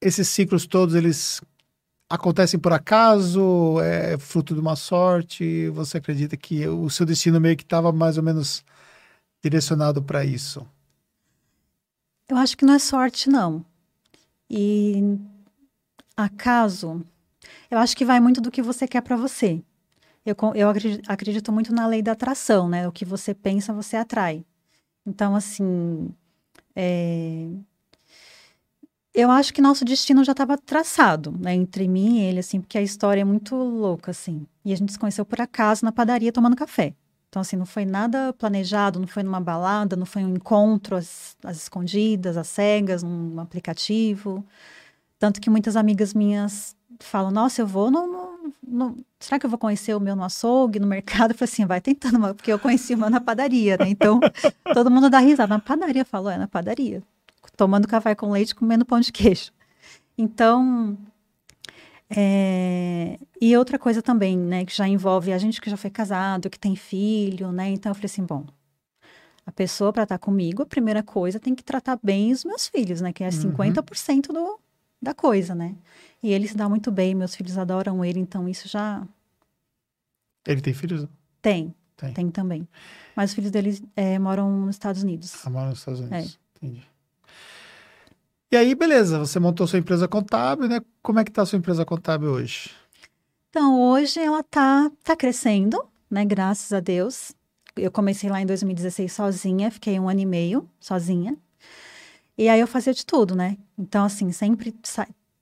esses 0.00 0.28
ciclos 0.28 0.66
todos, 0.66 0.94
eles 0.94 1.40
acontecem 2.08 2.58
por 2.58 2.72
acaso? 2.72 3.80
É 3.80 4.18
fruto 4.18 4.54
de 4.54 4.60
uma 4.60 4.74
sorte? 4.74 5.68
Você 5.70 5.98
acredita 5.98 6.36
que 6.36 6.66
o 6.66 6.90
seu 6.90 7.06
destino 7.06 7.40
meio 7.40 7.56
que 7.56 7.62
estava 7.62 7.92
mais 7.92 8.16
ou 8.16 8.22
menos 8.22 8.64
direcionado 9.42 10.02
para 10.02 10.24
isso? 10.24 10.66
Eu 12.28 12.36
acho 12.36 12.56
que 12.56 12.64
não 12.64 12.74
é 12.74 12.78
sorte, 12.78 13.28
não. 13.28 13.64
E 14.50 15.18
acaso, 16.16 17.04
eu 17.70 17.78
acho 17.78 17.96
que 17.96 18.04
vai 18.04 18.20
muito 18.20 18.40
do 18.40 18.50
que 18.50 18.62
você 18.62 18.88
quer 18.88 19.00
para 19.02 19.16
você. 19.16 19.62
Eu, 20.26 20.36
eu 20.54 20.68
acredito, 21.08 21.52
muito 21.52 21.72
na 21.72 21.86
lei 21.86 22.02
da 22.02 22.12
atração, 22.12 22.68
né? 22.68 22.86
O 22.88 22.92
que 22.92 23.04
você 23.04 23.34
pensa, 23.34 23.72
você 23.72 23.96
atrai. 23.96 24.44
Então, 25.06 25.34
assim, 25.34 26.10
é... 26.76 27.48
eu 29.14 29.30
acho 29.30 29.52
que 29.54 29.60
nosso 29.62 29.84
destino 29.84 30.24
já 30.24 30.32
estava 30.32 30.58
traçado, 30.58 31.32
né, 31.38 31.54
entre 31.54 31.88
mim 31.88 32.18
e 32.20 32.22
ele, 32.24 32.40
assim, 32.40 32.60
porque 32.60 32.78
a 32.78 32.82
história 32.82 33.20
é 33.22 33.24
muito 33.24 33.56
louca, 33.56 34.10
assim. 34.10 34.46
E 34.64 34.72
a 34.72 34.76
gente 34.76 34.92
se 34.92 34.98
conheceu 34.98 35.24
por 35.24 35.40
acaso 35.40 35.84
na 35.84 35.92
padaria 35.92 36.32
tomando 36.32 36.56
café. 36.56 36.94
Então, 37.30 37.42
assim, 37.42 37.54
não 37.54 37.64
foi 37.64 37.84
nada 37.84 38.32
planejado, 38.32 38.98
não 38.98 39.06
foi 39.06 39.22
numa 39.22 39.40
balada, 39.40 39.94
não 39.94 40.04
foi 40.04 40.24
um 40.24 40.34
encontro 40.34 40.96
às, 40.96 41.36
às 41.44 41.58
escondidas, 41.58 42.36
às 42.36 42.48
cegas, 42.48 43.04
num 43.04 43.38
aplicativo. 43.38 44.44
Tanto 45.16 45.40
que 45.40 45.48
muitas 45.48 45.76
amigas 45.76 46.12
minhas 46.12 46.74
falam, 46.98 47.30
nossa, 47.30 47.62
eu 47.62 47.66
vou 47.68 47.88
no, 47.88 48.06
no, 48.06 48.54
no, 48.66 48.96
Será 49.20 49.38
que 49.38 49.46
eu 49.46 49.50
vou 49.50 49.58
conhecer 49.60 49.94
o 49.94 50.00
meu 50.00 50.16
no 50.16 50.24
açougue, 50.24 50.80
no 50.80 50.88
mercado? 50.88 51.30
Eu 51.30 51.38
falei 51.38 51.52
assim, 51.52 51.64
vai 51.64 51.80
tentando, 51.80 52.34
porque 52.34 52.52
eu 52.52 52.58
conheci 52.58 52.94
o 52.94 52.98
meu 52.98 53.08
na 53.08 53.20
padaria, 53.20 53.76
né? 53.76 53.88
Então, 53.88 54.18
todo 54.74 54.90
mundo 54.90 55.08
dá 55.08 55.20
risada. 55.20 55.54
Na 55.54 55.60
padaria, 55.60 56.04
falou, 56.04 56.32
é 56.32 56.36
na 56.36 56.48
padaria. 56.48 57.00
Tomando 57.56 57.86
café 57.86 58.12
com 58.16 58.32
leite, 58.32 58.56
comendo 58.56 58.84
pão 58.84 58.98
de 58.98 59.12
queijo. 59.12 59.52
Então, 60.18 60.98
é... 62.10 63.18
E 63.40 63.56
outra 63.56 63.78
coisa 63.78 64.02
também, 64.02 64.36
né, 64.36 64.64
que 64.64 64.76
já 64.76 64.86
envolve 64.88 65.32
a 65.32 65.38
gente 65.38 65.60
que 65.60 65.70
já 65.70 65.76
foi 65.76 65.90
casado, 65.90 66.50
que 66.50 66.58
tem 66.58 66.74
filho, 66.74 67.52
né? 67.52 67.70
Então 67.70 67.90
eu 67.90 67.94
falei 67.94 68.06
assim, 68.06 68.24
bom, 68.24 68.44
a 69.46 69.52
pessoa 69.52 69.92
para 69.92 70.02
estar 70.02 70.18
tá 70.18 70.24
comigo, 70.24 70.62
a 70.62 70.66
primeira 70.66 71.02
coisa 71.02 71.38
tem 71.38 71.54
que 71.54 71.62
tratar 71.62 71.98
bem 72.02 72.32
os 72.32 72.44
meus 72.44 72.66
filhos, 72.68 73.00
né? 73.00 73.12
Que 73.12 73.22
é 73.22 73.28
uhum. 73.28 73.52
50% 73.52 74.26
do, 74.28 74.58
da 75.00 75.14
coisa, 75.14 75.54
né? 75.54 75.76
E 76.22 76.32
ele 76.32 76.48
se 76.48 76.56
dá 76.56 76.68
muito 76.68 76.90
bem, 76.90 77.14
meus 77.14 77.34
filhos 77.34 77.56
adoram 77.56 78.04
ele, 78.04 78.18
então 78.18 78.48
isso 78.48 78.68
já. 78.68 79.06
Ele 80.46 80.60
tem 80.60 80.74
filhos? 80.74 81.06
Tem, 81.40 81.74
tem, 81.96 82.12
tem 82.12 82.30
também. 82.30 82.68
Mas 83.14 83.30
os 83.30 83.34
filhos 83.34 83.50
dele 83.50 83.80
é, 83.96 84.18
moram 84.18 84.66
nos 84.66 84.74
Estados 84.74 85.02
Unidos. 85.02 85.46
Ah, 85.46 85.50
moram 85.50 85.70
nos 85.70 85.78
Estados 85.78 86.00
Unidos. 86.00 86.38
É. 86.62 86.66
Entendi. 86.66 86.86
E 88.52 88.56
aí, 88.56 88.74
beleza, 88.74 89.16
você 89.16 89.38
montou 89.38 89.64
sua 89.66 89.78
empresa 89.78 90.08
contábil, 90.08 90.68
né? 90.68 90.80
Como 91.00 91.20
é 91.20 91.24
que 91.24 91.30
tá 91.30 91.42
a 91.42 91.46
sua 91.46 91.56
empresa 91.56 91.84
contábil 91.84 92.30
hoje? 92.30 92.70
Então, 93.48 93.80
hoje 93.80 94.18
ela 94.18 94.42
tá, 94.42 94.90
tá 95.04 95.14
crescendo, 95.14 95.80
né? 96.10 96.24
Graças 96.24 96.72
a 96.72 96.80
Deus. 96.80 97.32
Eu 97.76 97.92
comecei 97.92 98.28
lá 98.28 98.40
em 98.40 98.46
2016 98.46 99.12
sozinha, 99.12 99.70
fiquei 99.70 100.00
um 100.00 100.08
ano 100.08 100.18
e 100.18 100.26
meio 100.26 100.68
sozinha. 100.80 101.36
E 102.36 102.48
aí 102.48 102.58
eu 102.58 102.66
fazia 102.66 102.92
de 102.92 103.06
tudo, 103.06 103.36
né? 103.36 103.56
Então, 103.78 104.04
assim, 104.04 104.32
sempre 104.32 104.74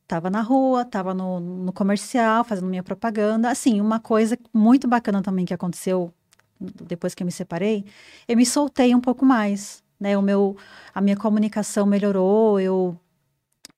tava 0.07 0.29
na 0.29 0.43
rua, 0.43 0.85
tava 0.85 1.15
no, 1.15 1.41
no 1.41 1.73
comercial, 1.73 2.45
fazendo 2.45 2.69
minha 2.69 2.83
propaganda. 2.83 3.49
Assim, 3.49 3.81
uma 3.81 3.99
coisa 3.99 4.39
muito 4.53 4.87
bacana 4.87 5.23
também 5.23 5.47
que 5.47 5.55
aconteceu 5.55 6.13
depois 6.61 7.15
que 7.15 7.23
eu 7.23 7.25
me 7.25 7.33
separei, 7.33 7.85
eu 8.27 8.37
me 8.37 8.45
soltei 8.45 8.95
um 8.95 9.01
pouco 9.01 9.25
mais, 9.25 9.83
né? 9.99 10.17
O 10.17 10.23
meu, 10.23 10.57
a 10.95 11.01
minha 11.01 11.17
comunicação 11.17 11.87
melhorou, 11.87 12.61
eu, 12.61 12.99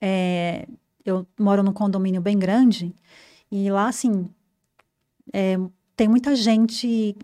é, 0.01 0.67
eu 1.05 1.27
moro 1.39 1.63
num 1.63 1.73
condomínio 1.73 2.21
bem 2.21 2.39
grande 2.39 2.95
e 3.51 3.71
lá, 3.71 3.89
assim, 3.89 4.29
é, 5.33 5.59
tem 5.97 6.09
muita 6.09 6.37
gente, 6.37 7.17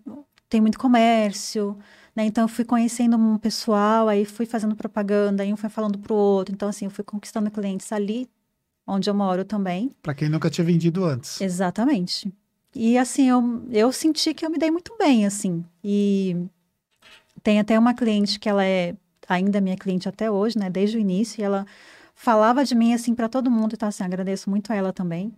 tem 0.48 0.60
muito 0.60 0.78
comércio, 0.78 1.78
né? 2.14 2.24
Então, 2.24 2.44
eu 2.44 2.48
fui 2.48 2.64
conhecendo 2.64 3.16
um 3.16 3.38
pessoal, 3.38 4.08
aí 4.08 4.24
fui 4.24 4.46
fazendo 4.46 4.74
propaganda, 4.74 5.42
aí 5.42 5.52
um 5.52 5.56
foi 5.56 5.70
falando 5.70 5.98
pro 5.98 6.14
outro. 6.14 6.54
Então, 6.54 6.68
assim, 6.68 6.86
eu 6.86 6.90
fui 6.90 7.04
conquistando 7.04 7.50
clientes 7.50 7.92
ali, 7.92 8.28
onde 8.86 9.08
eu 9.08 9.14
moro 9.14 9.44
também. 9.44 9.92
Para 10.02 10.14
quem 10.14 10.28
nunca 10.28 10.50
tinha 10.50 10.64
vendido 10.64 11.04
antes. 11.04 11.40
Exatamente. 11.40 12.32
E, 12.74 12.98
assim, 12.98 13.28
eu, 13.28 13.62
eu 13.70 13.92
senti 13.92 14.34
que 14.34 14.44
eu 14.44 14.50
me 14.50 14.58
dei 14.58 14.70
muito 14.70 14.96
bem, 14.98 15.26
assim. 15.26 15.64
E 15.84 16.36
tem 17.46 17.60
até 17.60 17.78
uma 17.78 17.94
cliente 17.94 18.40
que 18.40 18.48
ela 18.48 18.64
é 18.64 18.96
ainda 19.28 19.60
minha 19.60 19.76
cliente 19.76 20.08
até 20.08 20.28
hoje, 20.28 20.58
né? 20.58 20.68
Desde 20.68 20.96
o 20.96 21.00
início, 21.00 21.40
e 21.40 21.44
ela 21.44 21.64
falava 22.12 22.64
de 22.64 22.74
mim 22.74 22.92
assim 22.92 23.14
para 23.14 23.28
todo 23.28 23.48
mundo, 23.48 23.74
então 23.74 23.88
assim, 23.88 24.02
agradeço 24.02 24.50
muito 24.50 24.72
a 24.72 24.74
ela 24.74 24.92
também. 24.92 25.32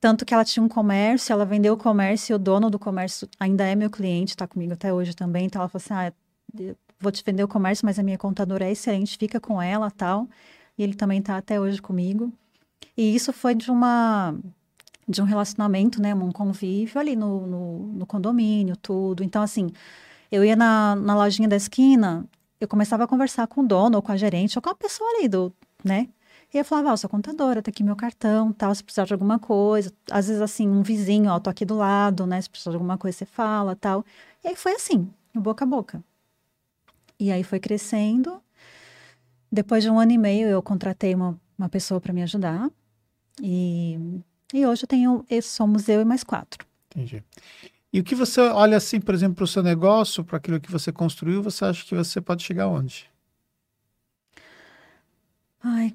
Tanto 0.00 0.24
que 0.26 0.34
ela 0.34 0.44
tinha 0.44 0.60
um 0.60 0.68
comércio, 0.68 1.32
ela 1.32 1.44
vendeu 1.44 1.74
o 1.74 1.76
comércio 1.76 2.32
e 2.32 2.34
o 2.34 2.38
dono 2.38 2.68
do 2.68 2.80
comércio 2.80 3.28
ainda 3.38 3.64
é 3.64 3.76
meu 3.76 3.88
cliente, 3.88 4.30
está 4.30 4.44
comigo 4.44 4.72
até 4.72 4.92
hoje 4.92 5.14
também. 5.14 5.46
Então 5.46 5.62
ela 5.62 5.68
falou 5.68 5.80
assim: 5.84 5.94
ah, 5.94 6.74
vou 6.98 7.12
te 7.12 7.22
vender 7.24 7.44
o 7.44 7.48
comércio, 7.48 7.86
mas 7.86 7.96
a 7.96 8.02
minha 8.02 8.18
contadora 8.18 8.64
é 8.64 8.72
excelente, 8.72 9.16
fica 9.16 9.38
com 9.38 9.62
ela 9.62 9.88
tal. 9.88 10.28
E 10.76 10.82
ele 10.82 10.94
também 10.94 11.20
está 11.20 11.36
até 11.36 11.60
hoje 11.60 11.80
comigo. 11.80 12.32
E 12.96 13.14
isso 13.14 13.32
foi 13.32 13.54
de 13.54 13.70
uma 13.70 14.34
de 15.08 15.22
um 15.22 15.24
relacionamento, 15.24 16.02
né? 16.02 16.12
Um 16.12 16.32
convívio 16.32 17.00
ali 17.00 17.14
no, 17.14 17.46
no, 17.46 17.78
no 17.98 18.06
condomínio, 18.06 18.76
tudo. 18.76 19.22
Então, 19.22 19.42
assim, 19.42 19.70
eu 20.30 20.44
ia 20.44 20.56
na, 20.56 20.94
na 20.96 21.14
lojinha 21.14 21.48
da 21.48 21.56
esquina, 21.56 22.26
eu 22.60 22.68
começava 22.68 23.04
a 23.04 23.06
conversar 23.06 23.46
com 23.46 23.62
o 23.62 23.66
dono, 23.66 23.96
ou 23.96 24.02
com 24.02 24.12
a 24.12 24.16
gerente, 24.16 24.56
ou 24.58 24.62
com 24.62 24.70
a 24.70 24.74
pessoa 24.74 25.08
ali 25.16 25.28
do, 25.28 25.52
né? 25.84 26.08
E 26.52 26.58
eu 26.58 26.64
falava, 26.64 26.90
ó, 26.90 26.92
oh, 26.92 26.96
sou 26.96 27.08
contadora, 27.08 27.62
tá 27.62 27.70
aqui 27.70 27.84
meu 27.84 27.94
cartão, 27.94 28.52
tal, 28.52 28.74
se 28.74 28.82
precisar 28.82 29.04
de 29.04 29.12
alguma 29.12 29.38
coisa. 29.38 29.92
Às 30.10 30.26
vezes, 30.26 30.42
assim, 30.42 30.68
um 30.68 30.82
vizinho, 30.82 31.30
ó, 31.30 31.38
tô 31.38 31.48
aqui 31.48 31.64
do 31.64 31.76
lado, 31.76 32.26
né? 32.26 32.40
Se 32.40 32.50
precisar 32.50 32.72
de 32.72 32.76
alguma 32.76 32.98
coisa, 32.98 33.18
você 33.18 33.24
fala, 33.24 33.76
tal. 33.76 34.04
E 34.44 34.48
aí 34.48 34.56
foi 34.56 34.72
assim, 34.72 35.08
boca 35.32 35.64
a 35.64 35.68
boca. 35.68 36.02
E 37.20 37.30
aí 37.30 37.44
foi 37.44 37.60
crescendo. 37.60 38.42
Depois 39.50 39.84
de 39.84 39.90
um 39.90 39.98
ano 39.98 40.10
e 40.10 40.18
meio, 40.18 40.48
eu 40.48 40.60
contratei 40.60 41.14
uma, 41.14 41.40
uma 41.56 41.68
pessoa 41.68 42.00
para 42.00 42.12
me 42.12 42.22
ajudar. 42.22 42.68
E, 43.40 44.20
e 44.52 44.66
hoje 44.66 44.84
eu 44.84 44.88
tenho, 44.88 45.24
somos 45.42 45.88
eu 45.88 46.00
e 46.00 46.04
mais 46.04 46.24
quatro. 46.24 46.66
Entendi. 46.90 47.22
E 47.92 47.98
o 47.98 48.04
que 48.04 48.14
você 48.14 48.40
olha 48.40 48.76
assim, 48.76 49.00
por 49.00 49.14
exemplo, 49.14 49.36
para 49.36 49.44
o 49.44 49.48
seu 49.48 49.62
negócio, 49.62 50.24
para 50.24 50.36
aquilo 50.36 50.60
que 50.60 50.70
você 50.70 50.92
construiu, 50.92 51.42
você 51.42 51.64
acha 51.64 51.84
que 51.84 51.94
você 51.94 52.20
pode 52.20 52.42
chegar 52.42 52.68
onde? 52.68 53.10
Ai, 55.62 55.94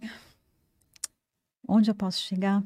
onde 1.67 1.89
eu 1.89 1.95
posso 1.95 2.21
chegar? 2.21 2.61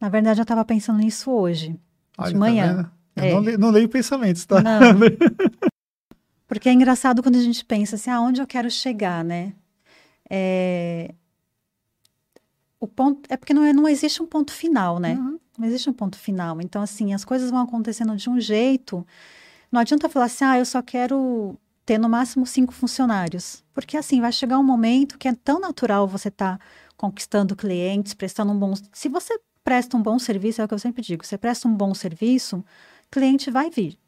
Na 0.00 0.08
verdade, 0.08 0.40
eu 0.40 0.44
estava 0.44 0.64
pensando 0.64 0.98
nisso 0.98 1.30
hoje, 1.30 1.78
Olha, 2.16 2.28
de 2.28 2.34
tá 2.34 2.38
manhã. 2.38 2.84
Tá 2.84 2.92
eu 3.16 3.24
é. 3.24 3.32
não, 3.32 3.40
leio, 3.40 3.58
não 3.58 3.70
leio 3.70 3.88
pensamentos, 3.88 4.44
tá? 4.44 4.62
Não. 4.62 4.80
Porque 6.46 6.68
é 6.68 6.72
engraçado 6.72 7.22
quando 7.22 7.36
a 7.36 7.42
gente 7.42 7.64
pensa 7.64 7.96
assim, 7.96 8.10
aonde 8.10 8.40
eu 8.40 8.46
quero 8.46 8.70
chegar, 8.70 9.24
né? 9.24 9.52
É... 10.30 11.12
O 12.78 12.86
ponto 12.86 13.26
é 13.28 13.36
porque 13.36 13.54
não, 13.54 13.64
é, 13.64 13.72
não 13.72 13.88
existe 13.88 14.22
um 14.22 14.26
ponto 14.26 14.52
final, 14.52 15.00
né? 15.00 15.14
Uhum. 15.14 15.40
Não 15.58 15.66
existe 15.66 15.88
um 15.88 15.92
ponto 15.92 16.18
final. 16.18 16.60
Então, 16.60 16.82
assim, 16.82 17.14
as 17.14 17.24
coisas 17.24 17.50
vão 17.50 17.60
acontecendo 17.60 18.14
de 18.16 18.28
um 18.28 18.40
jeito. 18.40 19.06
Não 19.70 19.80
adianta 19.80 20.08
falar 20.08 20.26
assim, 20.26 20.44
ah, 20.44 20.58
eu 20.58 20.64
só 20.64 20.82
quero 20.82 21.58
ter 21.84 21.98
no 21.98 22.08
máximo 22.08 22.46
cinco 22.46 22.72
funcionários. 22.72 23.64
Porque, 23.72 23.96
assim, 23.96 24.20
vai 24.20 24.32
chegar 24.32 24.58
um 24.58 24.64
momento 24.64 25.18
que 25.18 25.28
é 25.28 25.34
tão 25.34 25.60
natural 25.60 26.06
você 26.06 26.28
estar 26.28 26.58
tá 26.58 26.64
conquistando 26.96 27.56
clientes, 27.56 28.14
prestando 28.14 28.52
um 28.52 28.58
bom. 28.58 28.74
Se 28.92 29.08
você 29.08 29.38
presta 29.64 29.96
um 29.96 30.02
bom 30.02 30.18
serviço, 30.18 30.60
é 30.60 30.64
o 30.64 30.68
que 30.68 30.74
eu 30.74 30.78
sempre 30.78 31.02
digo, 31.02 31.26
você 31.26 31.36
presta 31.36 31.66
um 31.66 31.74
bom 31.74 31.92
serviço, 31.92 32.64
cliente 33.10 33.50
vai 33.50 33.70
vir. 33.70 33.98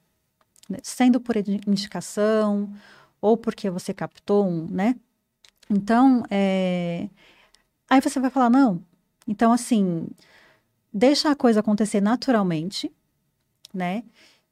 Né? 0.69 0.79
Sendo 0.83 1.21
por 1.21 1.37
indicação 1.37 2.73
ou 3.21 3.37
porque 3.37 3.69
você 3.71 3.93
captou 3.93 4.47
um, 4.47 4.69
né? 4.71 4.95
Então, 5.69 6.23
é... 6.31 7.09
aí 7.91 8.01
você 8.01 8.21
vai 8.21 8.31
falar, 8.31 8.51
não. 8.51 8.83
Então, 9.27 9.53
assim, 9.53 10.07
deixa 10.99 11.31
a 11.31 11.37
coisa 11.37 11.61
acontecer 11.61 12.01
naturalmente, 12.01 12.93
né? 13.73 14.03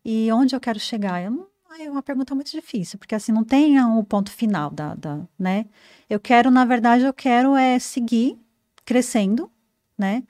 E 0.05 0.31
onde 0.33 0.55
eu 0.55 0.61
quero 0.61 0.79
chegar? 0.79 1.23
Eu 1.23 1.31
não, 1.31 1.47
é 1.79 1.91
uma 1.91 2.03
pergunta 2.03 2.35
muito 2.35 2.51
difícil, 2.51 2.99
porque 2.99 3.15
assim, 3.15 3.33
não 3.33 3.45
tem 3.45 3.81
um 3.83 4.05
ponto 4.05 4.31
final 4.31 4.71
da, 4.71 4.95
da, 4.95 5.21
né? 5.39 5.67
Eu 6.09 6.21
quero, 6.21 6.51
na 6.51 6.65
verdade, 6.65 7.05
eu 7.05 7.13
quero 7.13 7.57
é 7.57 7.79
seguir 7.79 8.39
crescendo, 8.85 9.51
né? 9.99 10.23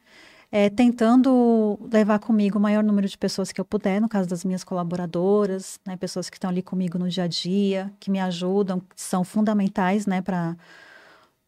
É, 0.50 0.70
tentando 0.70 1.78
levar 1.92 2.18
comigo 2.20 2.58
o 2.58 2.60
maior 2.62 2.82
número 2.82 3.08
de 3.08 3.18
pessoas 3.18 3.52
que 3.52 3.60
eu 3.60 3.64
puder, 3.64 4.00
no 4.00 4.08
caso 4.08 4.28
das 4.28 4.44
minhas 4.44 4.64
colaboradoras, 4.64 5.78
né? 5.86 5.96
Pessoas 5.96 6.30
que 6.30 6.36
estão 6.36 6.48
ali 6.50 6.62
comigo 6.62 6.98
no 6.98 7.08
dia 7.08 7.24
a 7.24 7.28
dia, 7.28 7.92
que 8.00 8.10
me 8.10 8.20
ajudam, 8.20 8.80
que 8.80 9.00
são 9.00 9.22
fundamentais, 9.24 10.06
né? 10.06 10.22
Para 10.22 10.56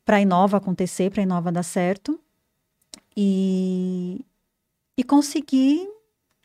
a 0.08 0.20
Inova 0.20 0.58
acontecer, 0.58 1.10
para 1.10 1.22
a 1.22 1.24
Inova 1.24 1.50
dar 1.50 1.62
certo. 1.62 2.20
E, 3.16 4.24
e 4.98 5.04
conseguir 5.04 5.88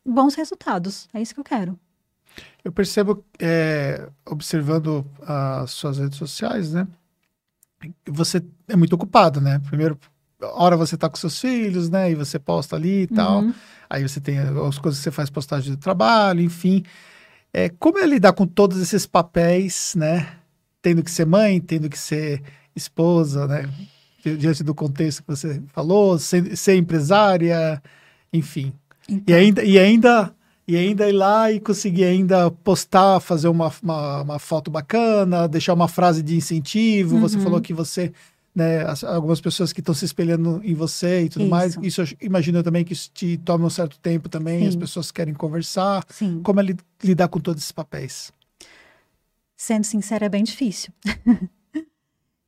bons 0.05 0.35
resultados. 0.35 1.09
É 1.11 1.19
isso 1.19 1.33
que 1.33 1.39
eu 1.39 1.43
quero. 1.43 1.79
Eu 2.63 2.71
percebo, 2.71 3.25
é, 3.39 4.07
observando 4.25 5.05
as 5.21 5.71
suas 5.71 5.97
redes 5.97 6.19
sociais, 6.19 6.71
né? 6.71 6.87
Você 8.07 8.43
é 8.67 8.75
muito 8.75 8.93
ocupado, 8.93 9.41
né? 9.41 9.59
Primeiro, 9.67 9.99
hora 10.39 10.77
você 10.77 10.95
tá 10.95 11.09
com 11.09 11.17
seus 11.17 11.39
filhos, 11.41 11.89
né? 11.89 12.11
E 12.11 12.15
você 12.15 12.37
posta 12.37 12.75
ali 12.75 13.01
e 13.01 13.07
tal. 13.07 13.41
Uhum. 13.41 13.53
Aí 13.89 14.07
você 14.07 14.21
tem 14.21 14.37
as 14.37 14.77
coisas 14.77 14.99
que 14.99 15.03
você 15.03 15.11
faz 15.11 15.31
postagem 15.31 15.71
de 15.71 15.77
trabalho, 15.77 16.41
enfim. 16.41 16.83
É, 17.51 17.69
como 17.69 17.97
é 17.97 18.05
lidar 18.05 18.33
com 18.33 18.45
todos 18.45 18.79
esses 18.79 19.05
papéis, 19.05 19.95
né? 19.95 20.37
Tendo 20.81 21.03
que 21.03 21.11
ser 21.11 21.25
mãe, 21.25 21.59
tendo 21.59 21.89
que 21.89 21.97
ser 21.97 22.41
esposa, 22.75 23.47
né? 23.47 23.69
Diante 24.23 24.63
do 24.63 24.73
contexto 24.75 25.21
que 25.23 25.27
você 25.27 25.61
falou, 25.73 26.17
ser, 26.17 26.55
ser 26.55 26.75
empresária, 26.75 27.81
enfim. 28.33 28.73
Então. 29.07 29.35
E, 29.35 29.37
ainda, 29.37 29.63
e 29.63 29.77
ainda 29.79 30.33
E 30.65 30.77
ainda 30.77 31.09
ir 31.09 31.11
lá 31.11 31.51
e 31.51 31.59
conseguir 31.59 32.05
ainda 32.05 32.49
postar, 32.49 33.19
fazer 33.19 33.49
uma, 33.49 33.69
uma, 33.83 34.21
uma 34.21 34.39
foto 34.39 34.71
bacana, 34.71 35.45
deixar 35.45 35.73
uma 35.73 35.89
frase 35.89 36.23
de 36.23 36.37
incentivo. 36.37 37.15
Uhum. 37.15 37.21
Você 37.21 37.37
falou 37.37 37.59
que 37.59 37.73
você, 37.73 38.13
né, 38.55 38.81
as, 38.85 39.03
algumas 39.03 39.41
pessoas 39.41 39.73
que 39.73 39.81
estão 39.81 39.93
se 39.93 40.05
espelhando 40.05 40.61
em 40.63 40.73
você 40.73 41.23
e 41.23 41.29
tudo 41.29 41.41
isso. 41.41 41.51
mais. 41.51 41.77
Isso 41.81 42.01
eu 42.01 42.07
imagino 42.21 42.63
também 42.63 42.85
que 42.85 42.93
isso 42.93 43.11
te 43.13 43.35
toma 43.37 43.65
um 43.65 43.69
certo 43.69 43.99
tempo 43.99 44.29
também, 44.29 44.61
Sim. 44.61 44.67
as 44.69 44.75
pessoas 44.77 45.11
querem 45.11 45.33
conversar. 45.33 46.05
Sim. 46.09 46.39
Como 46.41 46.61
é 46.61 46.63
lidar 47.03 47.27
com 47.27 47.41
todos 47.41 47.61
esses 47.61 47.73
papéis? 47.73 48.31
Sendo 49.57 49.83
sincera, 49.83 50.27
é 50.27 50.29
bem 50.29 50.45
difícil. 50.45 50.93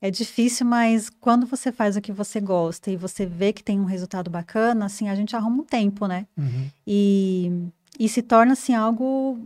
É 0.02 0.12
difícil, 0.12 0.66
mas 0.66 1.10
quando 1.10 1.46
você 1.46 1.72
faz 1.72 1.96
o 1.96 2.02
que 2.02 2.12
você 2.12 2.40
gosta 2.40 2.92
e 2.92 2.98
você 2.98 3.26
vê 3.26 3.54
que 3.54 3.64
tem 3.64 3.80
um 3.80 3.86
resultado 3.86 4.30
bacana, 4.30 4.86
assim, 4.86 5.10
a 5.10 5.16
gente 5.16 5.36
arruma 5.36 5.64
um 5.64 5.66
tempo, 5.66 6.06
né? 6.06 6.28
Uhum. 6.38 6.70
E, 6.86 7.70
e 8.00 8.10
se 8.10 8.22
torna, 8.22 8.54
assim, 8.54 8.74
algo 8.74 9.40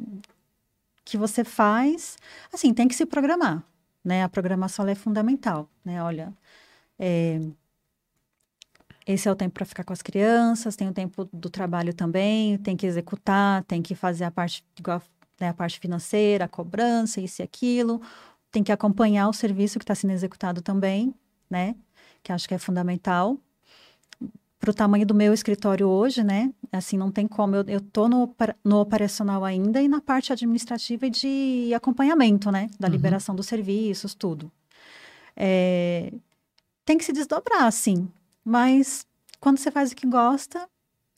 que 1.06 1.18
você 1.18 1.44
faz, 1.44 2.18
assim, 2.52 2.74
tem 2.74 2.88
que 2.88 2.96
se 2.96 3.06
programar, 3.06 3.64
né? 4.04 4.24
A 4.24 4.30
programação 4.30 4.88
é 4.88 4.96
fundamental, 4.96 5.70
né? 5.86 6.02
Olha, 6.04 6.34
é, 6.98 7.40
esse 9.06 9.28
é 9.28 9.32
o 9.32 9.36
tempo 9.36 9.54
para 9.54 9.66
ficar 9.66 9.84
com 9.84 9.94
as 9.94 10.02
crianças, 10.02 10.76
tem 10.76 10.90
o 10.90 10.94
tempo 10.94 11.30
do 11.32 11.50
trabalho 11.50 11.94
também, 11.94 12.58
tem 12.58 12.76
que 12.76 12.86
executar, 12.86 13.64
tem 13.64 13.82
que 13.82 13.96
fazer 13.96 14.24
a 14.24 14.32
parte, 14.32 14.64
né, 15.40 15.50
a 15.50 15.54
parte 15.54 15.80
financeira, 15.80 16.46
a 16.46 16.48
cobrança, 16.48 17.22
isso 17.22 17.42
e 17.42 17.44
aquilo 17.44 18.02
tem 18.52 18.64
que 18.64 18.72
acompanhar 18.72 19.28
o 19.28 19.34
serviço 19.34 19.80
que 19.80 19.84
está 19.84 19.96
sendo 19.96 20.12
executado 20.12 20.62
também, 20.62 21.14
né? 21.50 21.76
Que 22.24 22.32
acho 22.32 22.48
que 22.48 22.54
é 22.54 22.58
fundamental. 22.58 23.38
Para 24.60 24.72
o 24.72 24.74
tamanho 24.74 25.06
do 25.06 25.16
meu 25.16 25.34
escritório 25.34 25.88
hoje, 25.88 26.24
né? 26.24 26.54
Assim, 26.72 26.98
não 26.98 27.12
tem 27.12 27.28
como. 27.28 27.56
Eu, 27.56 27.78
estou 27.78 28.10
no, 28.10 28.36
no 28.64 28.80
operacional 28.80 29.46
ainda 29.46 29.82
e 29.82 29.88
na 29.88 30.02
parte 30.02 30.34
administrativa 30.34 31.08
e 31.08 31.10
de 31.10 31.74
acompanhamento, 31.74 32.52
né? 32.52 32.70
Da 32.80 32.88
uhum. 32.88 32.94
liberação 32.94 33.36
dos 33.36 33.48
serviços, 33.48 34.14
tudo. 34.14 34.52
É, 35.36 36.12
tem 36.84 36.98
que 36.98 37.06
se 37.06 37.14
desdobrar, 37.14 37.72
sim. 37.72 38.10
Mas 38.44 39.08
quando 39.40 39.58
você 39.58 39.72
faz 39.72 39.92
o 39.92 39.96
que 39.96 40.06
gosta, 40.06 40.68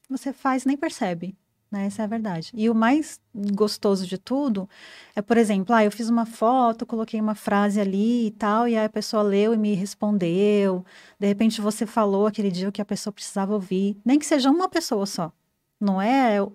você 0.08 0.32
faz 0.32 0.66
nem 0.66 0.78
percebe. 0.78 1.36
Né? 1.72 1.86
Essa 1.86 2.02
é 2.02 2.06
a 2.06 2.08
verdade. 2.08 2.52
E 2.54 2.70
o 2.70 2.76
mais 2.76 3.20
gostoso 3.56 4.06
de 4.06 4.18
tudo 4.18 4.68
é, 5.16 5.22
por 5.22 5.38
exemplo, 5.38 5.74
ah, 5.74 5.86
eu 5.86 5.92
fiz 5.92 6.10
uma 6.10 6.26
foto, 6.26 6.86
coloquei 6.86 7.20
uma 7.22 7.34
frase 7.34 7.80
ali 7.80 8.28
e 8.28 8.32
tal, 8.32 8.68
e 8.68 8.78
aí 8.78 8.86
a 8.86 8.90
pessoa 8.90 9.24
leu 9.24 9.54
e 9.54 9.58
me 9.58 9.74
respondeu. 9.74 10.84
De 11.18 11.28
repente 11.28 11.62
você 11.62 11.86
falou 11.86 12.28
aquele 12.28 12.52
dia 12.52 12.68
o 12.68 12.72
que 12.72 12.82
a 12.82 12.86
pessoa 12.86 13.14
precisava 13.14 13.54
ouvir, 13.54 13.98
nem 14.04 14.20
que 14.20 14.26
seja 14.26 14.52
uma 14.52 14.68
pessoa 14.68 15.06
só. 15.06 15.32
Não 15.80 16.02
é 16.02 16.46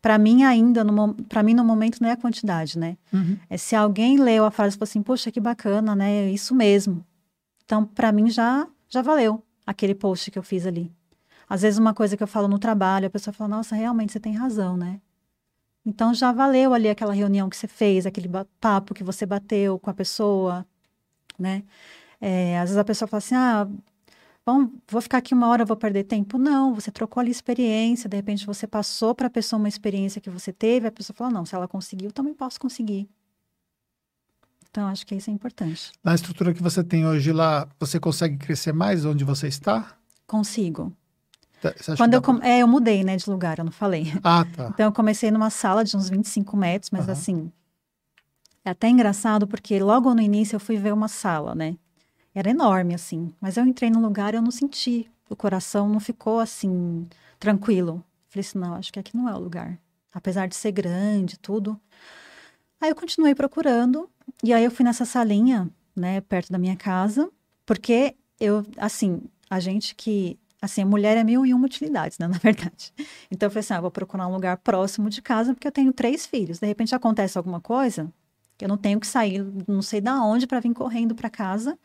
para 0.00 0.16
mim 0.16 0.44
ainda, 0.44 0.82
para 1.28 1.42
mim 1.42 1.52
no 1.52 1.64
momento 1.64 2.00
não 2.00 2.08
é 2.08 2.12
a 2.12 2.16
quantidade, 2.16 2.78
né? 2.78 2.96
Uhum. 3.12 3.36
É 3.50 3.58
se 3.58 3.76
alguém 3.76 4.18
leu 4.18 4.46
a 4.46 4.50
frase 4.50 4.76
e 4.76 4.78
falou 4.78 4.88
assim, 4.88 5.02
poxa, 5.02 5.30
que 5.30 5.40
bacana, 5.40 5.94
né? 5.94 6.30
Isso 6.30 6.54
mesmo. 6.54 7.04
Então, 7.64 7.84
para 7.84 8.10
mim 8.12 8.30
já 8.30 8.66
já 8.88 9.02
valeu 9.02 9.44
aquele 9.66 9.94
post 9.94 10.30
que 10.30 10.38
eu 10.38 10.42
fiz 10.42 10.64
ali. 10.64 10.90
Às 11.48 11.62
vezes, 11.62 11.78
uma 11.78 11.94
coisa 11.94 12.16
que 12.16 12.22
eu 12.22 12.26
falo 12.26 12.48
no 12.48 12.58
trabalho, 12.58 13.06
a 13.06 13.10
pessoa 13.10 13.32
fala, 13.32 13.48
nossa, 13.56 13.74
realmente 13.74 14.12
você 14.12 14.20
tem 14.20 14.34
razão, 14.34 14.76
né? 14.76 15.00
Então, 15.84 16.12
já 16.12 16.32
valeu 16.32 16.74
ali 16.74 16.88
aquela 16.88 17.14
reunião 17.14 17.48
que 17.48 17.56
você 17.56 17.66
fez, 17.66 18.04
aquele 18.04 18.28
papo 18.60 18.92
que 18.92 19.02
você 19.02 19.24
bateu 19.24 19.78
com 19.78 19.88
a 19.88 19.94
pessoa, 19.94 20.66
né? 21.38 21.62
É, 22.20 22.58
às 22.58 22.70
vezes 22.70 22.76
a 22.76 22.84
pessoa 22.84 23.08
fala 23.08 23.18
assim, 23.18 23.34
ah, 23.34 23.66
bom, 24.44 24.70
vou 24.88 25.00
ficar 25.00 25.18
aqui 25.18 25.32
uma 25.32 25.48
hora, 25.48 25.64
vou 25.64 25.76
perder 25.76 26.04
tempo. 26.04 26.36
Não, 26.36 26.74
você 26.74 26.90
trocou 26.90 27.20
ali 27.20 27.30
experiência, 27.30 28.08
de 28.08 28.16
repente 28.16 28.44
você 28.44 28.66
passou 28.66 29.14
para 29.14 29.28
a 29.28 29.30
pessoa 29.30 29.58
uma 29.58 29.68
experiência 29.68 30.20
que 30.20 30.28
você 30.28 30.52
teve, 30.52 30.88
a 30.88 30.92
pessoa 30.92 31.16
falou, 31.16 31.32
não, 31.32 31.46
se 31.46 31.54
ela 31.54 31.68
conseguiu, 31.68 32.12
também 32.12 32.34
posso 32.34 32.60
conseguir. 32.60 33.08
Então, 34.70 34.86
acho 34.88 35.06
que 35.06 35.14
isso 35.14 35.30
é 35.30 35.32
importante. 35.32 35.92
Na 36.04 36.14
estrutura 36.14 36.52
que 36.52 36.62
você 36.62 36.84
tem 36.84 37.06
hoje 37.06 37.32
lá, 37.32 37.66
você 37.80 37.98
consegue 37.98 38.36
crescer 38.36 38.72
mais 38.72 39.04
onde 39.04 39.24
você 39.24 39.48
está? 39.48 39.96
Consigo. 40.26 40.92
Tá, 41.60 41.74
Quando 41.96 42.14
eu, 42.14 42.22
com... 42.22 42.42
é, 42.42 42.60
eu 42.60 42.68
mudei, 42.68 43.02
né, 43.02 43.16
de 43.16 43.28
lugar, 43.28 43.58
eu 43.58 43.64
não 43.64 43.72
falei. 43.72 44.12
Ah, 44.22 44.44
tá. 44.44 44.68
Então 44.72 44.86
eu 44.86 44.92
comecei 44.92 45.30
numa 45.30 45.50
sala 45.50 45.84
de 45.84 45.96
uns 45.96 46.08
25 46.08 46.56
metros, 46.56 46.90
mas 46.90 47.06
uhum. 47.06 47.12
assim, 47.12 47.52
é 48.64 48.70
até 48.70 48.88
engraçado 48.88 49.46
porque 49.46 49.78
logo 49.80 50.14
no 50.14 50.20
início 50.20 50.56
eu 50.56 50.60
fui 50.60 50.76
ver 50.76 50.92
uma 50.92 51.08
sala, 51.08 51.54
né? 51.54 51.76
Era 52.34 52.50
enorme, 52.50 52.94
assim, 52.94 53.34
mas 53.40 53.56
eu 53.56 53.64
entrei 53.64 53.90
no 53.90 54.00
lugar 54.00 54.34
e 54.34 54.36
eu 54.36 54.42
não 54.42 54.50
senti, 54.50 55.10
o 55.28 55.34
coração 55.34 55.88
não 55.88 55.98
ficou 55.98 56.38
assim, 56.38 57.08
tranquilo. 57.38 58.04
Falei 58.28 58.46
assim, 58.46 58.58
não, 58.58 58.74
acho 58.74 58.92
que 58.92 58.98
aqui 58.98 59.16
não 59.16 59.28
é 59.28 59.34
o 59.34 59.38
lugar. 59.38 59.78
Apesar 60.12 60.46
de 60.46 60.54
ser 60.54 60.70
grande, 60.70 61.38
tudo. 61.38 61.80
Aí 62.80 62.90
eu 62.90 62.94
continuei 62.94 63.34
procurando, 63.34 64.08
e 64.44 64.52
aí 64.52 64.64
eu 64.64 64.70
fui 64.70 64.84
nessa 64.84 65.04
salinha, 65.04 65.68
né, 65.96 66.20
perto 66.20 66.52
da 66.52 66.58
minha 66.58 66.76
casa, 66.76 67.28
porque 67.66 68.14
eu, 68.38 68.64
assim, 68.76 69.22
a 69.50 69.58
gente 69.58 69.94
que 69.94 70.38
Assim, 70.60 70.84
mulher 70.84 71.16
é 71.16 71.22
mil 71.22 71.46
e 71.46 71.54
uma 71.54 71.66
utilidades, 71.66 72.18
né, 72.18 72.26
na 72.28 72.38
verdade. 72.38 72.92
Então, 73.30 73.46
eu 73.46 73.50
falei 73.50 73.60
assim, 73.60 73.74
ah, 73.74 73.80
vou 73.80 73.90
procurar 73.90 74.26
um 74.26 74.32
lugar 74.32 74.56
próximo 74.58 75.08
de 75.08 75.22
casa, 75.22 75.54
porque 75.54 75.68
eu 75.68 75.72
tenho 75.72 75.92
três 75.92 76.26
filhos. 76.26 76.58
De 76.58 76.66
repente, 76.66 76.94
acontece 76.94 77.38
alguma 77.38 77.60
coisa, 77.60 78.12
que 78.56 78.64
eu 78.64 78.68
não 78.68 78.76
tenho 78.76 78.98
que 78.98 79.06
sair, 79.06 79.44
não 79.68 79.82
sei 79.82 80.00
da 80.00 80.22
onde, 80.22 80.46
para 80.46 80.60
vir 80.60 80.74
correndo 80.74 81.14
para 81.14 81.30
casa. 81.30 81.78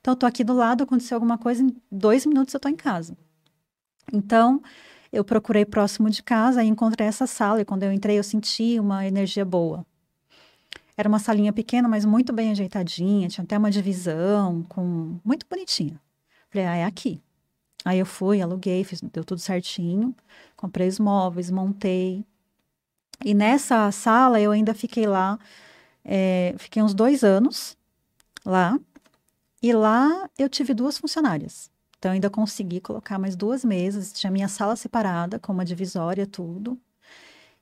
Então, 0.00 0.12
eu 0.12 0.16
tô 0.16 0.26
aqui 0.26 0.44
do 0.44 0.52
lado, 0.52 0.84
aconteceu 0.84 1.16
alguma 1.16 1.38
coisa, 1.38 1.62
em 1.62 1.74
dois 1.90 2.26
minutos 2.26 2.52
eu 2.52 2.60
tô 2.60 2.68
em 2.68 2.76
casa. 2.76 3.16
Então, 4.12 4.62
eu 5.12 5.24
procurei 5.24 5.64
próximo 5.64 6.10
de 6.10 6.22
casa 6.22 6.62
e 6.62 6.68
encontrei 6.68 7.06
essa 7.06 7.26
sala. 7.26 7.60
E 7.60 7.64
quando 7.64 7.82
eu 7.82 7.92
entrei, 7.92 8.18
eu 8.18 8.22
senti 8.22 8.78
uma 8.78 9.06
energia 9.06 9.44
boa. 9.44 9.86
Era 10.96 11.08
uma 11.08 11.18
salinha 11.18 11.52
pequena, 11.52 11.88
mas 11.88 12.04
muito 12.04 12.32
bem 12.32 12.50
ajeitadinha. 12.50 13.28
Tinha 13.28 13.44
até 13.44 13.56
uma 13.56 13.70
divisão, 13.70 14.64
com 14.64 15.18
muito 15.24 15.46
bonitinha. 15.48 16.00
Falei, 16.50 16.66
ah, 16.66 16.76
é 16.76 16.84
aqui. 16.84 17.22
Aí 17.84 17.98
eu 17.98 18.06
fui, 18.06 18.42
aluguei, 18.42 18.84
fiz, 18.84 19.00
deu 19.00 19.24
tudo 19.24 19.40
certinho, 19.40 20.14
comprei 20.56 20.88
os 20.88 20.98
móveis, 20.98 21.50
montei. 21.50 22.24
E 23.24 23.34
nessa 23.34 23.90
sala 23.92 24.40
eu 24.40 24.50
ainda 24.50 24.74
fiquei 24.74 25.06
lá, 25.06 25.38
é, 26.04 26.54
fiquei 26.58 26.82
uns 26.82 26.94
dois 26.94 27.24
anos 27.24 27.76
lá. 28.44 28.78
E 29.62 29.72
lá 29.72 30.28
eu 30.38 30.48
tive 30.48 30.74
duas 30.74 30.98
funcionárias. 30.98 31.70
Então 31.98 32.12
ainda 32.12 32.30
consegui 32.30 32.80
colocar 32.80 33.18
mais 33.18 33.34
duas 33.34 33.64
mesas, 33.64 34.12
tinha 34.12 34.30
minha 34.30 34.48
sala 34.48 34.76
separada 34.76 35.38
com 35.38 35.52
uma 35.52 35.64
divisória, 35.64 36.26
tudo. 36.26 36.78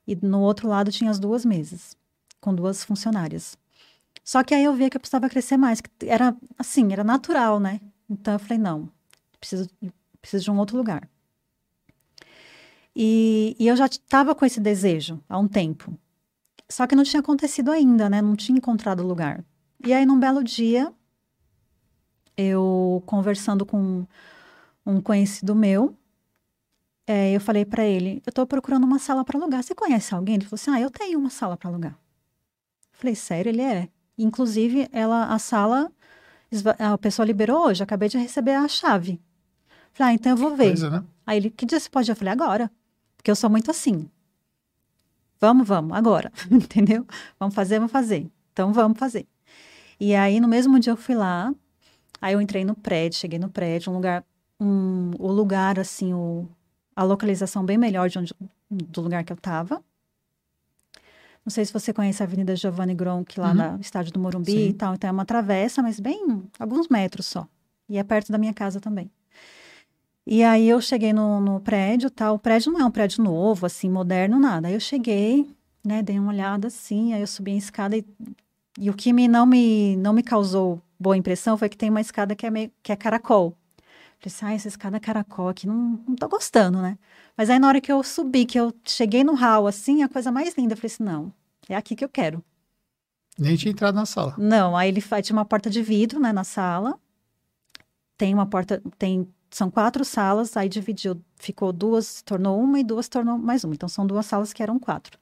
E 0.06 0.14
no 0.16 0.40
outro 0.40 0.68
lado 0.68 0.92
tinha 0.92 1.10
as 1.10 1.18
duas 1.18 1.44
mesas, 1.44 1.96
com 2.40 2.54
duas 2.54 2.84
funcionárias. 2.84 3.56
Só 4.22 4.42
que 4.42 4.54
aí 4.54 4.64
eu 4.64 4.74
vi 4.74 4.90
que 4.90 4.96
eu 4.96 5.00
precisava 5.00 5.28
crescer 5.28 5.56
mais, 5.56 5.80
que 5.80 5.90
era 6.06 6.36
assim, 6.58 6.92
era 6.92 7.04
natural, 7.04 7.58
né? 7.58 7.80
Então 8.10 8.34
eu 8.34 8.38
falei, 8.38 8.58
não, 8.58 8.90
preciso 9.40 9.68
preciso 10.26 10.44
de 10.44 10.50
um 10.50 10.58
outro 10.58 10.76
lugar. 10.76 11.08
E, 12.94 13.54
e 13.58 13.68
eu 13.68 13.76
já 13.76 13.86
estava 13.86 14.34
com 14.34 14.44
esse 14.44 14.58
desejo 14.58 15.22
há 15.28 15.38
um 15.38 15.46
tempo. 15.46 15.96
Só 16.68 16.86
que 16.86 16.96
não 16.96 17.04
tinha 17.04 17.20
acontecido 17.20 17.70
ainda, 17.70 18.10
né? 18.10 18.20
Não 18.20 18.34
tinha 18.34 18.58
encontrado 18.58 19.06
lugar. 19.06 19.44
E 19.84 19.92
aí, 19.92 20.04
num 20.04 20.18
belo 20.18 20.42
dia, 20.42 20.92
eu 22.36 23.02
conversando 23.06 23.64
com 23.64 24.04
um 24.84 25.00
conhecido 25.00 25.54
meu, 25.54 25.96
é, 27.06 27.32
eu 27.32 27.40
falei 27.40 27.64
para 27.64 27.84
ele: 27.84 28.22
eu 28.26 28.30
estou 28.30 28.46
procurando 28.46 28.84
uma 28.84 28.98
sala 28.98 29.24
para 29.24 29.38
alugar. 29.38 29.62
Você 29.62 29.74
conhece 29.74 30.12
alguém? 30.14 30.36
Ele 30.36 30.44
falou 30.44 30.56
assim: 30.56 30.70
ah, 30.70 30.80
eu 30.80 30.90
tenho 30.90 31.18
uma 31.18 31.30
sala 31.30 31.56
para 31.56 31.70
alugar. 31.70 31.92
Eu 31.92 32.98
falei: 32.98 33.14
sério? 33.14 33.50
Ele 33.50 33.62
é. 33.62 33.88
Inclusive, 34.18 34.88
ela, 34.90 35.26
a 35.26 35.38
sala, 35.38 35.92
a 36.78 36.98
pessoa 36.98 37.26
liberou 37.26 37.66
hoje. 37.66 37.82
Acabei 37.82 38.08
de 38.08 38.18
receber 38.18 38.54
a 38.54 38.66
chave. 38.66 39.20
Falei, 39.96 40.12
ah, 40.12 40.14
então 40.14 40.32
eu 40.32 40.36
vou 40.36 40.54
ver. 40.54 40.66
Coisa, 40.66 40.90
né? 40.90 41.02
Aí 41.26 41.38
ele, 41.38 41.48
que 41.48 41.64
dia 41.64 41.80
você 41.80 41.88
pode? 41.88 42.10
Eu 42.10 42.14
falei, 42.14 42.30
agora. 42.30 42.70
Porque 43.16 43.30
eu 43.30 43.34
sou 43.34 43.48
muito 43.48 43.70
assim. 43.70 44.10
Vamos, 45.40 45.66
vamos, 45.66 45.96
agora. 45.96 46.30
Entendeu? 46.52 47.06
Vamos 47.40 47.54
fazer, 47.54 47.78
vamos 47.78 47.90
fazer. 47.90 48.30
Então 48.52 48.74
vamos 48.74 48.98
fazer. 48.98 49.26
E 49.98 50.14
aí, 50.14 50.38
no 50.38 50.48
mesmo 50.48 50.78
dia 50.78 50.92
eu 50.92 50.98
fui 50.98 51.14
lá. 51.14 51.50
Aí 52.20 52.34
eu 52.34 52.42
entrei 52.42 52.62
no 52.62 52.74
prédio, 52.74 53.18
cheguei 53.18 53.38
no 53.38 53.48
prédio, 53.48 53.90
um 53.90 53.94
lugar, 53.94 54.22
um, 54.60 55.12
o 55.18 55.32
lugar, 55.32 55.78
assim, 55.78 56.12
o, 56.12 56.46
a 56.94 57.02
localização 57.02 57.64
bem 57.64 57.78
melhor 57.78 58.10
de 58.10 58.18
onde, 58.18 58.34
do 58.70 59.00
lugar 59.00 59.24
que 59.24 59.32
eu 59.32 59.36
tava. 59.38 59.82
Não 61.42 61.50
sei 61.50 61.64
se 61.64 61.72
você 61.72 61.90
conhece 61.94 62.22
a 62.22 62.26
Avenida 62.26 62.54
Giovanni 62.54 62.94
Gronk, 62.94 63.40
lá 63.40 63.52
uhum. 63.52 63.72
no 63.76 63.80
estádio 63.80 64.12
do 64.12 64.20
Morumbi 64.20 64.52
Sim. 64.52 64.68
e 64.68 64.72
tal. 64.74 64.94
Então 64.94 65.08
é 65.08 65.12
uma 65.12 65.24
travessa, 65.24 65.82
mas 65.82 65.98
bem, 65.98 66.42
alguns 66.58 66.86
metros 66.88 67.24
só. 67.26 67.48
E 67.88 67.96
é 67.96 68.04
perto 68.04 68.30
da 68.30 68.36
minha 68.36 68.52
casa 68.52 68.78
também. 68.78 69.10
E 70.26 70.42
aí 70.42 70.68
eu 70.68 70.80
cheguei 70.80 71.12
no, 71.12 71.40
no 71.40 71.60
prédio, 71.60 72.10
tal. 72.10 72.34
O 72.34 72.38
prédio 72.38 72.72
não 72.72 72.80
é 72.80 72.84
um 72.84 72.90
prédio 72.90 73.22
novo, 73.22 73.64
assim, 73.64 73.88
moderno, 73.88 74.38
nada. 74.38 74.66
Aí 74.66 74.74
eu 74.74 74.80
cheguei, 74.80 75.48
né, 75.84 76.02
dei 76.02 76.18
uma 76.18 76.32
olhada 76.32 76.66
assim, 76.66 77.12
aí 77.14 77.20
eu 77.20 77.26
subi 77.26 77.52
a 77.52 77.56
escada 77.56 77.96
e, 77.96 78.04
e 78.78 78.90
o 78.90 78.94
que 78.94 79.12
me, 79.12 79.28
não, 79.28 79.46
me, 79.46 79.96
não 79.96 80.12
me 80.12 80.22
causou 80.22 80.82
boa 80.98 81.16
impressão 81.16 81.56
foi 81.56 81.68
que 81.68 81.76
tem 81.76 81.90
uma 81.90 82.00
escada 82.00 82.34
que 82.34 82.46
é, 82.46 82.50
meio, 82.50 82.72
que 82.82 82.90
é 82.90 82.96
caracol. 82.96 83.56
Falei 84.18 84.34
assim, 84.34 84.46
ah, 84.46 84.54
essa 84.54 84.68
escada 84.68 84.98
caracol 84.98 85.48
aqui, 85.48 85.66
não, 85.66 86.00
não 86.08 86.16
tô 86.16 86.28
gostando, 86.28 86.80
né? 86.80 86.98
Mas 87.36 87.50
aí 87.50 87.58
na 87.58 87.68
hora 87.68 87.80
que 87.80 87.92
eu 87.92 88.02
subi, 88.02 88.46
que 88.46 88.58
eu 88.58 88.74
cheguei 88.84 89.22
no 89.22 89.34
hall, 89.34 89.66
assim, 89.66 90.02
a 90.02 90.08
coisa 90.08 90.32
mais 90.32 90.56
linda, 90.56 90.72
eu 90.72 90.76
falei 90.76 90.92
assim, 90.92 91.04
não, 91.04 91.32
é 91.68 91.76
aqui 91.76 91.94
que 91.94 92.04
eu 92.04 92.08
quero. 92.08 92.42
Nem 93.38 93.56
tinha 93.56 93.70
entrado 93.70 93.94
na 93.94 94.06
sala. 94.06 94.34
Não, 94.38 94.74
aí 94.74 94.88
ele 94.88 95.02
faz, 95.02 95.26
tinha 95.26 95.36
uma 95.36 95.44
porta 95.44 95.68
de 95.68 95.82
vidro, 95.82 96.18
né, 96.18 96.32
na 96.32 96.44
sala. 96.44 96.98
Tem 98.16 98.32
uma 98.32 98.46
porta, 98.46 98.82
tem, 98.98 99.28
são 99.50 99.70
quatro 99.70 100.04
salas, 100.04 100.56
aí 100.56 100.68
dividiu, 100.68 101.20
ficou 101.36 101.72
duas, 101.72 102.22
tornou 102.22 102.60
uma 102.60 102.80
e 102.80 102.84
duas 102.84 103.08
tornou 103.08 103.38
mais 103.38 103.64
uma. 103.64 103.74
Então 103.74 103.88
são 103.88 104.06
duas 104.06 104.26
salas 104.26 104.52
que 104.52 104.62
eram 104.62 104.78
quatro. 104.78 105.18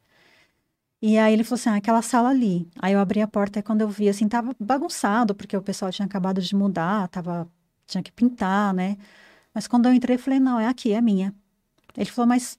E 1.02 1.18
aí 1.18 1.34
ele 1.34 1.44
falou 1.44 1.56
assim, 1.56 1.68
ah, 1.70 1.76
aquela 1.76 2.02
sala 2.02 2.30
ali. 2.30 2.68
Aí 2.80 2.94
eu 2.94 2.98
abri 3.00 3.20
a 3.20 3.28
porta 3.28 3.58
e 3.58 3.62
quando 3.62 3.82
eu 3.82 3.88
vi, 3.88 4.08
assim, 4.08 4.26
tava 4.28 4.56
bagunçado, 4.58 5.34
porque 5.34 5.56
o 5.56 5.62
pessoal 5.62 5.90
tinha 5.92 6.06
acabado 6.06 6.40
de 6.40 6.54
mudar, 6.56 7.08
tava, 7.08 7.46
tinha 7.86 8.02
que 8.02 8.10
pintar, 8.10 8.72
né? 8.72 8.96
Mas 9.52 9.66
quando 9.68 9.86
eu 9.86 9.92
entrei, 9.92 10.16
eu 10.16 10.20
falei, 10.20 10.40
não, 10.40 10.58
é 10.58 10.66
aqui, 10.66 10.92
é 10.92 11.00
minha. 11.00 11.34
Ele 11.96 12.10
falou, 12.10 12.28
mas 12.28 12.58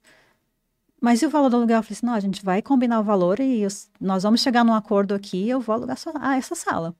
mas 1.00 1.20
e 1.22 1.26
o 1.26 1.30
valor 1.30 1.50
do 1.50 1.56
aluguel? 1.56 1.78
Eu 1.78 1.82
falei 1.82 1.96
assim, 1.96 2.06
não, 2.06 2.14
a 2.14 2.20
gente 2.20 2.44
vai 2.44 2.62
combinar 2.62 3.00
o 3.00 3.04
valor 3.04 3.38
e 3.38 3.60
eu, 3.60 3.68
nós 4.00 4.22
vamos 4.22 4.40
chegar 4.40 4.64
num 4.64 4.74
acordo 4.74 5.14
aqui 5.14 5.48
eu 5.48 5.60
vou 5.60 5.74
alugar 5.74 5.96
só, 5.96 6.10
ah, 6.16 6.36
essa 6.36 6.54
sala. 6.54 6.94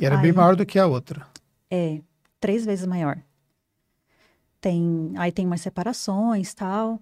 E 0.00 0.06
era 0.06 0.16
aí, 0.16 0.22
bem 0.22 0.32
maior 0.32 0.56
do 0.56 0.64
que 0.64 0.78
a 0.78 0.86
outra. 0.86 1.26
É, 1.70 2.00
três 2.40 2.64
vezes 2.64 2.86
maior. 2.86 3.18
Tem, 4.62 5.12
aí 5.16 5.32
tem 5.32 5.44
umas 5.44 5.60
separações 5.60 6.54
tal. 6.54 7.00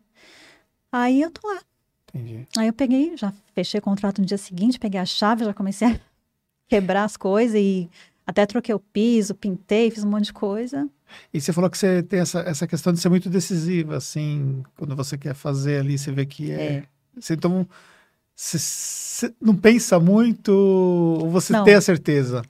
Aí 0.90 1.20
eu 1.20 1.30
tô 1.30 1.46
lá. 1.46 1.60
Entendi. 2.08 2.48
Aí 2.56 2.66
eu 2.66 2.72
peguei, 2.72 3.16
já 3.18 3.32
fechei 3.54 3.78
o 3.78 3.82
contrato 3.82 4.20
no 4.20 4.26
dia 4.26 4.38
seguinte, 4.38 4.78
peguei 4.78 4.98
a 4.98 5.04
chave, 5.04 5.44
já 5.44 5.52
comecei 5.52 5.88
a 5.88 6.00
quebrar 6.66 7.04
as 7.04 7.18
coisas 7.18 7.60
e 7.60 7.88
até 8.26 8.46
troquei 8.46 8.74
o 8.74 8.80
piso, 8.80 9.34
pintei, 9.34 9.90
fiz 9.90 10.02
um 10.02 10.08
monte 10.08 10.24
de 10.24 10.32
coisa. 10.32 10.88
E 11.34 11.38
você 11.38 11.52
falou 11.52 11.68
que 11.68 11.76
você 11.76 12.02
tem 12.02 12.20
essa, 12.20 12.40
essa 12.40 12.66
questão 12.66 12.94
de 12.94 12.98
ser 12.98 13.10
muito 13.10 13.28
decisiva, 13.28 13.98
assim, 13.98 14.62
quando 14.78 14.96
você 14.96 15.18
quer 15.18 15.34
fazer 15.34 15.80
ali, 15.80 15.98
você 15.98 16.10
vê 16.10 16.24
que 16.24 16.50
é. 16.50 16.54
é. 16.54 16.84
Você, 17.14 17.34
então, 17.34 17.68
você, 18.34 18.58
você 18.58 19.34
não 19.38 19.54
pensa 19.54 20.00
muito 20.00 20.50
ou 20.50 21.28
você 21.28 21.52
não. 21.52 21.62
tem 21.62 21.74
a 21.74 21.80
certeza? 21.80 22.42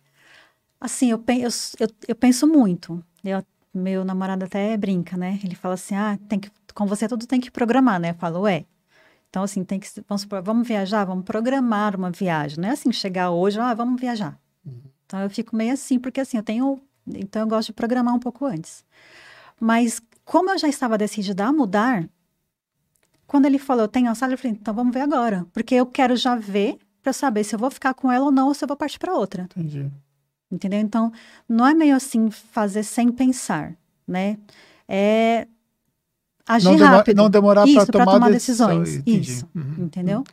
Assim, 0.81 1.11
eu, 1.11 1.23
eu, 1.27 1.49
eu, 1.81 1.89
eu 2.07 2.15
penso 2.15 2.47
muito. 2.47 3.03
Eu, 3.25 3.45
meu 3.73 4.05
namorado 4.05 4.45
até 4.45 4.77
brinca, 4.77 5.17
né? 5.17 5.39
Ele 5.45 5.55
fala 5.55 5.75
assim: 5.75 5.95
ah, 5.95 6.19
tem 6.29 6.39
que, 6.39 6.51
com 6.75 6.87
você 6.87 7.09
tudo 7.09 7.27
tem 7.27 7.41
que 7.41 7.51
programar, 7.51 8.01
né? 8.01 8.11
Eu 8.11 8.15
falo, 8.15 8.47
é. 8.47 8.65
Então, 9.29 9.43
assim, 9.43 9.63
tem 9.65 9.79
que. 9.79 9.89
Vamos, 10.09 10.27
vamos 10.45 10.67
viajar, 10.67 11.05
vamos 11.05 11.25
programar 11.25 11.97
uma 11.97 12.11
viagem. 12.11 12.59
Não 12.61 12.69
é 12.69 12.73
assim 12.73 12.93
chegar 12.93 13.31
hoje, 13.31 13.61
ah, 13.61 13.75
vamos 13.75 14.01
viajar. 14.01 14.39
Uhum. 14.67 14.83
Então, 15.07 15.21
eu 15.21 15.31
fico 15.31 15.55
meio 15.57 15.73
assim, 15.73 15.99
porque 15.99 16.21
assim, 16.21 16.37
eu 16.37 16.43
tenho 16.43 16.81
então 17.07 17.43
eu 17.43 17.49
gosto 17.49 17.69
de 17.69 17.73
programar 17.73 18.15
um 18.15 18.19
pouco 18.19 18.45
antes. 18.47 18.85
Mas 19.59 20.01
como 20.25 20.51
eu 20.51 20.59
já 20.59 20.69
estava 20.69 20.97
decidida 20.99 21.45
a 21.45 21.53
mudar, 21.53 22.09
quando 23.27 23.47
ele 23.47 23.59
falou, 23.59 23.85
eu 23.85 23.89
tenho 23.89 24.11
a 24.11 24.15
sala, 24.15 24.35
eu 24.35 24.39
falei, 24.39 24.57
então 24.61 24.75
vamos 24.75 24.93
ver 24.93 25.01
agora. 25.01 25.47
Porque 25.53 25.75
eu 25.75 25.87
quero 25.87 26.17
já 26.17 26.35
ver 26.35 26.79
para 27.03 27.13
saber 27.13 27.45
se 27.45 27.55
eu 27.55 27.59
vou 27.59 27.71
ficar 27.71 27.95
com 27.95 28.11
ela 28.11 28.27
ou 28.27 28.33
não, 28.33 28.49
ou 28.49 28.55
se 28.55 28.65
eu 28.65 28.69
vou 28.69 28.77
partir 28.77 28.99
para 28.99 29.15
outra. 29.15 29.45
Entendi. 29.45 29.91
Entendeu? 30.51 30.81
Então, 30.81 31.13
não 31.49 31.67
é 31.67 31.75
meio 31.75 31.95
assim 31.95 32.31
fazer 32.31 32.83
sem 32.83 33.11
pensar, 33.13 33.75
né? 34.07 34.37
É 34.89 35.47
agir 36.47 36.65
não 36.65 36.77
rápido. 36.77 37.17
Não 37.17 37.31
demorar 37.31 37.65
para 37.67 37.87
tomar, 37.87 38.13
tomar 38.13 38.31
decisões. 38.31 39.03
Isso, 39.07 39.49
uhum. 39.55 39.85
entendeu? 39.85 40.25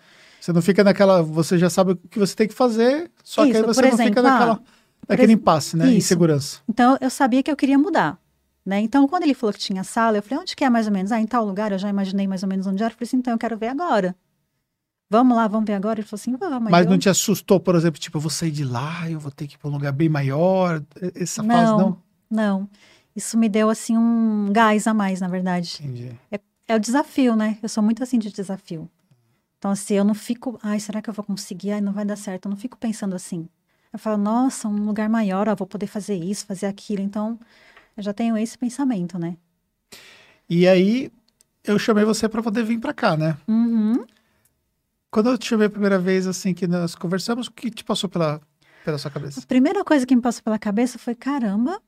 Você 0.42 0.52
não 0.52 0.62
fica 0.62 0.84
naquela, 0.84 1.22
você 1.22 1.58
já 1.58 1.70
sabe 1.70 1.92
o 1.92 1.96
que 1.96 2.18
você 2.18 2.36
tem 2.36 2.48
que 2.48 2.54
fazer, 2.54 3.12
só 3.24 3.44
Isso, 3.44 3.52
que 3.52 3.58
aí 3.58 3.64
você 3.64 3.82
não 3.82 3.88
exemplo, 3.90 4.06
fica 4.06 4.22
naquela... 4.22 4.54
Ah, 4.54 4.78
Daquele 5.08 5.34
impasse, 5.34 5.78
né? 5.78 5.86
Isso. 5.86 5.98
Insegurança. 5.98 6.60
Então, 6.68 6.98
eu 7.00 7.10
sabia 7.10 7.42
que 7.42 7.50
eu 7.50 7.56
queria 7.56 7.78
mudar. 7.78 8.20
Né? 8.66 8.82
Então, 8.82 9.08
quando 9.08 9.24
ele 9.24 9.34
falou 9.34 9.54
que 9.54 9.60
tinha 9.60 9.82
sala, 9.82 10.18
eu 10.18 10.22
falei, 10.22 10.40
onde 10.40 10.54
que 10.54 10.66
é 10.66 10.70
mais 10.70 10.88
ou 10.88 10.92
menos? 10.92 11.14
Ah, 11.14 11.22
em 11.22 11.26
tal 11.26 11.46
lugar, 11.46 11.72
eu 11.72 11.78
já 11.78 11.88
imaginei 11.88 12.28
mais 12.28 12.44
ou 12.44 12.50
menos 12.50 12.68
onde 12.68 12.84
era. 12.84 12.92
Eu 12.92 12.96
falei 12.98 13.08
assim, 13.08 13.18
então 13.18 13.34
eu 13.34 13.38
quero 13.38 13.58
ver 13.58 13.68
agora. 13.68 14.14
Vamos 15.10 15.38
lá, 15.38 15.48
vamos 15.48 15.66
ver 15.66 15.74
agora? 15.74 16.00
Ele 16.00 16.08
falou 16.08 16.20
assim, 16.20 16.36
vamos. 16.36 16.70
Mas 16.70 16.86
eu... 16.86 16.92
não 16.92 16.98
te 16.98 17.08
assustou, 17.08 17.60
por 17.60 17.76
exemplo, 17.76 18.00
tipo, 18.00 18.18
eu 18.18 18.22
vou 18.22 18.30
sair 18.30 18.52
de 18.52 18.66
lá, 18.66 19.10
eu 19.10 19.20
vou 19.20 19.32
ter 19.32 19.48
que 19.48 19.56
ir 19.56 19.58
para 19.58 19.70
um 19.70 19.74
lugar 19.74 19.94
bem 19.94 20.10
maior? 20.10 20.84
Essa 21.16 21.42
não, 21.42 21.56
fase, 21.56 21.72
não? 21.72 22.02
Não, 22.30 22.70
Isso 23.16 23.38
me 23.38 23.48
deu, 23.48 23.70
assim, 23.70 23.98
um 23.98 24.52
gás 24.52 24.86
a 24.86 24.94
mais, 24.94 25.22
na 25.22 25.30
verdade. 25.30 25.80
Entendi. 25.82 26.12
É, 26.30 26.40
é 26.68 26.76
o 26.76 26.80
desafio, 26.80 27.36
né? 27.36 27.58
Eu 27.64 27.70
sou 27.70 27.82
muito 27.82 28.04
assim 28.04 28.20
de 28.20 28.32
desafio. 28.32 28.90
Então, 29.58 29.72
assim, 29.72 29.96
eu 29.96 30.04
não 30.04 30.14
fico, 30.14 30.60
ai, 30.62 30.80
será 30.80 31.02
que 31.02 31.10
eu 31.10 31.14
vou 31.14 31.24
conseguir? 31.24 31.72
Ai, 31.72 31.82
não 31.82 31.94
vai 31.94 32.06
dar 32.06 32.18
certo. 32.18 32.46
Eu 32.46 32.50
não 32.50 32.58
fico 32.58 32.78
pensando 32.78 33.16
assim. 33.16 33.48
Eu 33.92 33.98
falo, 33.98 34.18
nossa, 34.18 34.68
um 34.68 34.86
lugar 34.86 35.10
maior, 35.10 35.48
ó, 35.48 35.56
vou 35.56 35.66
poder 35.66 35.88
fazer 35.88 36.16
isso, 36.16 36.46
fazer 36.46 36.66
aquilo. 36.66 37.02
Então, 37.02 37.40
eu 37.96 38.04
já 38.04 38.14
tenho 38.14 38.38
esse 38.38 38.58
pensamento, 38.58 39.18
né? 39.18 39.38
E 40.50 40.68
aí, 40.68 41.10
eu 41.64 41.80
chamei 41.80 42.04
você 42.04 42.28
para 42.28 42.44
poder 42.44 42.64
vir 42.64 42.80
para 42.80 42.94
cá, 42.94 43.18
né? 43.18 43.38
Uhum. 43.48 44.06
Quando 45.10 45.30
eu 45.30 45.38
te 45.38 45.48
chamei 45.48 45.68
a 45.68 45.70
primeira 45.70 45.98
vez, 45.98 46.28
assim, 46.28 46.54
que 46.54 46.68
nós 46.68 46.96
conversamos, 46.96 47.48
o 47.48 47.52
que 47.52 47.72
te 47.72 47.84
passou 47.84 48.10
pela, 48.10 48.42
pela 48.84 48.98
sua 48.98 49.10
cabeça? 49.10 49.40
A 49.40 49.46
primeira 49.46 49.84
coisa 49.84 50.06
que 50.06 50.16
me 50.16 50.22
passou 50.22 50.44
pela 50.44 50.60
cabeça 50.60 51.00
foi, 51.00 51.16
caramba, 51.16 51.82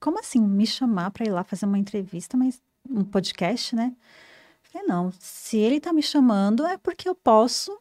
como 0.00 0.18
assim 0.18 0.40
me 0.40 0.66
chamar 0.66 1.10
para 1.10 1.26
ir 1.26 1.30
lá 1.30 1.44
fazer 1.44 1.66
uma 1.66 1.78
entrevista, 1.78 2.36
mas 2.36 2.62
um 2.88 3.04
podcast, 3.04 3.74
né? 3.76 3.94
Falei, 4.62 4.86
não, 4.86 5.12
se 5.18 5.56
ele 5.56 5.80
tá 5.80 5.92
me 5.92 6.02
chamando 6.02 6.66
é 6.66 6.76
porque 6.76 7.08
eu 7.08 7.14
posso 7.14 7.78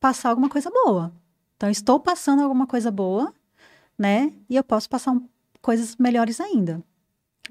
passar 0.00 0.30
alguma 0.30 0.48
coisa 0.48 0.70
boa. 0.70 1.12
Então, 1.56 1.70
estou 1.70 2.00
passando 2.00 2.42
alguma 2.42 2.66
coisa 2.66 2.90
boa, 2.90 3.32
né? 3.96 4.32
E 4.48 4.56
eu 4.56 4.64
posso 4.64 4.88
passar 4.88 5.12
um, 5.12 5.28
coisas 5.60 5.96
melhores 5.96 6.40
ainda. 6.40 6.82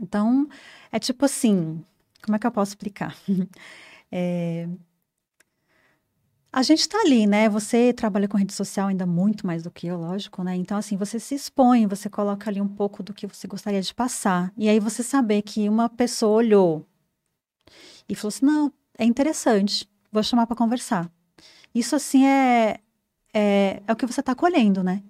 Então, 0.02 0.50
é 0.92 1.00
tipo 1.00 1.24
assim, 1.24 1.84
como 2.22 2.36
é 2.36 2.40
que 2.40 2.46
eu 2.46 2.52
posso 2.52 2.72
explicar? 2.72 3.16
é, 4.12 4.68
a 6.54 6.64
gente 6.64 6.82
está 6.82 7.00
ali, 7.00 7.26
né? 7.26 7.48
Você 7.48 7.94
trabalha 7.94 8.28
com 8.28 8.38
rede 8.38 8.54
social 8.54 8.90
ainda 8.90 9.06
muito 9.06 9.48
mais 9.48 9.64
do 9.64 9.72
que 9.72 9.88
eu, 9.88 9.98
lógico, 9.98 10.44
né? 10.44 10.56
Então, 10.56 10.78
assim, 10.78 10.98
você 10.98 11.18
se 11.20 11.34
expõe, 11.34 11.88
você 11.88 12.10
coloca 12.10 12.50
ali 12.50 12.60
um 12.60 12.68
pouco 12.68 13.02
do 13.02 13.14
que 13.14 13.26
você 13.26 13.48
gostaria 13.48 13.82
de 13.82 13.94
passar. 13.94 14.52
E 14.58 14.68
aí 14.68 14.80
você 14.80 15.02
saber 15.02 15.44
que 15.44 15.70
uma 15.70 15.88
pessoa 15.88 16.34
olhou 16.38 16.86
e 18.08 18.16
falou 18.16 18.30
assim: 18.30 18.46
não, 18.46 18.74
é 18.98 19.06
interessante, 19.06 19.90
vou 20.12 20.22
chamar 20.24 20.46
para 20.46 20.58
conversar. 20.58 21.10
Isso, 21.74 21.96
assim, 21.96 22.26
é, 22.26 22.80
é, 23.34 23.82
é 23.88 23.94
o 23.94 23.96
que 23.96 24.06
você 24.06 24.20
está 24.20 24.36
colhendo, 24.36 24.84
né? 24.84 25.02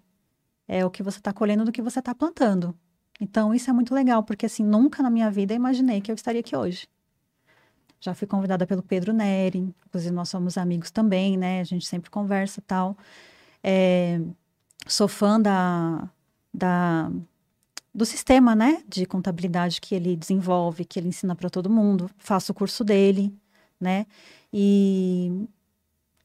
É 0.68 0.86
o 0.86 0.92
que 0.92 1.02
você 1.02 1.18
está 1.18 1.34
colhendo 1.34 1.66
do 1.66 1.72
que 1.72 1.82
você 1.82 2.00
está 2.00 2.14
plantando. 2.14 2.78
Então, 3.20 3.54
isso 3.54 3.70
é 3.70 3.74
muito 3.74 3.94
legal, 3.96 4.24
porque 4.24 4.46
assim, 4.46 4.64
nunca 4.64 5.02
na 5.04 5.10
minha 5.10 5.30
vida 5.32 5.54
imaginei 5.56 6.02
que 6.02 6.12
eu 6.12 6.16
estaria 6.16 6.42
aqui 6.42 6.56
hoje. 6.56 6.88
Já 8.02 8.16
fui 8.16 8.28
convidada 8.28 8.66
pelo 8.66 8.82
Pedro 8.82 9.14
Neri, 9.14 9.60
inclusive 9.60 10.14
nós 10.14 10.28
somos 10.28 10.58
amigos 10.58 10.90
também, 10.90 11.38
né? 11.38 11.62
A 11.62 11.64
gente 11.64 11.86
sempre 11.86 12.10
conversa 12.10 12.60
tal. 12.66 12.98
É, 13.64 14.20
sou 14.88 15.08
fã 15.08 15.40
da, 15.40 16.10
da, 16.52 17.12
do 17.94 18.04
sistema, 18.04 18.56
né? 18.56 18.84
De 18.88 19.06
contabilidade 19.06 19.80
que 19.80 19.94
ele 19.94 20.16
desenvolve, 20.16 20.84
que 20.84 21.00
ele 21.00 21.10
ensina 21.10 21.36
para 21.36 21.48
todo 21.48 21.70
mundo. 21.70 22.10
Faço 22.18 22.52
o 22.52 22.56
curso 22.56 22.84
dele, 22.84 23.32
né? 23.80 24.08
E 24.52 25.48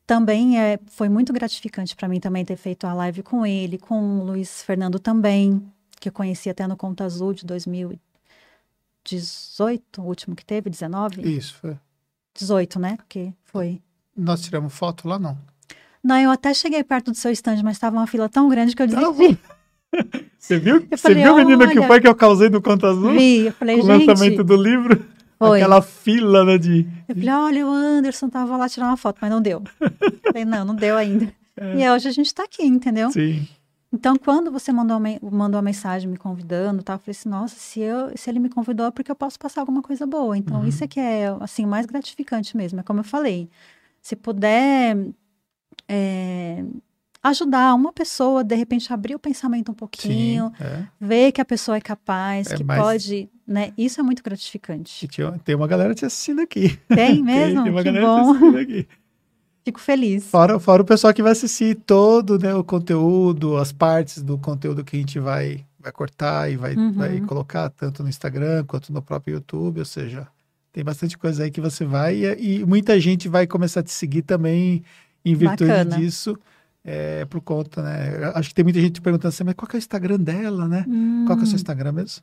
também 0.06 0.58
é, 0.58 0.78
foi 0.86 1.10
muito 1.10 1.30
gratificante 1.30 1.94
para 1.94 2.08
mim 2.08 2.20
também 2.20 2.42
ter 2.42 2.56
feito 2.56 2.86
a 2.86 2.94
live 2.94 3.22
com 3.22 3.44
ele, 3.44 3.76
com 3.76 4.20
o 4.20 4.24
Luiz 4.24 4.62
Fernando 4.62 4.98
também, 4.98 5.62
que 6.00 6.08
eu 6.08 6.12
conheci 6.12 6.48
até 6.48 6.66
no 6.66 6.76
Conta 6.76 7.04
Azul 7.04 7.34
de 7.34 7.44
2018, 9.06 10.02
o 10.02 10.04
último 10.04 10.34
que 10.34 10.44
teve, 10.44 10.68
19? 10.68 11.22
Isso, 11.22 11.54
foi. 11.60 11.76
18, 12.34 12.78
né? 12.78 12.96
Porque 12.96 13.32
foi. 13.44 13.80
Nós 14.16 14.42
tiramos 14.42 14.74
foto 14.74 15.08
lá, 15.08 15.18
não? 15.18 15.38
Não, 16.02 16.16
eu 16.16 16.30
até 16.30 16.52
cheguei 16.52 16.82
perto 16.84 17.10
do 17.10 17.16
seu 17.16 17.30
stand, 17.32 17.62
mas 17.62 17.76
estava 17.76 17.96
uma 17.96 18.06
fila 18.06 18.28
tão 18.28 18.48
grande 18.48 18.74
que 18.74 18.82
eu 18.82 18.86
desisti. 18.86 19.38
Você 20.38 20.58
viu? 20.58 20.86
Você 20.90 21.14
viu, 21.14 21.34
menina, 21.36 21.68
que 21.68 21.82
foi 21.82 22.00
que 22.00 22.06
eu 22.06 22.14
causei 22.14 22.48
no 22.48 22.60
Conta 22.60 22.88
Azul? 22.88 23.12
Vi, 23.12 23.46
eu 23.46 23.52
falei, 23.52 23.78
com 23.78 23.84
o 23.84 23.86
lançamento 23.86 24.44
do 24.44 24.56
livro? 24.56 25.04
Foi. 25.38 25.60
Aquela 25.60 25.82
fila, 25.82 26.44
né, 26.44 26.58
de... 26.58 26.86
Eu 27.08 27.14
falei, 27.14 27.30
olha, 27.30 27.66
o 27.66 27.70
Anderson 27.70 28.28
tava 28.28 28.56
lá 28.56 28.68
tirar 28.68 28.86
uma 28.86 28.96
foto, 28.96 29.18
mas 29.20 29.30
não 29.30 29.40
deu. 29.40 29.62
falei, 30.24 30.44
não, 30.44 30.64
não 30.64 30.74
deu 30.74 30.96
ainda. 30.96 31.32
É. 31.56 31.78
E 31.78 31.90
hoje 31.90 32.08
a 32.08 32.12
gente 32.12 32.32
tá 32.34 32.44
aqui, 32.44 32.64
entendeu? 32.64 33.10
Sim. 33.10 33.46
Então, 33.96 34.14
quando 34.16 34.52
você 34.52 34.70
mandou 34.72 34.98
uma, 34.98 35.08
mandou 35.22 35.56
uma 35.56 35.62
mensagem 35.62 36.06
me 36.06 36.18
convidando, 36.18 36.82
tá, 36.82 36.92
eu 36.92 36.98
falei 36.98 37.12
assim, 37.12 37.28
nossa, 37.30 37.56
se, 37.56 37.80
eu, 37.80 38.14
se 38.14 38.28
ele 38.28 38.38
me 38.38 38.50
convidou 38.50 38.84
é 38.86 38.90
porque 38.90 39.10
eu 39.10 39.16
posso 39.16 39.38
passar 39.38 39.62
alguma 39.62 39.80
coisa 39.80 40.06
boa. 40.06 40.36
Então, 40.36 40.60
uhum. 40.60 40.68
isso 40.68 40.84
é 40.84 40.86
que 40.86 41.00
é, 41.00 41.34
assim, 41.40 41.64
o 41.64 41.68
mais 41.68 41.86
gratificante 41.86 42.54
mesmo. 42.54 42.78
É 42.78 42.82
como 42.82 43.00
eu 43.00 43.04
falei, 43.04 43.48
se 44.02 44.14
puder 44.14 44.98
é, 45.88 46.62
ajudar 47.22 47.74
uma 47.74 47.90
pessoa, 47.90 48.44
de 48.44 48.54
repente, 48.54 48.92
abrir 48.92 49.14
o 49.14 49.18
pensamento 49.18 49.72
um 49.72 49.74
pouquinho, 49.74 50.52
Sim, 50.58 50.64
é. 50.64 50.86
ver 51.00 51.32
que 51.32 51.40
a 51.40 51.44
pessoa 51.44 51.78
é 51.78 51.80
capaz, 51.80 52.50
é, 52.50 52.56
que 52.56 52.62
pode, 52.64 53.30
né? 53.46 53.72
Isso 53.78 53.98
é 53.98 54.02
muito 54.02 54.22
gratificante. 54.22 55.06
Tem 55.42 55.54
uma 55.54 55.66
galera 55.66 55.94
te 55.94 56.04
assistindo 56.04 56.42
aqui. 56.42 56.78
Tem 56.86 57.22
mesmo? 57.22 57.64
tem, 57.64 57.64
tem 57.64 57.72
uma 57.72 57.82
que 57.82 57.92
galera 57.92 58.06
bom. 58.06 58.24
te 58.24 58.36
assistindo 58.36 58.58
aqui. 58.58 58.88
Fico 59.66 59.80
feliz. 59.80 60.24
Fora, 60.26 60.60
fora 60.60 60.80
o 60.82 60.84
pessoal 60.84 61.12
que 61.12 61.20
vai 61.20 61.32
assistir 61.32 61.74
todo 61.74 62.38
né, 62.38 62.54
o 62.54 62.62
conteúdo, 62.62 63.56
as 63.56 63.72
partes 63.72 64.22
do 64.22 64.38
conteúdo 64.38 64.84
que 64.84 64.94
a 64.96 65.00
gente 65.00 65.18
vai, 65.18 65.64
vai 65.80 65.90
cortar 65.90 66.48
e 66.48 66.56
vai, 66.56 66.76
Uhum. 66.76 66.92
vai 66.92 67.20
colocar 67.22 67.68
tanto 67.70 68.00
no 68.04 68.08
Instagram 68.08 68.62
quanto 68.64 68.92
no 68.92 69.02
próprio 69.02 69.34
YouTube, 69.34 69.80
ou 69.80 69.84
seja, 69.84 70.28
tem 70.72 70.84
bastante 70.84 71.18
coisa 71.18 71.42
aí 71.42 71.50
que 71.50 71.60
você 71.60 71.84
vai 71.84 72.14
e, 72.14 72.60
e 72.60 72.64
muita 72.64 73.00
gente 73.00 73.28
vai 73.28 73.44
começar 73.44 73.80
a 73.80 73.82
te 73.82 73.90
seguir 73.90 74.22
também 74.22 74.84
em 75.24 75.34
virtude 75.34 75.68
Bacana. 75.68 75.96
disso, 75.96 76.38
é, 76.84 77.24
por 77.24 77.40
conta, 77.40 77.82
né? 77.82 78.30
Acho 78.36 78.50
que 78.50 78.54
tem 78.54 78.62
muita 78.64 78.80
gente 78.80 79.00
perguntando 79.00 79.30
assim, 79.30 79.42
mas 79.42 79.54
qual 79.56 79.68
que 79.68 79.74
é 79.74 79.78
o 79.78 79.80
Instagram 79.80 80.20
dela, 80.20 80.68
né? 80.68 80.84
Hum, 80.86 81.24
Qual 81.26 81.36
é 81.36 81.42
o 81.42 81.46
seu 81.46 81.56
Instagram 81.56 81.90
mesmo? 81.90 82.22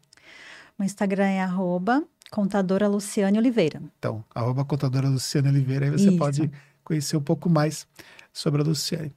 O 0.79 0.83
Instagram 0.85 1.25
é 1.25 1.41
arroba 1.41 2.01
contadora 2.31 2.87
Luciane 2.87 3.37
Oliveira. 3.37 3.81
Então, 3.99 4.23
arroba 4.33 4.63
contadora 4.63 5.09
Luciane 5.09 5.49
Oliveira, 5.49 5.85
aí 5.87 5.91
você 5.91 6.07
Isso. 6.07 6.17
pode 6.17 6.49
conhecer 6.83 7.17
um 7.17 7.21
pouco 7.21 7.49
mais 7.49 7.87
sobre 8.31 8.61
a 8.61 8.65
Luciane. 8.65 9.11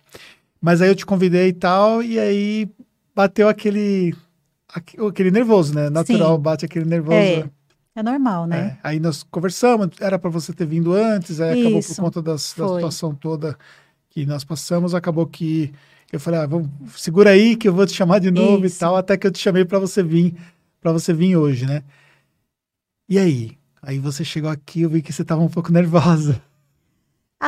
Mas 0.61 0.81
aí 0.81 0.89
eu 0.89 0.95
te 0.97 1.07
convidei 1.07 1.49
e 1.49 1.53
tal, 1.53 2.03
e 2.03 2.19
aí 2.19 2.69
bateu 3.15 3.49
aquele, 3.49 4.15
aque- 4.69 5.01
aquele 5.01 5.31
nervoso, 5.31 5.75
né? 5.75 5.89
Natural, 5.91 6.37
Sim. 6.37 6.43
bate 6.43 6.65
aquele 6.65 6.85
nervoso. 6.85 7.19
É, 7.95 8.01
é 8.01 8.03
normal, 8.03 8.47
né? 8.47 8.79
É, 8.83 8.89
aí 8.89 9.01
nós 9.01 9.23
conversamos, 9.23 9.89
era 10.01 10.19
para 10.19 10.31
você 10.31 10.53
ter 10.53 10.67
vindo 10.67 10.93
antes, 10.93 11.41
aí 11.41 11.61
acabou 11.61 11.81
por 11.81 11.91
Isso, 11.91 12.01
conta 12.03 12.23
das- 12.23 12.55
da 12.57 12.67
situação 12.69 13.15
toda 13.15 13.57
que 14.11 14.25
nós 14.27 14.45
passamos, 14.45 14.95
acabou 14.95 15.27
que 15.27 15.73
eu 16.13 16.19
falei, 16.21 16.41
ah, 16.41 16.47
vamos, 16.47 16.69
segura 16.97 17.31
aí 17.31 17.57
que 17.57 17.69
eu 17.69 17.75
vou 17.75 17.85
te 17.87 17.93
chamar 17.95 18.19
de 18.21 18.31
novo 18.31 18.65
Isso. 18.65 18.77
e 18.77 18.79
tal, 18.79 18.97
até 18.97 19.17
que 19.17 19.27
eu 19.27 19.31
te 19.31 19.39
chamei 19.39 19.65
para 19.65 19.79
você 19.79 20.03
vir, 20.03 20.35
para 20.81 20.93
você 20.93 21.13
vir 21.13 21.37
hoje, 21.37 21.67
né? 21.67 21.83
E 23.09 23.19
aí? 23.19 23.59
Aí 23.83 23.99
você 23.99 24.25
chegou 24.25 24.51
aqui, 24.51 24.83
eu 24.83 24.91
vi 24.91 25.03
que 25.03 25.13
você 25.13 25.23
estava 25.23 25.41
um 25.43 25.49
pouco 25.49 25.71
nervosa. 25.73 26.41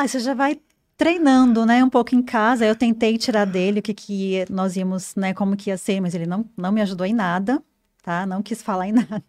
Ah, 0.01 0.07
você 0.07 0.17
já 0.21 0.33
vai 0.33 0.61
treinando, 0.95 1.65
né, 1.65 1.83
um 1.83 1.89
pouco 1.89 2.15
em 2.15 2.21
casa. 2.23 2.65
Eu 2.65 2.73
tentei 2.73 3.17
tirar 3.17 3.43
dele 3.43 3.81
o 3.81 3.83
que 3.83 3.93
que 3.93 4.45
nós 4.49 4.77
íamos, 4.77 5.13
né, 5.13 5.33
como 5.33 5.57
que 5.57 5.69
ia 5.69 5.77
ser, 5.77 5.99
mas 5.99 6.15
ele 6.15 6.25
não, 6.25 6.49
não 6.55 6.71
me 6.71 6.81
ajudou 6.81 7.05
em 7.05 7.13
nada, 7.13 7.61
tá? 8.01 8.25
Não 8.25 8.41
quis 8.41 8.61
falar 8.61 8.87
em 8.87 8.93
nada. 8.95 9.21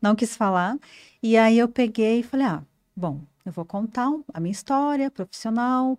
Não 0.00 0.14
quis 0.16 0.34
falar. 0.34 0.78
E 1.22 1.36
aí 1.36 1.58
eu 1.58 1.68
peguei 1.68 2.20
e 2.20 2.22
falei, 2.22 2.46
ah, 2.46 2.62
bom, 2.96 3.20
eu 3.44 3.52
vou 3.52 3.66
contar 3.66 4.10
a 4.32 4.40
minha 4.40 4.52
história 4.52 5.10
profissional. 5.10 5.98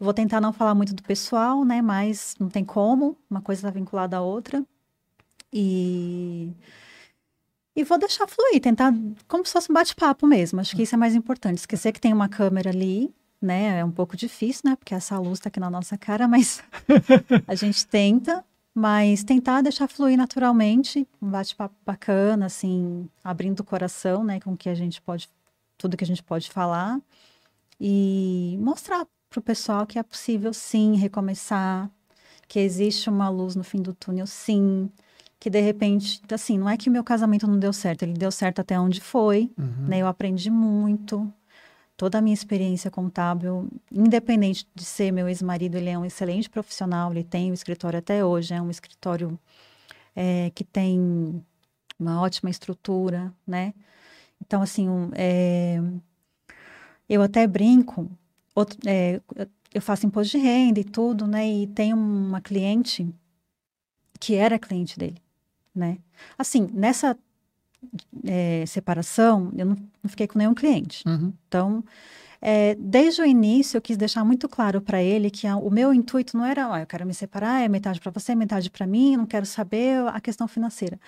Vou 0.00 0.14
tentar 0.14 0.40
não 0.40 0.54
falar 0.54 0.74
muito 0.74 0.94
do 0.94 1.02
pessoal, 1.02 1.62
né, 1.62 1.82
mas 1.82 2.34
não 2.40 2.48
tem 2.48 2.64
como, 2.64 3.18
uma 3.30 3.42
coisa 3.42 3.60
está 3.68 3.70
vinculada 3.70 4.16
à 4.16 4.22
outra. 4.22 4.64
E 5.52 6.50
e 7.76 7.84
vou 7.84 7.98
deixar 7.98 8.26
fluir, 8.26 8.62
tentar 8.62 8.94
como 9.28 9.44
se 9.44 9.52
fosse 9.52 9.70
um 9.70 9.74
bate-papo 9.74 10.26
mesmo. 10.26 10.60
Acho 10.60 10.74
que 10.74 10.82
isso 10.84 10.94
é 10.94 10.98
mais 10.98 11.14
importante. 11.14 11.58
Esquecer 11.58 11.92
que 11.92 12.00
tem 12.00 12.12
uma 12.14 12.28
câmera 12.30 12.70
ali, 12.70 13.14
né? 13.44 13.80
É 13.80 13.84
um 13.84 13.90
pouco 13.90 14.16
difícil, 14.16 14.62
né? 14.70 14.76
Porque 14.76 14.94
essa 14.94 15.18
luz 15.18 15.40
tá 15.40 15.48
aqui 15.48 15.58
na 15.60 15.68
nossa 15.70 15.96
cara, 15.98 16.26
mas 16.28 16.62
a 17.46 17.54
gente 17.54 17.86
tenta. 17.86 18.44
Mas 18.74 19.22
tentar 19.22 19.60
deixar 19.60 19.86
fluir 19.86 20.16
naturalmente, 20.16 21.06
um 21.20 21.28
bate-papo 21.28 21.74
bacana, 21.84 22.46
assim, 22.46 23.06
abrindo 23.22 23.60
o 23.60 23.64
coração, 23.64 24.24
né? 24.24 24.40
Com 24.40 24.52
o 24.52 24.56
que 24.56 24.68
a 24.70 24.74
gente 24.74 25.00
pode, 25.02 25.28
tudo 25.76 25.94
que 25.94 26.04
a 26.04 26.06
gente 26.06 26.22
pode 26.22 26.48
falar. 26.50 26.98
E 27.80 28.56
mostrar 28.60 29.06
pro 29.28 29.42
pessoal 29.42 29.86
que 29.86 29.98
é 29.98 30.02
possível, 30.02 30.52
sim, 30.54 30.96
recomeçar. 30.96 31.90
Que 32.48 32.60
existe 32.60 33.08
uma 33.10 33.28
luz 33.28 33.54
no 33.56 33.64
fim 33.64 33.80
do 33.80 33.92
túnel, 33.94 34.26
sim 34.26 34.90
que 35.40 35.50
de 35.50 35.60
repente, 35.60 36.22
assim, 36.30 36.56
não 36.56 36.68
é 36.70 36.76
que 36.76 36.88
o 36.88 36.92
meu 36.92 37.02
casamento 37.02 37.48
não 37.48 37.58
deu 37.58 37.72
certo, 37.72 38.04
ele 38.04 38.12
deu 38.12 38.30
certo 38.30 38.60
até 38.60 38.78
onde 38.78 39.00
foi, 39.00 39.50
Uhum. 39.58 39.86
né? 39.88 39.98
Eu 39.98 40.06
aprendi 40.06 40.48
muito. 40.48 41.28
Toda 41.96 42.18
a 42.18 42.20
minha 42.22 42.34
experiência 42.34 42.90
contábil, 42.90 43.68
independente 43.90 44.66
de 44.74 44.84
ser 44.84 45.12
meu 45.12 45.28
ex-marido, 45.28 45.76
ele 45.76 45.90
é 45.90 45.98
um 45.98 46.04
excelente 46.04 46.50
profissional, 46.50 47.12
ele 47.12 47.22
tem 47.22 47.50
o 47.50 47.54
escritório 47.54 47.98
até 47.98 48.24
hoje, 48.24 48.54
é 48.54 48.60
um 48.60 48.70
escritório 48.70 49.38
é, 50.16 50.50
que 50.54 50.64
tem 50.64 51.44
uma 51.98 52.20
ótima 52.20 52.50
estrutura, 52.50 53.32
né? 53.46 53.72
Então, 54.40 54.62
assim, 54.62 54.88
um, 54.88 55.10
é, 55.14 55.80
eu 57.08 57.22
até 57.22 57.46
brinco, 57.46 58.10
outro- 58.54 58.78
é, 58.86 59.20
eu 59.72 59.80
faço 59.82 60.06
imposto 60.06 60.36
de 60.36 60.42
renda 60.42 60.80
e 60.80 60.84
tudo, 60.84 61.26
né? 61.26 61.48
E 61.48 61.66
tem 61.66 61.92
uma 61.94 62.40
cliente 62.40 63.08
que 64.20 64.34
era 64.34 64.58
cliente 64.58 64.98
dele, 64.98 65.20
né? 65.74 65.98
Assim, 66.38 66.68
nessa 66.72 67.16
é, 68.24 68.64
separação, 68.66 69.52
eu 69.56 69.66
não, 69.66 69.76
não 70.02 70.08
fiquei 70.10 70.26
com 70.26 70.38
nenhum 70.38 70.54
cliente. 70.54 71.02
Uhum. 71.06 71.32
Então, 71.48 71.84
é, 72.40 72.74
desde 72.76 73.22
o 73.22 73.26
início, 73.26 73.76
eu 73.76 73.82
quis 73.82 73.96
deixar 73.96 74.24
muito 74.24 74.48
claro 74.48 74.80
para 74.80 75.02
ele 75.02 75.30
que 75.30 75.46
a- 75.46 75.56
o 75.56 75.70
meu 75.70 75.92
intuito 75.94 76.36
não 76.36 76.44
era, 76.44 76.68
ó, 76.68 76.76
eu 76.78 76.86
quero 76.86 77.06
me 77.06 77.14
separar, 77.14 77.60
é 77.62 77.68
metade 77.68 78.00
para 78.00 78.10
você, 78.10 78.34
metade 78.34 78.70
para 78.70 78.86
mim, 78.86 79.16
não 79.16 79.26
quero 79.26 79.46
saber 79.46 80.06
a 80.08 80.20
questão 80.20 80.48
financeira. 80.48 80.98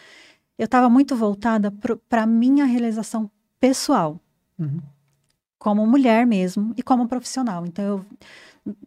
Eu 0.58 0.66
estava 0.66 0.88
muito 0.88 1.16
voltada 1.16 1.72
para 2.08 2.22
a 2.22 2.26
minha 2.26 2.64
realização 2.64 3.30
pessoal, 3.58 4.20
Uhum. 4.58 4.80
como 5.58 5.84
mulher 5.86 6.26
mesmo 6.26 6.72
e 6.76 6.82
como 6.82 7.08
profissional. 7.08 7.66
Então, 7.66 7.84
eu, 7.84 8.06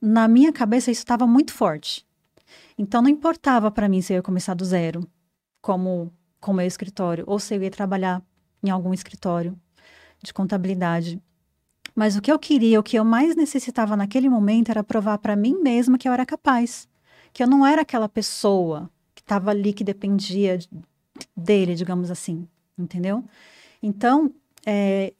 na 0.01 0.27
minha 0.27 0.53
cabeça, 0.53 0.89
isso 0.91 1.01
estava 1.01 1.27
muito 1.27 1.51
forte. 1.53 2.05
Então, 2.77 3.01
não 3.01 3.09
importava 3.09 3.69
para 3.69 3.89
mim 3.89 4.01
se 4.01 4.13
eu 4.13 4.17
ia 4.17 4.21
começar 4.23 4.53
do 4.53 4.63
zero, 4.63 5.05
como 5.61 6.11
com 6.39 6.51
o 6.51 6.55
meu 6.55 6.65
escritório, 6.65 7.23
ou 7.27 7.39
se 7.39 7.55
eu 7.55 7.63
ia 7.63 7.71
trabalhar 7.71 8.21
em 8.63 8.69
algum 8.69 8.93
escritório 8.93 9.57
de 10.21 10.33
contabilidade. 10.33 11.21
Mas 11.95 12.15
o 12.15 12.21
que 12.21 12.31
eu 12.31 12.38
queria, 12.39 12.79
o 12.79 12.83
que 12.83 12.97
eu 12.97 13.05
mais 13.05 13.35
necessitava 13.35 13.95
naquele 13.95 14.29
momento 14.29 14.69
era 14.69 14.83
provar 14.83 15.17
para 15.17 15.35
mim 15.35 15.59
mesma 15.61 15.97
que 15.97 16.07
eu 16.07 16.13
era 16.13 16.25
capaz, 16.25 16.88
que 17.33 17.41
eu 17.41 17.47
não 17.47 17.65
era 17.65 17.81
aquela 17.81 18.07
pessoa 18.09 18.89
que 19.15 19.21
estava 19.21 19.51
ali 19.51 19.73
que 19.73 19.83
dependia 19.83 20.57
de- 20.57 20.69
dele, 21.35 21.73
digamos 21.75 22.11
assim, 22.11 22.47
entendeu? 22.77 23.23
Então, 23.81 24.31
é, 24.65 25.13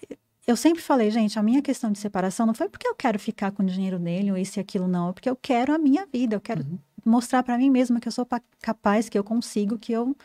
eu 0.46 0.56
sempre 0.56 0.82
falei, 0.82 1.10
gente, 1.12 1.38
a 1.38 1.44
minha 1.44 1.62
questão 1.62 1.92
de 1.92 2.00
separação 2.00 2.46
não 2.46 2.54
foi 2.54 2.70
porque 2.70 2.88
eu 2.88 2.96
quero 2.96 3.20
ficar 3.20 3.52
com 3.52 3.64
o 3.64 3.66
dinheiro 3.66 4.00
dele 4.00 4.32
ou 4.32 4.38
isso 4.38 4.60
e 4.60 4.62
aquilo, 4.62 4.88
não. 4.88 5.10
É 5.10 5.14
porque 5.14 5.30
eu 5.30 5.36
quero 5.36 5.74
a 5.74 5.78
minha 5.78 6.06
vida, 6.06 6.36
eu 6.36 6.42
quero 6.42 6.66
mostrar 7.04 7.44
para 7.44 7.58
mim 7.58 7.70
mesma 7.70 8.00
que 8.00 8.08
eu 8.08 8.12
sou 8.12 8.26
pa- 8.26 8.42
capaz, 8.62 9.10
que 9.10 9.18
eu 9.18 9.24
consigo, 9.24 9.78
que 9.78 9.92
eu, 9.92 10.16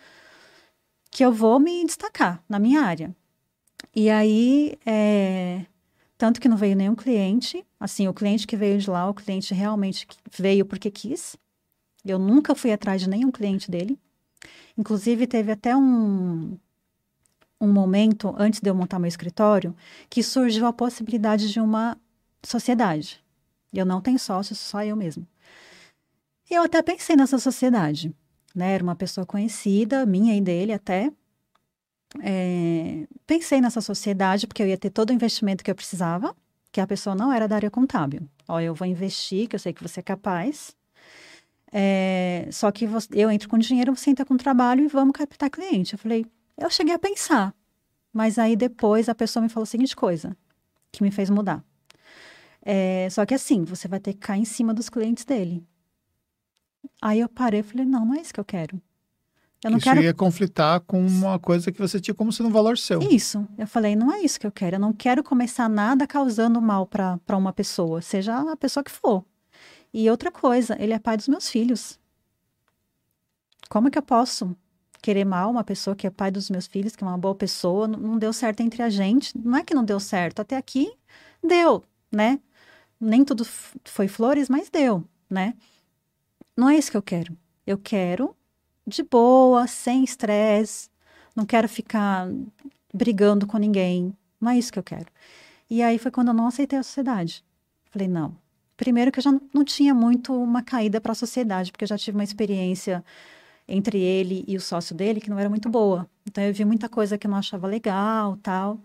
que 1.12 1.22
eu 1.22 1.30
vou 1.30 1.60
me 1.60 1.84
destacar 1.84 2.42
na 2.48 2.58
minha 2.58 2.80
área. 2.80 3.14
E 3.94 4.08
aí, 4.08 4.78
é, 4.86 5.66
tanto 6.16 6.40
que 6.40 6.48
não 6.48 6.56
veio 6.56 6.74
nenhum 6.74 6.94
cliente, 6.94 7.64
assim, 7.78 8.08
o 8.08 8.14
cliente 8.14 8.46
que 8.46 8.56
veio 8.56 8.78
de 8.78 8.88
lá, 8.88 9.08
o 9.08 9.14
cliente 9.14 9.52
realmente 9.52 10.08
veio 10.30 10.64
porque 10.64 10.90
quis. 10.90 11.36
Eu 12.02 12.18
nunca 12.18 12.54
fui 12.54 12.72
atrás 12.72 13.02
de 13.02 13.10
nenhum 13.10 13.30
cliente 13.30 13.70
dele. 13.70 13.98
Inclusive, 14.76 15.26
teve 15.26 15.52
até 15.52 15.76
um, 15.76 16.56
um 17.60 17.70
momento, 17.70 18.34
antes 18.38 18.60
de 18.60 18.70
eu 18.70 18.74
montar 18.74 18.98
meu 18.98 19.06
escritório, 19.08 19.76
que 20.08 20.22
surgiu 20.22 20.64
a 20.64 20.72
possibilidade 20.72 21.52
de 21.52 21.60
uma 21.60 21.98
sociedade. 22.42 23.22
Eu 23.70 23.84
não 23.84 24.00
tenho 24.00 24.18
sócios, 24.18 24.58
só 24.58 24.82
eu 24.82 24.96
mesmo. 24.96 25.26
E 26.50 26.54
eu 26.54 26.62
até 26.62 26.82
pensei 26.82 27.16
nessa 27.16 27.38
sociedade, 27.38 28.14
né? 28.54 28.74
Era 28.74 28.82
uma 28.82 28.96
pessoa 28.96 29.26
conhecida, 29.26 30.04
minha 30.06 30.36
e 30.36 30.40
dele 30.40 30.72
até. 30.72 31.10
É, 32.20 33.06
pensei 33.26 33.60
nessa 33.60 33.80
sociedade 33.80 34.46
porque 34.46 34.62
eu 34.62 34.66
ia 34.66 34.76
ter 34.76 34.90
todo 34.90 35.10
o 35.10 35.12
investimento 35.12 35.64
que 35.64 35.70
eu 35.70 35.74
precisava, 35.74 36.36
que 36.70 36.80
a 36.80 36.86
pessoa 36.86 37.14
não 37.14 37.32
era 37.32 37.48
da 37.48 37.56
área 37.56 37.70
contábil. 37.70 38.28
Ó, 38.48 38.60
eu 38.60 38.74
vou 38.74 38.86
investir, 38.86 39.48
que 39.48 39.56
eu 39.56 39.60
sei 39.60 39.72
que 39.72 39.82
você 39.82 40.00
é 40.00 40.02
capaz. 40.02 40.76
É, 41.72 42.48
só 42.52 42.70
que 42.70 42.86
você- 42.86 43.08
eu 43.12 43.30
entro 43.30 43.48
com 43.48 43.56
dinheiro, 43.58 43.96
você 43.96 44.10
entra 44.10 44.24
com 44.26 44.36
trabalho 44.36 44.84
e 44.84 44.88
vamos 44.88 45.12
captar 45.16 45.48
cliente. 45.50 45.94
Eu 45.94 45.98
falei, 45.98 46.26
eu 46.58 46.68
cheguei 46.70 46.94
a 46.94 46.98
pensar, 46.98 47.54
mas 48.12 48.38
aí 48.38 48.56
depois 48.56 49.08
a 49.08 49.14
pessoa 49.14 49.42
me 49.42 49.48
falou 49.48 49.64
a 49.64 49.66
seguinte 49.66 49.96
coisa, 49.96 50.36
que 50.90 51.02
me 51.02 51.10
fez 51.10 51.30
mudar. 51.30 51.64
É, 52.64 53.08
só 53.10 53.24
que 53.26 53.34
assim, 53.34 53.64
você 53.64 53.88
vai 53.88 53.98
ter 54.00 54.12
que 54.12 54.20
cair 54.20 54.40
em 54.42 54.44
cima 54.44 54.72
dos 54.74 54.88
clientes 54.88 55.24
dele. 55.24 55.64
Aí 57.00 57.20
eu 57.20 57.28
parei 57.28 57.60
e 57.60 57.62
falei, 57.62 57.86
não, 57.86 58.06
não 58.06 58.14
é 58.14 58.20
isso 58.20 58.32
que 58.32 58.40
eu 58.40 58.44
quero. 58.44 58.80
Eu 59.64 59.70
não 59.70 59.78
Isso 59.78 59.84
quero 59.84 60.02
ia 60.02 60.12
conflitar 60.12 60.80
com 60.80 61.06
uma 61.06 61.38
coisa 61.38 61.70
que 61.70 61.78
você 61.78 62.00
tinha 62.00 62.14
como 62.14 62.32
sendo 62.32 62.48
um 62.48 62.52
valor 62.52 62.76
seu. 62.76 63.00
isso. 63.00 63.46
Eu 63.56 63.66
falei, 63.66 63.94
não 63.94 64.12
é 64.12 64.20
isso 64.20 64.40
que 64.40 64.46
eu 64.46 64.50
quero. 64.50 64.74
Eu 64.74 64.80
não 64.80 64.92
quero 64.92 65.22
começar 65.22 65.68
nada 65.68 66.04
causando 66.04 66.60
mal 66.60 66.84
para 66.84 67.36
uma 67.36 67.52
pessoa, 67.52 68.02
seja 68.02 68.36
a 68.36 68.56
pessoa 68.56 68.82
que 68.82 68.90
for. 68.90 69.24
E 69.94 70.10
outra 70.10 70.32
coisa, 70.32 70.76
ele 70.80 70.92
é 70.92 70.98
pai 70.98 71.16
dos 71.16 71.28
meus 71.28 71.48
filhos. 71.48 71.98
Como 73.68 73.88
que 73.90 73.98
eu 73.98 74.02
posso 74.02 74.56
querer 75.00 75.24
mal 75.24 75.50
uma 75.50 75.62
pessoa 75.62 75.94
que 75.94 76.06
é 76.06 76.10
pai 76.10 76.30
dos 76.30 76.50
meus 76.50 76.66
filhos, 76.66 76.96
que 76.96 77.04
é 77.04 77.06
uma 77.06 77.18
boa 77.18 77.34
pessoa? 77.34 77.86
Não, 77.86 78.18
deu 78.18 78.32
certo 78.32 78.60
entre 78.60 78.82
a 78.82 78.90
gente. 78.90 79.36
Não 79.38 79.56
é 79.56 79.62
que 79.62 79.74
não 79.74 79.84
deu 79.84 80.00
certo. 80.00 80.40
Até 80.40 80.56
aqui 80.56 80.92
deu, 81.42 81.84
né? 82.10 82.40
Nem 83.00 83.24
tudo 83.24 83.44
foi 83.84 84.08
flores, 84.08 84.48
mas 84.48 84.68
deu, 84.68 85.04
né? 85.30 85.54
Não 86.56 86.68
é 86.68 86.76
isso 86.76 86.90
que 86.90 86.96
eu 86.96 87.02
quero. 87.02 87.36
Eu 87.66 87.78
quero 87.78 88.36
de 88.86 89.02
boa, 89.02 89.66
sem 89.66 90.04
estresse. 90.04 90.88
Não 91.34 91.46
quero 91.46 91.68
ficar 91.68 92.28
brigando 92.92 93.46
com 93.46 93.56
ninguém. 93.58 94.14
Não 94.40 94.50
é 94.50 94.58
isso 94.58 94.72
que 94.72 94.78
eu 94.78 94.82
quero. 94.82 95.06
E 95.70 95.82
aí 95.82 95.98
foi 95.98 96.10
quando 96.10 96.28
eu 96.28 96.34
não 96.34 96.46
aceitei 96.46 96.78
a 96.78 96.82
sociedade. 96.82 97.44
Falei, 97.90 98.08
não. 98.08 98.36
Primeiro 98.76 99.12
que 99.12 99.18
eu 99.18 99.22
já 99.22 99.32
não, 99.54 99.64
tinha 99.64 99.94
muito 99.94 100.34
uma 100.34 100.62
caída 100.62 101.00
para 101.00 101.12
a 101.12 101.14
sociedade, 101.14 101.70
porque 101.70 101.84
eu 101.84 101.88
já 101.88 101.96
tive 101.96 102.16
uma 102.16 102.24
experiência 102.24 103.04
entre 103.68 103.98
ele 103.98 104.44
e 104.46 104.56
o 104.56 104.60
sócio 104.60 104.94
dele 104.94 105.20
que 105.20 105.30
não 105.30 105.38
era 105.38 105.48
muito 105.48 105.68
boa. 105.68 106.08
Então 106.26 106.42
eu 106.42 106.52
vi 106.52 106.64
muita 106.64 106.88
coisa 106.88 107.16
que 107.16 107.26
eu 107.26 107.30
não 107.30 107.38
achava 107.38 107.66
legal, 107.66 108.36
tal. 108.42 108.78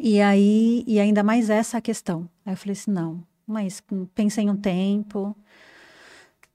E 0.00 0.20
aí, 0.20 0.84
e 0.86 1.00
ainda 1.00 1.22
mais 1.22 1.50
essa 1.50 1.80
questão. 1.80 2.28
Aí 2.46 2.52
eu 2.52 2.56
falei 2.56 2.72
assim, 2.72 2.90
não, 2.90 3.22
mas 3.46 3.82
pensei 4.14 4.48
um 4.48 4.56
tempo, 4.56 5.36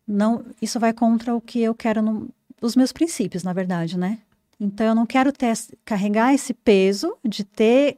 não, 0.07 0.45
isso 0.61 0.79
vai 0.79 0.93
contra 0.93 1.35
o 1.35 1.41
que 1.41 1.61
eu 1.61 1.73
quero, 1.73 2.01
no, 2.01 2.29
os 2.61 2.75
meus 2.75 2.91
princípios, 2.91 3.43
na 3.43 3.53
verdade, 3.53 3.97
né? 3.97 4.19
Então 4.59 4.85
eu 4.85 4.95
não 4.95 5.05
quero 5.05 5.31
ter, 5.31 5.53
carregar 5.83 6.33
esse 6.33 6.53
peso 6.53 7.17
de 7.23 7.43
ter 7.43 7.97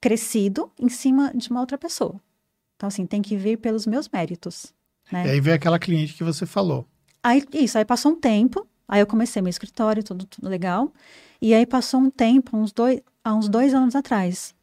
crescido 0.00 0.70
em 0.78 0.88
cima 0.88 1.32
de 1.34 1.50
uma 1.50 1.60
outra 1.60 1.78
pessoa. 1.78 2.20
Então 2.76 2.88
assim, 2.88 3.06
tem 3.06 3.22
que 3.22 3.36
vir 3.36 3.58
pelos 3.58 3.86
meus 3.86 4.08
méritos, 4.08 4.72
né? 5.10 5.26
E 5.26 5.30
aí 5.30 5.40
veio 5.40 5.56
aquela 5.56 5.78
cliente 5.78 6.14
que 6.14 6.24
você 6.24 6.46
falou. 6.46 6.86
Aí 7.22 7.44
isso, 7.52 7.78
aí 7.78 7.84
passou 7.84 8.12
um 8.12 8.16
tempo, 8.20 8.66
aí 8.88 9.00
eu 9.00 9.06
comecei 9.06 9.40
meu 9.40 9.50
escritório, 9.50 10.02
tudo, 10.02 10.26
tudo 10.26 10.48
legal. 10.48 10.92
E 11.40 11.54
aí 11.54 11.66
passou 11.66 12.00
um 12.00 12.10
tempo, 12.10 12.56
uns 12.56 12.72
dois, 12.72 13.00
há 13.22 13.34
uns 13.34 13.48
dois 13.48 13.74
anos 13.74 13.94
atrás, 13.94 14.54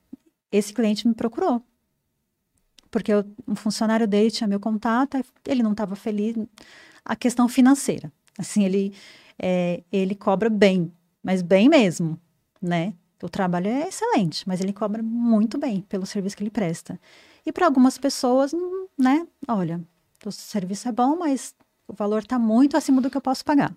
esse 0.52 0.74
cliente 0.74 1.08
me 1.08 1.14
procurou. 1.14 1.64
Porque 2.92 3.12
eu, 3.12 3.24
um 3.48 3.56
funcionário 3.56 4.08
dele 4.08 4.32
tinha 4.32 4.48
meu 4.48 4.60
contato, 4.60 5.24
ele 5.48 5.64
não 5.64 5.72
estava 5.72 5.96
feliz. 5.96 6.36
A 7.06 7.16
questão 7.16 7.48
financeira. 7.48 8.12
Assim, 8.38 8.64
ele, 8.64 8.94
é, 9.38 9.84
ele 9.92 10.16
cobra 10.16 10.50
bem, 10.50 10.92
mas 11.24 11.42
bem 11.42 11.70
mesmo, 11.70 12.20
né? 12.62 12.94
O 13.22 13.28
trabalho 13.28 13.68
é 13.68 13.88
excelente, 13.88 14.48
mas 14.48 14.62
ele 14.62 14.72
cobra 14.72 15.04
muito 15.04 15.58
bem 15.58 15.82
pelo 15.82 16.06
serviço 16.06 16.38
que 16.38 16.44
ele 16.44 16.50
presta. 16.50 17.00
E 17.46 17.52
para 17.52 17.66
algumas 17.66 17.98
pessoas, 17.98 18.54
né? 18.98 19.28
Olha, 19.48 19.82
o 20.26 20.32
serviço 20.32 20.88
é 20.88 20.92
bom, 20.92 21.18
mas 21.18 21.54
o 21.88 21.94
valor 21.94 22.20
está 22.20 22.40
muito 22.40 22.78
acima 22.78 23.02
do 23.02 23.10
que 23.10 23.18
eu 23.18 23.22
posso 23.22 23.44
pagar. 23.44 23.76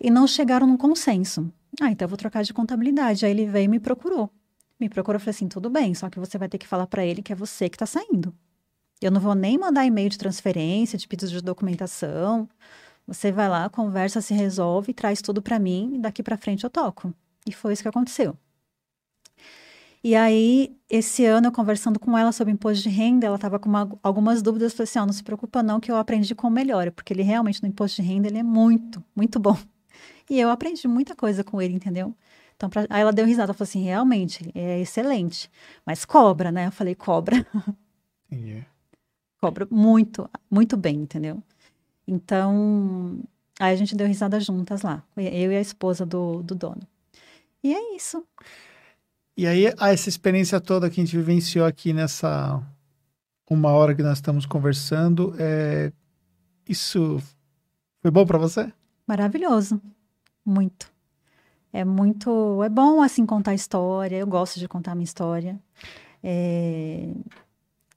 E 0.00 0.10
não 0.10 0.26
chegaram 0.26 0.66
num 0.66 0.76
consenso. 0.76 1.52
Ah, 1.80 1.90
então 1.90 2.06
eu 2.06 2.08
vou 2.08 2.18
trocar 2.18 2.42
de 2.42 2.52
contabilidade. 2.52 3.24
Aí 3.24 3.30
ele 3.30 3.46
veio 3.46 3.66
e 3.66 3.68
me 3.68 3.78
procurou 3.78 4.30
me 4.82 4.88
procurou 4.88 5.18
e 5.18 5.20
falou 5.20 5.30
assim: 5.30 5.48
tudo 5.48 5.70
bem, 5.70 5.94
só 5.94 6.10
que 6.10 6.18
você 6.18 6.36
vai 6.38 6.48
ter 6.48 6.58
que 6.58 6.66
falar 6.66 6.86
para 6.86 7.04
ele 7.04 7.22
que 7.22 7.32
é 7.32 7.36
você 7.36 7.68
que 7.68 7.76
está 7.76 7.86
saindo. 7.86 8.34
Eu 9.00 9.10
não 9.10 9.20
vou 9.20 9.34
nem 9.34 9.58
mandar 9.58 9.84
e-mail 9.84 10.08
de 10.08 10.18
transferência, 10.18 10.98
de 10.98 11.08
pedido 11.08 11.30
de 11.30 11.40
documentação. 11.40 12.48
Você 13.06 13.32
vai 13.32 13.48
lá, 13.48 13.68
conversa, 13.68 14.20
se 14.20 14.32
resolve, 14.32 14.94
traz 14.94 15.20
tudo 15.20 15.42
para 15.42 15.58
mim 15.58 15.92
e 15.96 15.98
daqui 15.98 16.22
para 16.22 16.36
frente 16.36 16.64
eu 16.64 16.70
toco. 16.70 17.12
E 17.46 17.52
foi 17.52 17.72
isso 17.72 17.82
que 17.82 17.88
aconteceu. 17.88 18.36
E 20.04 20.16
aí, 20.16 20.76
esse 20.90 21.24
ano, 21.24 21.48
eu 21.48 21.52
conversando 21.52 21.98
com 21.98 22.18
ela 22.18 22.32
sobre 22.32 22.52
imposto 22.52 22.82
de 22.82 22.88
renda, 22.88 23.26
ela 23.26 23.36
estava 23.36 23.58
com 23.58 23.68
uma, 23.68 23.88
algumas 24.02 24.42
dúvidas. 24.42 24.72
Eu 24.72 24.76
falei 24.78 24.84
assim: 24.84 24.98
oh, 24.98 25.06
não 25.06 25.12
se 25.12 25.22
preocupa, 25.22 25.62
não, 25.62 25.80
que 25.80 25.90
eu 25.90 25.96
aprendi 25.96 26.34
com 26.34 26.48
o 26.48 26.50
melhor, 26.50 26.90
porque 26.90 27.12
ele 27.12 27.22
realmente 27.22 27.62
no 27.62 27.68
imposto 27.68 28.02
de 28.02 28.08
renda 28.08 28.28
ele 28.28 28.38
é 28.38 28.42
muito, 28.42 29.02
muito 29.14 29.38
bom. 29.38 29.56
E 30.30 30.40
eu 30.40 30.50
aprendi 30.50 30.88
muita 30.88 31.14
coisa 31.14 31.44
com 31.44 31.60
ele, 31.60 31.74
entendeu? 31.74 32.14
Então, 32.62 32.70
pra... 32.70 32.86
aí 32.88 33.02
ela 33.02 33.12
deu 33.12 33.26
risada, 33.26 33.46
ela 33.46 33.54
falou 33.54 33.68
assim, 33.68 33.82
realmente, 33.82 34.48
é 34.54 34.78
excelente, 34.80 35.50
mas 35.84 36.04
cobra, 36.04 36.52
né? 36.52 36.68
Eu 36.68 36.72
falei, 36.72 36.94
cobra. 36.94 37.44
Yeah. 38.34 38.66
cobra 39.38 39.68
muito, 39.70 40.26
muito 40.50 40.74
bem, 40.74 40.96
entendeu? 40.96 41.42
Então, 42.08 43.20
aí 43.60 43.74
a 43.74 43.76
gente 43.76 43.94
deu 43.94 44.06
risada 44.06 44.40
juntas 44.40 44.80
lá, 44.80 45.02
eu 45.14 45.52
e 45.52 45.56
a 45.56 45.60
esposa 45.60 46.06
do, 46.06 46.42
do 46.42 46.54
dono. 46.54 46.80
E 47.62 47.74
é 47.74 47.94
isso. 47.94 48.24
E 49.36 49.46
aí, 49.46 49.66
essa 49.66 50.08
experiência 50.08 50.58
toda 50.62 50.88
que 50.88 50.98
a 50.98 51.04
gente 51.04 51.14
vivenciou 51.14 51.66
aqui 51.66 51.92
nessa 51.92 52.62
uma 53.50 53.68
hora 53.72 53.94
que 53.94 54.02
nós 54.02 54.16
estamos 54.16 54.46
conversando, 54.46 55.34
é... 55.38 55.92
isso 56.66 57.22
foi 58.00 58.10
bom 58.10 58.24
para 58.24 58.38
você? 58.38 58.72
Maravilhoso, 59.06 59.78
muito 60.42 60.91
é 61.72 61.84
muito. 61.84 62.62
É 62.62 62.68
bom, 62.68 63.02
assim, 63.02 63.24
contar 63.24 63.54
história. 63.54 64.16
Eu 64.16 64.26
gosto 64.26 64.60
de 64.60 64.68
contar 64.68 64.94
minha 64.94 65.04
história. 65.04 65.58
É, 66.22 67.08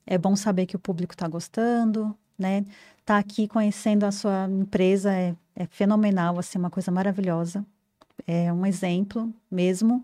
é 0.05 0.17
bom 0.17 0.35
saber 0.35 0.65
que 0.65 0.75
o 0.75 0.79
público 0.79 1.13
está 1.13 1.27
gostando, 1.27 2.15
né? 2.37 2.65
Tá 3.05 3.17
aqui 3.17 3.47
conhecendo 3.47 4.05
a 4.05 4.11
sua 4.11 4.47
empresa 4.49 5.13
é, 5.13 5.35
é 5.55 5.65
fenomenal, 5.67 6.39
assim, 6.39 6.57
uma 6.57 6.69
coisa 6.69 6.91
maravilhosa. 6.91 7.65
É 8.25 8.51
um 8.51 8.65
exemplo 8.65 9.33
mesmo. 9.51 10.03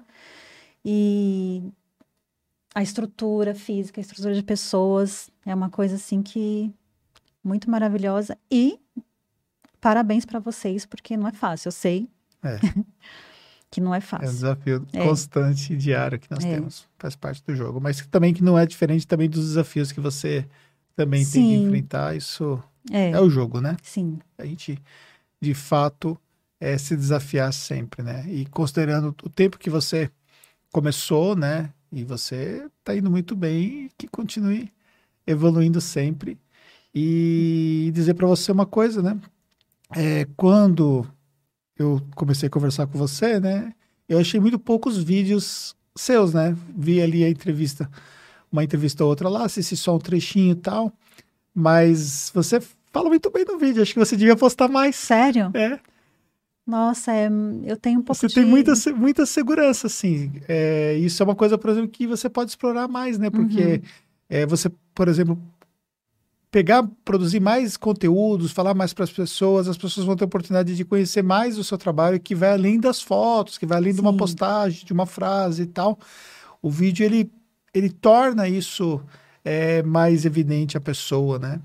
E 0.83 1.63
a 2.75 2.83
estrutura 2.83 3.55
física, 3.55 3.99
a 3.99 4.03
estrutura 4.03 4.33
de 4.33 4.43
pessoas 4.43 5.29
é 5.45 5.53
uma 5.53 5.69
coisa 5.69 5.95
assim 5.95 6.21
que 6.21 6.73
muito 7.43 7.69
maravilhosa 7.69 8.37
e 8.49 8.79
parabéns 9.79 10.25
para 10.25 10.39
vocês 10.39 10.85
porque 10.85 11.17
não 11.17 11.27
é 11.27 11.31
fácil, 11.31 11.69
eu 11.69 11.71
sei. 11.71 12.09
É. 12.43 12.59
que 13.71 13.79
não 13.79 13.95
é 13.95 14.01
fácil. 14.01 14.27
É 14.27 14.29
um 14.29 14.33
desafio 14.33 14.87
é. 14.91 15.07
constante 15.07 15.73
e 15.73 15.77
diário 15.77 16.19
que 16.19 16.29
nós 16.29 16.43
é. 16.43 16.55
temos, 16.55 16.85
faz 16.99 17.15
parte 17.15 17.41
do 17.43 17.55
jogo, 17.55 17.79
mas 17.79 18.05
também 18.07 18.33
que 18.33 18.43
não 18.43 18.59
é 18.59 18.65
diferente 18.65 19.07
também 19.07 19.29
dos 19.29 19.47
desafios 19.47 19.93
que 19.93 20.01
você 20.01 20.45
também 20.93 21.23
Sim. 21.23 21.31
tem 21.31 21.47
que 21.47 21.63
enfrentar, 21.63 22.15
isso 22.15 22.61
é. 22.91 23.11
é. 23.11 23.21
o 23.21 23.29
jogo, 23.29 23.61
né? 23.61 23.77
Sim. 23.81 24.19
A 24.37 24.45
gente, 24.45 24.77
de 25.41 25.53
fato, 25.53 26.17
é 26.59 26.77
se 26.77 26.97
desafiar 26.97 27.53
sempre, 27.53 28.03
né? 28.03 28.25
E 28.27 28.45
considerando 28.47 29.15
o 29.23 29.29
tempo 29.29 29.57
que 29.57 29.69
você 29.69 30.11
começou, 30.71 31.33
né? 31.33 31.71
E 31.91 32.03
você 32.03 32.67
está 32.79 32.95
indo 32.95 33.09
muito 33.09 33.35
bem, 33.35 33.89
que 33.97 34.07
continue 34.07 34.71
evoluindo 35.25 35.79
sempre. 35.79 36.37
E 36.93 37.89
dizer 37.93 38.15
para 38.15 38.27
você 38.27 38.51
uma 38.51 38.65
coisa, 38.65 39.01
né? 39.01 39.17
É, 39.95 40.25
quando 40.35 41.07
eu 41.81 42.01
comecei 42.15 42.47
a 42.47 42.49
conversar 42.49 42.87
com 42.87 42.97
você, 42.97 43.39
né? 43.39 43.73
Eu 44.07 44.19
achei 44.19 44.39
muito 44.39 44.59
poucos 44.59 45.01
vídeos 45.01 45.75
seus, 45.95 46.33
né? 46.33 46.55
Vi 46.75 47.01
ali 47.01 47.23
a 47.23 47.29
entrevista, 47.29 47.89
uma 48.51 48.63
entrevista 48.63 49.03
ou 49.03 49.09
outra 49.09 49.29
lá, 49.29 49.45
assisti 49.45 49.75
só 49.75 49.95
um 49.95 49.99
trechinho 49.99 50.53
e 50.53 50.55
tal. 50.55 50.93
Mas 51.53 52.31
você 52.33 52.61
fala 52.91 53.09
muito 53.09 53.29
bem 53.29 53.45
no 53.45 53.57
vídeo, 53.57 53.81
acho 53.81 53.93
que 53.93 53.99
você 53.99 54.15
devia 54.15 54.35
postar 54.35 54.67
mais. 54.67 54.95
Sério? 54.95 55.51
É. 55.53 55.79
Nossa, 56.65 57.11
é, 57.11 57.29
eu 57.65 57.75
tenho 57.75 57.99
um 57.99 58.03
pouco 58.03 58.19
você 58.19 58.27
de... 58.27 58.35
tem 58.35 58.45
muita, 58.45 58.73
muita 58.95 59.25
segurança, 59.25 59.87
assim. 59.87 60.31
É, 60.47 60.93
isso 60.95 61.21
é 61.21 61.25
uma 61.25 61.35
coisa, 61.35 61.57
por 61.57 61.69
exemplo, 61.69 61.89
que 61.89 62.05
você 62.07 62.29
pode 62.29 62.51
explorar 62.51 62.87
mais, 62.87 63.17
né? 63.17 63.29
Porque 63.29 63.61
uhum. 63.61 63.81
é, 64.29 64.45
você, 64.45 64.71
por 64.93 65.07
exemplo, 65.07 65.37
pegar, 66.51 66.85
produzir 67.05 67.39
mais 67.39 67.77
conteúdos, 67.77 68.51
falar 68.51 68.73
mais 68.73 68.93
para 68.93 69.05
as 69.05 69.11
pessoas, 69.11 69.69
as 69.69 69.77
pessoas 69.77 70.05
vão 70.05 70.17
ter 70.17 70.25
oportunidade 70.25 70.75
de 70.75 70.83
conhecer 70.83 71.23
mais 71.23 71.57
o 71.57 71.63
seu 71.63 71.77
trabalho, 71.77 72.19
que 72.19 72.35
vai 72.35 72.51
além 72.51 72.77
das 72.77 73.01
fotos, 73.01 73.57
que 73.57 73.65
vai 73.65 73.77
além 73.77 73.93
Sim. 73.93 73.95
de 73.95 74.01
uma 74.01 74.15
postagem, 74.15 74.85
de 74.85 74.91
uma 74.91 75.05
frase 75.05 75.63
e 75.63 75.65
tal. 75.65 75.97
O 76.61 76.69
vídeo 76.69 77.05
ele, 77.05 77.31
ele 77.73 77.89
torna 77.89 78.49
isso 78.49 79.01
é, 79.45 79.81
mais 79.81 80.25
evidente 80.25 80.77
à 80.77 80.81
pessoa, 80.81 81.39
né? 81.39 81.61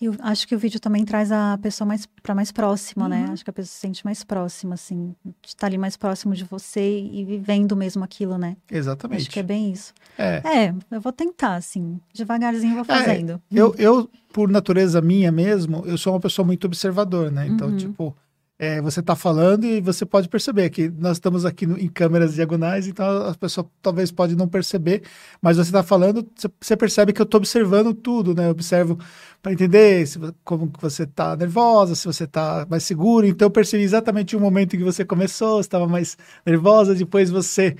E 0.00 0.06
acho 0.20 0.46
que 0.46 0.54
o 0.54 0.58
vídeo 0.58 0.78
também 0.78 1.04
traz 1.04 1.32
a 1.32 1.58
pessoa 1.58 1.86
mais 1.86 2.06
para 2.22 2.34
mais 2.34 2.52
próxima, 2.52 3.08
né? 3.08 3.20
uhum. 3.20 3.26
né? 3.26 3.32
Acho 3.32 3.42
que 3.42 3.50
a 3.50 3.52
pessoa 3.52 3.72
se 3.72 3.80
sente 3.80 4.04
mais 4.04 4.22
próxima, 4.22 4.74
assim, 4.74 5.14
de 5.24 5.48
estar 5.48 5.66
ali 5.66 5.76
mais 5.76 5.96
próximo 5.96 6.34
de 6.34 6.44
você 6.44 7.00
e 7.00 7.24
vivendo 7.24 7.74
mesmo 7.74 8.04
aquilo, 8.04 8.38
né? 8.38 8.56
Exatamente. 8.70 9.22
Acho 9.22 9.30
que 9.30 9.40
é 9.40 9.42
bem 9.42 9.72
isso. 9.72 9.92
É, 10.16 10.42
é 10.44 10.74
eu 10.90 11.00
vou 11.00 11.12
tentar, 11.12 11.56
assim, 11.56 12.00
devagarzinho 12.14 12.74
vou 12.74 12.82
é, 12.82 12.84
fazendo. 12.84 13.32
É, 13.32 13.40
eu, 13.50 13.74
eu, 13.76 14.08
por 14.32 14.48
natureza 14.48 15.00
minha 15.00 15.32
mesmo, 15.32 15.82
eu 15.84 15.98
sou 15.98 16.12
uma 16.12 16.20
pessoa 16.20 16.46
muito 16.46 16.66
observador, 16.66 17.32
né? 17.32 17.48
Então, 17.48 17.68
uhum. 17.68 17.76
tipo, 17.76 18.16
é, 18.58 18.80
você 18.80 18.98
está 19.00 19.14
falando 19.14 19.64
e 19.64 19.80
você 19.80 20.04
pode 20.04 20.28
perceber 20.28 20.68
que 20.70 20.88
nós 20.88 21.18
estamos 21.18 21.44
aqui 21.44 21.64
no, 21.64 21.78
em 21.78 21.88
câmeras 21.88 22.34
diagonais, 22.34 22.88
então 22.88 23.28
a 23.28 23.34
pessoa 23.34 23.70
talvez 23.80 24.10
pode 24.10 24.34
não 24.34 24.48
perceber, 24.48 25.02
mas 25.40 25.56
você 25.56 25.68
está 25.68 25.82
falando, 25.82 26.28
você 26.60 26.76
percebe 26.76 27.12
que 27.12 27.20
eu 27.20 27.24
estou 27.24 27.38
observando 27.38 27.94
tudo, 27.94 28.34
né? 28.34 28.46
Eu 28.46 28.50
observo 28.50 28.98
para 29.40 29.52
entender 29.52 30.06
se, 30.06 30.18
como 30.44 30.72
você 30.80 31.04
está 31.04 31.36
nervosa, 31.36 31.94
se 31.94 32.04
você 32.06 32.24
está 32.24 32.66
mais 32.68 32.82
seguro. 32.82 33.26
Então 33.26 33.46
eu 33.46 33.50
percebi 33.50 33.84
exatamente 33.84 34.36
o 34.36 34.40
momento 34.40 34.74
em 34.74 34.78
que 34.78 34.84
você 34.84 35.04
começou, 35.04 35.60
estava 35.60 35.86
mais 35.86 36.16
nervosa, 36.44 36.94
depois 36.94 37.30
você 37.30 37.76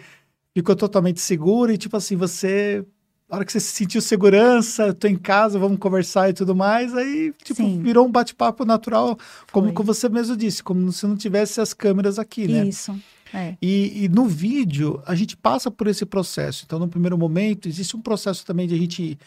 ficou 0.55 0.77
totalmente 0.77 1.21
segura 1.21 1.73
e 1.73 1.79
tipo 1.79 1.97
assim, 1.97 2.17
você 2.17 2.85
a 3.31 3.37
hora 3.37 3.45
que 3.45 3.53
você 3.53 3.61
sentiu 3.61 4.01
segurança, 4.01 4.95
tô 4.95 5.07
em 5.07 5.17
casa, 5.17 5.59
vamos 5.59 5.79
conversar 5.79 6.31
e 6.31 6.33
tudo 6.33 6.55
mais, 6.55 6.95
aí, 6.95 7.33
tipo, 7.45 7.63
Sim. 7.63 7.83
virou 7.83 8.07
um 8.07 8.11
bate-papo 8.11 8.65
natural, 8.65 9.19
como, 9.53 9.73
como 9.73 9.87
você 9.87 10.09
mesmo 10.09 10.37
disse, 10.37 10.63
como 10.63 10.91
se 10.91 11.07
não 11.07 11.17
tivesse 11.17 11.61
as 11.61 11.75
câmeras 11.75 12.19
aqui, 12.19 12.49
né? 12.49 12.67
Isso. 12.67 12.99
É. 13.33 13.57
E, 13.61 14.05
e, 14.05 14.09
no 14.09 14.25
vídeo, 14.25 15.03
a 15.07 15.15
gente 15.15 15.37
passa 15.37 15.71
por 15.71 15.87
esse 15.87 16.07
processo. 16.07 16.65
Então, 16.65 16.79
no 16.79 16.89
primeiro 16.89 17.19
momento, 17.19 17.69
existe 17.69 17.95
um 17.95 18.01
processo 18.01 18.47
também 18.47 18.67
de 18.67 18.75
a 18.75 18.79
gente 18.79 19.19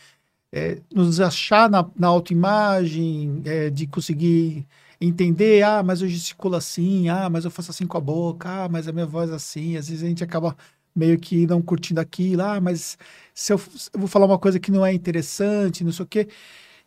é, 0.52 0.80
nos 0.92 1.20
achar 1.20 1.70
na, 1.70 1.88
na 1.96 2.08
autoimagem, 2.08 3.44
é, 3.46 3.70
de 3.70 3.86
conseguir 3.86 4.66
entender, 5.00 5.64
ah, 5.64 5.82
mas 5.84 6.02
eu 6.02 6.08
gesticulo 6.08 6.56
assim, 6.56 7.10
ah, 7.10 7.30
mas 7.30 7.46
eu 7.46 7.52
faço 7.52 7.72
assim 7.72 7.88
com 7.88 7.98
a 7.98 8.02
boca, 8.02 8.50
ah, 8.50 8.70
mas 8.70 8.88
a 8.88 8.92
minha 8.92 9.06
voz 9.06 9.30
é 9.30 9.36
assim. 9.36 9.78
Às 9.78 9.90
vezes 9.90 10.04
a 10.04 10.08
gente 10.08 10.24
acaba 10.24 10.56
meio 10.96 11.18
que 11.20 11.48
não 11.48 11.62
curtindo 11.62 12.00
aquilo, 12.00 12.44
ah, 12.44 12.60
mas 12.60 12.98
se 13.42 13.52
eu, 13.52 13.60
eu 13.92 14.00
vou 14.00 14.08
falar 14.08 14.28
uma 14.28 14.38
coisa 14.38 14.60
que 14.60 14.72
não 14.72 14.86
é 14.86 14.94
interessante, 14.94 15.84
não 15.84 15.92
sei 15.92 16.06
o 16.06 16.08
quê. 16.08 16.28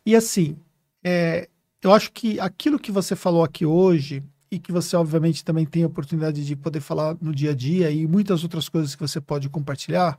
E 0.05 0.15
assim, 0.15 0.55
é, 1.03 1.49
eu 1.81 1.91
acho 1.91 2.13
que 2.13 2.39
aquilo 2.39 2.79
que 2.79 2.93
você 2.93 3.13
falou 3.13 3.43
aqui 3.43 3.65
hoje 3.65 4.23
e 4.49 4.57
que 4.57 4.71
você, 4.71 4.95
obviamente, 4.95 5.43
também 5.43 5.65
tem 5.65 5.83
a 5.83 5.87
oportunidade 5.87 6.45
de 6.45 6.55
poder 6.55 6.79
falar 6.79 7.17
no 7.21 7.35
dia 7.35 7.51
a 7.51 7.53
dia 7.53 7.91
e 7.91 8.07
muitas 8.07 8.41
outras 8.41 8.69
coisas 8.69 8.95
que 8.95 9.01
você 9.01 9.19
pode 9.19 9.49
compartilhar, 9.49 10.17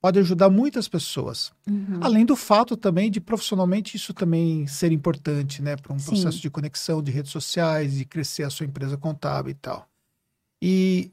pode 0.00 0.20
ajudar 0.20 0.48
muitas 0.48 0.86
pessoas. 0.86 1.50
Uhum. 1.66 1.98
Além 2.02 2.24
do 2.24 2.36
fato 2.36 2.76
também 2.76 3.10
de 3.10 3.20
profissionalmente 3.20 3.96
isso 3.96 4.14
também 4.14 4.64
ser 4.68 4.92
importante, 4.92 5.60
né, 5.60 5.74
para 5.74 5.92
um 5.92 5.98
Sim. 5.98 6.10
processo 6.10 6.38
de 6.38 6.48
conexão 6.48 7.02
de 7.02 7.10
redes 7.10 7.32
sociais, 7.32 7.94
de 7.94 8.04
crescer 8.04 8.44
a 8.44 8.50
sua 8.50 8.64
empresa 8.64 8.96
contábil 8.96 9.50
e 9.50 9.54
tal. 9.54 9.88
E 10.62 11.10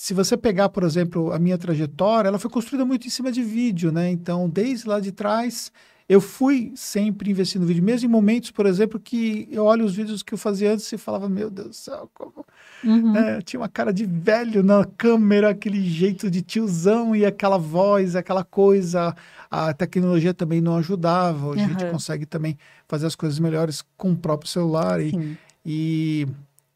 se 0.00 0.14
você 0.14 0.34
pegar, 0.34 0.70
por 0.70 0.82
exemplo, 0.82 1.30
a 1.30 1.38
minha 1.38 1.58
trajetória, 1.58 2.28
ela 2.28 2.38
foi 2.38 2.50
construída 2.50 2.86
muito 2.86 3.06
em 3.06 3.10
cima 3.10 3.30
de 3.30 3.42
vídeo, 3.42 3.92
né? 3.92 4.10
Então, 4.10 4.48
desde 4.48 4.88
lá 4.88 4.98
de 4.98 5.12
trás, 5.12 5.70
eu 6.08 6.22
fui 6.22 6.72
sempre 6.74 7.30
investindo 7.30 7.60
no 7.60 7.68
vídeo, 7.68 7.84
mesmo 7.84 8.08
em 8.08 8.10
momentos, 8.10 8.50
por 8.50 8.64
exemplo, 8.64 8.98
que 8.98 9.46
eu 9.52 9.62
olho 9.66 9.84
os 9.84 9.94
vídeos 9.94 10.22
que 10.22 10.32
eu 10.32 10.38
fazia 10.38 10.72
antes 10.72 10.90
e 10.90 10.96
falava, 10.96 11.28
meu 11.28 11.50
Deus 11.50 11.68
do 11.68 11.74
céu, 11.74 12.10
como... 12.14 12.46
Uhum. 12.82 13.14
É, 13.14 13.42
tinha 13.42 13.60
uma 13.60 13.68
cara 13.68 13.92
de 13.92 14.06
velho 14.06 14.62
na 14.62 14.86
câmera, 14.86 15.50
aquele 15.50 15.86
jeito 15.86 16.30
de 16.30 16.40
tiozão 16.40 17.14
e 17.14 17.26
aquela 17.26 17.58
voz, 17.58 18.16
aquela 18.16 18.42
coisa. 18.42 19.14
A 19.50 19.74
tecnologia 19.74 20.32
também 20.32 20.62
não 20.62 20.78
ajudava. 20.78 21.48
Hoje 21.48 21.60
uhum. 21.60 21.66
a 21.66 21.70
gente 21.72 21.90
consegue 21.90 22.24
também 22.24 22.56
fazer 22.88 23.04
as 23.04 23.14
coisas 23.14 23.38
melhores 23.38 23.84
com 23.98 24.12
o 24.12 24.16
próprio 24.16 24.48
celular. 24.48 25.02
E, 25.02 25.36
e, 25.62 26.26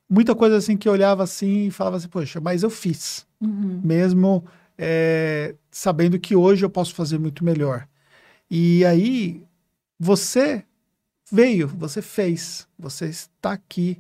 muita 0.09 0.35
coisa 0.35 0.57
assim 0.57 0.77
que 0.77 0.89
eu 0.89 0.93
olhava 0.93 1.23
assim 1.23 1.67
e 1.67 1.71
falava 1.71 1.97
assim, 1.97 2.09
poxa, 2.09 2.41
mas 2.41 2.63
eu 2.63 2.71
fiz. 2.71 3.27
Uhum. 3.41 3.81
Mesmo 3.83 4.45
é, 4.79 5.55
sabendo 5.71 6.19
que 6.19 6.37
hoje 6.37 6.65
eu 6.65 6.71
posso 6.71 6.95
fazer 6.95 7.19
muito 7.19 7.45
melhor. 7.45 7.87
E 8.51 8.85
aí 8.85 9.43
você 9.99 10.65
veio, 11.31 11.69
você 11.69 12.03
fez, 12.03 12.67
você 12.79 13.07
está 13.07 13.53
aqui, 13.53 13.99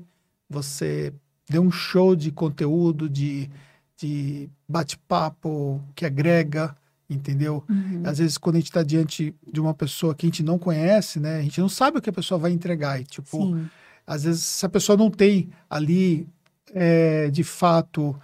você 0.48 1.12
deu 1.48 1.62
um 1.62 1.70
show 1.70 2.14
de 2.14 2.30
conteúdo, 2.30 3.08
de, 3.08 3.50
de 3.96 4.48
bate-papo 4.68 5.82
que 5.94 6.04
agrega, 6.04 6.76
entendeu? 7.08 7.64
Uhum. 7.68 8.02
Às 8.04 8.18
vezes, 8.18 8.38
quando 8.38 8.56
a 8.56 8.58
gente 8.58 8.68
está 8.68 8.82
diante 8.82 9.34
de 9.50 9.60
uma 9.60 9.74
pessoa 9.74 10.14
que 10.14 10.26
a 10.26 10.28
gente 10.28 10.42
não 10.42 10.58
conhece, 10.58 11.20
né? 11.20 11.38
A 11.38 11.42
gente 11.42 11.60
não 11.60 11.68
sabe 11.68 11.98
o 11.98 12.02
que 12.02 12.10
a 12.10 12.14
pessoa 12.14 12.38
vai 12.38 12.50
entregar. 12.50 13.00
E, 13.00 13.04
tipo, 13.04 13.36
Sim. 13.36 13.68
Às 14.06 14.24
vezes, 14.24 14.42
se 14.42 14.66
a 14.66 14.68
pessoa 14.68 14.96
não 14.96 15.10
tem 15.10 15.50
ali, 15.68 16.28
é, 16.72 17.30
de 17.30 17.42
fato, 17.42 18.14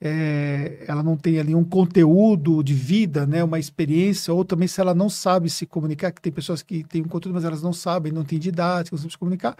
é, 0.00 0.84
ela 0.88 1.02
não 1.02 1.16
tem 1.16 1.38
ali 1.38 1.54
um 1.54 1.62
conteúdo 1.62 2.62
de 2.62 2.74
vida, 2.74 3.24
né, 3.24 3.42
uma 3.44 3.58
experiência, 3.58 4.34
ou 4.34 4.44
também 4.44 4.66
se 4.66 4.80
ela 4.80 4.94
não 4.94 5.08
sabe 5.08 5.48
se 5.48 5.64
comunicar, 5.64 6.10
que 6.10 6.20
tem 6.20 6.32
pessoas 6.32 6.60
que 6.60 6.82
têm 6.82 7.02
um 7.02 7.08
conteúdo, 7.08 7.34
mas 7.34 7.44
elas 7.44 7.62
não 7.62 7.72
sabem, 7.72 8.12
não 8.12 8.24
têm 8.24 8.38
didática, 8.38 8.94
não 8.94 8.98
sabem 8.98 9.12
se 9.12 9.18
comunicar, 9.18 9.56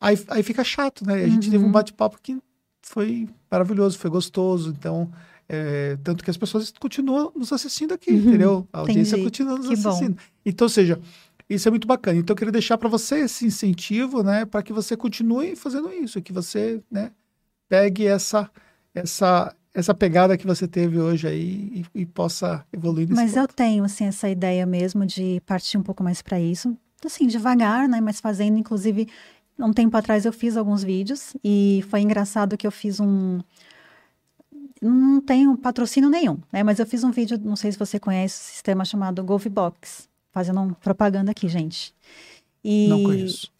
aí, 0.00 0.16
aí 0.28 0.42
fica 0.42 0.62
chato, 0.62 1.04
né? 1.04 1.14
A 1.14 1.28
gente 1.28 1.46
uhum. 1.46 1.50
teve 1.50 1.58
um 1.58 1.66
uhum. 1.66 1.72
bate-papo 1.72 2.18
que 2.22 2.38
foi 2.80 3.28
maravilhoso, 3.50 3.98
foi 3.98 4.08
gostoso, 4.08 4.70
então, 4.70 5.10
é, 5.48 5.98
tanto 6.04 6.22
que 6.22 6.30
as 6.30 6.36
pessoas 6.36 6.72
continuam 6.78 7.32
nos 7.34 7.52
assistindo 7.52 7.92
aqui, 7.92 8.12
uhum. 8.12 8.18
entendeu? 8.18 8.68
A 8.72 8.78
audiência 8.78 9.16
Entendi. 9.16 9.24
continua 9.24 9.56
nos 9.56 9.66
que 9.66 9.74
assistindo. 9.74 10.14
Bom. 10.14 10.22
Então, 10.46 10.66
ou 10.66 10.70
seja, 10.70 11.00
isso 11.50 11.68
é 11.68 11.70
muito 11.70 11.86
bacana. 11.86 12.18
Então, 12.18 12.32
eu 12.32 12.38
queria 12.38 12.52
deixar 12.52 12.78
para 12.78 12.88
você 12.88 13.20
esse 13.20 13.44
incentivo, 13.44 14.22
né, 14.22 14.44
para 14.44 14.62
que 14.62 14.72
você 14.72 14.96
continue 14.96 15.56
fazendo 15.56 15.92
isso, 15.92 16.22
que 16.22 16.32
você, 16.32 16.80
né, 16.90 17.10
pegue 17.68 18.06
essa 18.06 18.50
essa 18.94 19.54
essa 19.72 19.94
pegada 19.94 20.36
que 20.36 20.46
você 20.46 20.66
teve 20.66 20.98
hoje 20.98 21.28
aí 21.28 21.84
e, 21.94 22.00
e 22.00 22.06
possa 22.06 22.66
evoluir 22.72 23.08
nesse 23.08 23.20
Mas 23.20 23.32
ponto. 23.34 23.42
eu 23.42 23.48
tenho 23.48 23.84
assim 23.84 24.04
essa 24.04 24.28
ideia 24.28 24.66
mesmo 24.66 25.06
de 25.06 25.40
partir 25.46 25.78
um 25.78 25.82
pouco 25.82 26.02
mais 26.02 26.20
para 26.20 26.40
isso, 26.40 26.76
assim 27.04 27.26
devagar, 27.28 27.88
né? 27.88 28.00
Mas 28.00 28.20
fazendo, 28.20 28.58
inclusive, 28.58 29.08
um 29.56 29.72
tempo 29.72 29.96
atrás 29.96 30.24
eu 30.24 30.32
fiz 30.32 30.56
alguns 30.56 30.82
vídeos 30.82 31.36
e 31.44 31.84
foi 31.88 32.00
engraçado 32.00 32.56
que 32.56 32.66
eu 32.66 32.72
fiz 32.72 32.98
um 32.98 33.38
não 34.82 35.20
tenho 35.20 35.56
patrocínio 35.56 36.08
nenhum, 36.08 36.38
né? 36.52 36.62
Mas 36.62 36.78
eu 36.78 36.86
fiz 36.86 37.04
um 37.04 37.10
vídeo, 37.10 37.38
não 37.42 37.54
sei 37.54 37.70
se 37.70 37.78
você 37.78 38.00
conhece, 38.00 38.40
um 38.40 38.52
sistema 38.54 38.84
chamado 38.84 39.22
Golfbox, 39.22 40.08
fazendo 40.32 40.76
propaganda 40.80 41.30
aqui, 41.30 41.48
gente. 41.48 41.94
E 42.62 42.90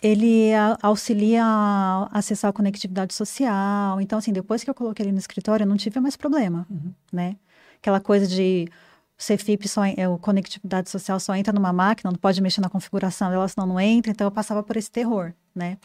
ele 0.03 0.51
auxilia 0.83 1.43
a 1.43 2.09
acessar 2.13 2.51
a 2.51 2.53
conectividade 2.53 3.15
social. 3.15 4.01
Então, 4.01 4.19
assim, 4.19 4.33
depois 4.33 4.63
que 4.63 4.69
eu 4.69 4.75
coloquei 4.75 5.05
ele 5.05 5.13
no 5.13 5.19
escritório, 5.19 5.65
eu 5.65 5.69
não 5.69 5.77
tive 5.77 5.99
mais 6.01 6.17
problema, 6.17 6.67
uhum. 6.71 6.93
né? 7.11 7.37
Aquela 7.79 7.99
coisa 7.99 8.27
de 8.27 8.69
CFIP 9.17 9.67
só, 9.69 9.85
é, 9.85 10.07
o 10.07 10.19
conectividade 10.19 10.91
social 10.91 11.19
só 11.19 11.35
entra 11.35 11.53
numa 11.53 11.73
máquina, 11.73 12.11
não 12.11 12.19
pode 12.19 12.43
mexer 12.43 12.61
na 12.61 12.69
configuração 12.69 13.31
dela, 13.31 13.49
senão 13.49 13.67
não 13.67 13.81
entra. 13.81 14.13
Então, 14.13 14.27
eu 14.27 14.31
passava 14.31 14.63
por 14.63 14.77
esse 14.77 14.91
terror, 14.91 15.33
né? 15.55 15.79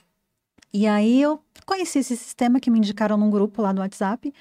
E 0.73 0.85
aí, 0.85 1.21
eu 1.21 1.41
conheci 1.65 1.99
esse 1.99 2.17
sistema 2.17 2.59
que 2.59 2.69
me 2.69 2.79
indicaram 2.79 3.15
num 3.15 3.29
grupo 3.29 3.61
lá 3.61 3.71
do 3.71 3.79
WhatsApp, 3.79 4.33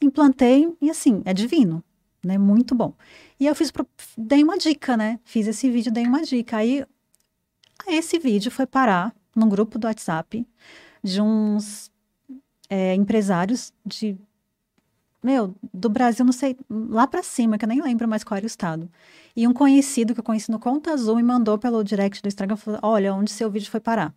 implantei 0.00 0.72
e, 0.80 0.88
assim, 0.88 1.22
é 1.24 1.34
divino, 1.34 1.82
né? 2.24 2.38
Muito 2.38 2.74
bom. 2.74 2.94
E 3.38 3.46
eu 3.46 3.54
fiz, 3.54 3.72
dei 4.16 4.42
uma 4.42 4.58
dica, 4.58 4.96
né? 4.96 5.18
Fiz 5.24 5.46
esse 5.46 5.70
vídeo, 5.70 5.92
dei 5.92 6.06
uma 6.06 6.22
dica. 6.22 6.58
Aí, 6.58 6.84
esse 7.86 8.18
vídeo 8.18 8.50
foi 8.50 8.66
parar 8.66 9.14
num 9.34 9.48
grupo 9.48 9.78
do 9.78 9.86
WhatsApp 9.86 10.46
de 11.02 11.20
uns 11.20 11.90
é, 12.68 12.94
empresários 12.94 13.72
de 13.84 14.16
meu, 15.22 15.54
do 15.72 15.88
Brasil, 15.88 16.24
não 16.24 16.32
sei, 16.32 16.56
lá 16.68 17.06
para 17.06 17.22
cima, 17.22 17.56
que 17.56 17.64
eu 17.64 17.68
nem 17.68 17.80
lembro 17.80 18.08
mais 18.08 18.24
qual 18.24 18.36
era 18.36 18.44
o 18.44 18.46
estado. 18.46 18.90
E 19.36 19.46
um 19.46 19.52
conhecido 19.52 20.14
que 20.14 20.20
eu 20.20 20.24
conheci 20.24 20.50
no 20.50 20.58
Conta 20.58 20.92
Azul 20.92 21.14
me 21.16 21.22
mandou 21.22 21.56
pelo 21.58 21.84
direct 21.84 22.20
do 22.20 22.26
Instagram, 22.26 22.56
falou, 22.56 22.80
olha, 22.82 23.14
onde 23.14 23.30
seu 23.30 23.48
vídeo 23.48 23.70
foi 23.70 23.78
parar. 23.78 24.12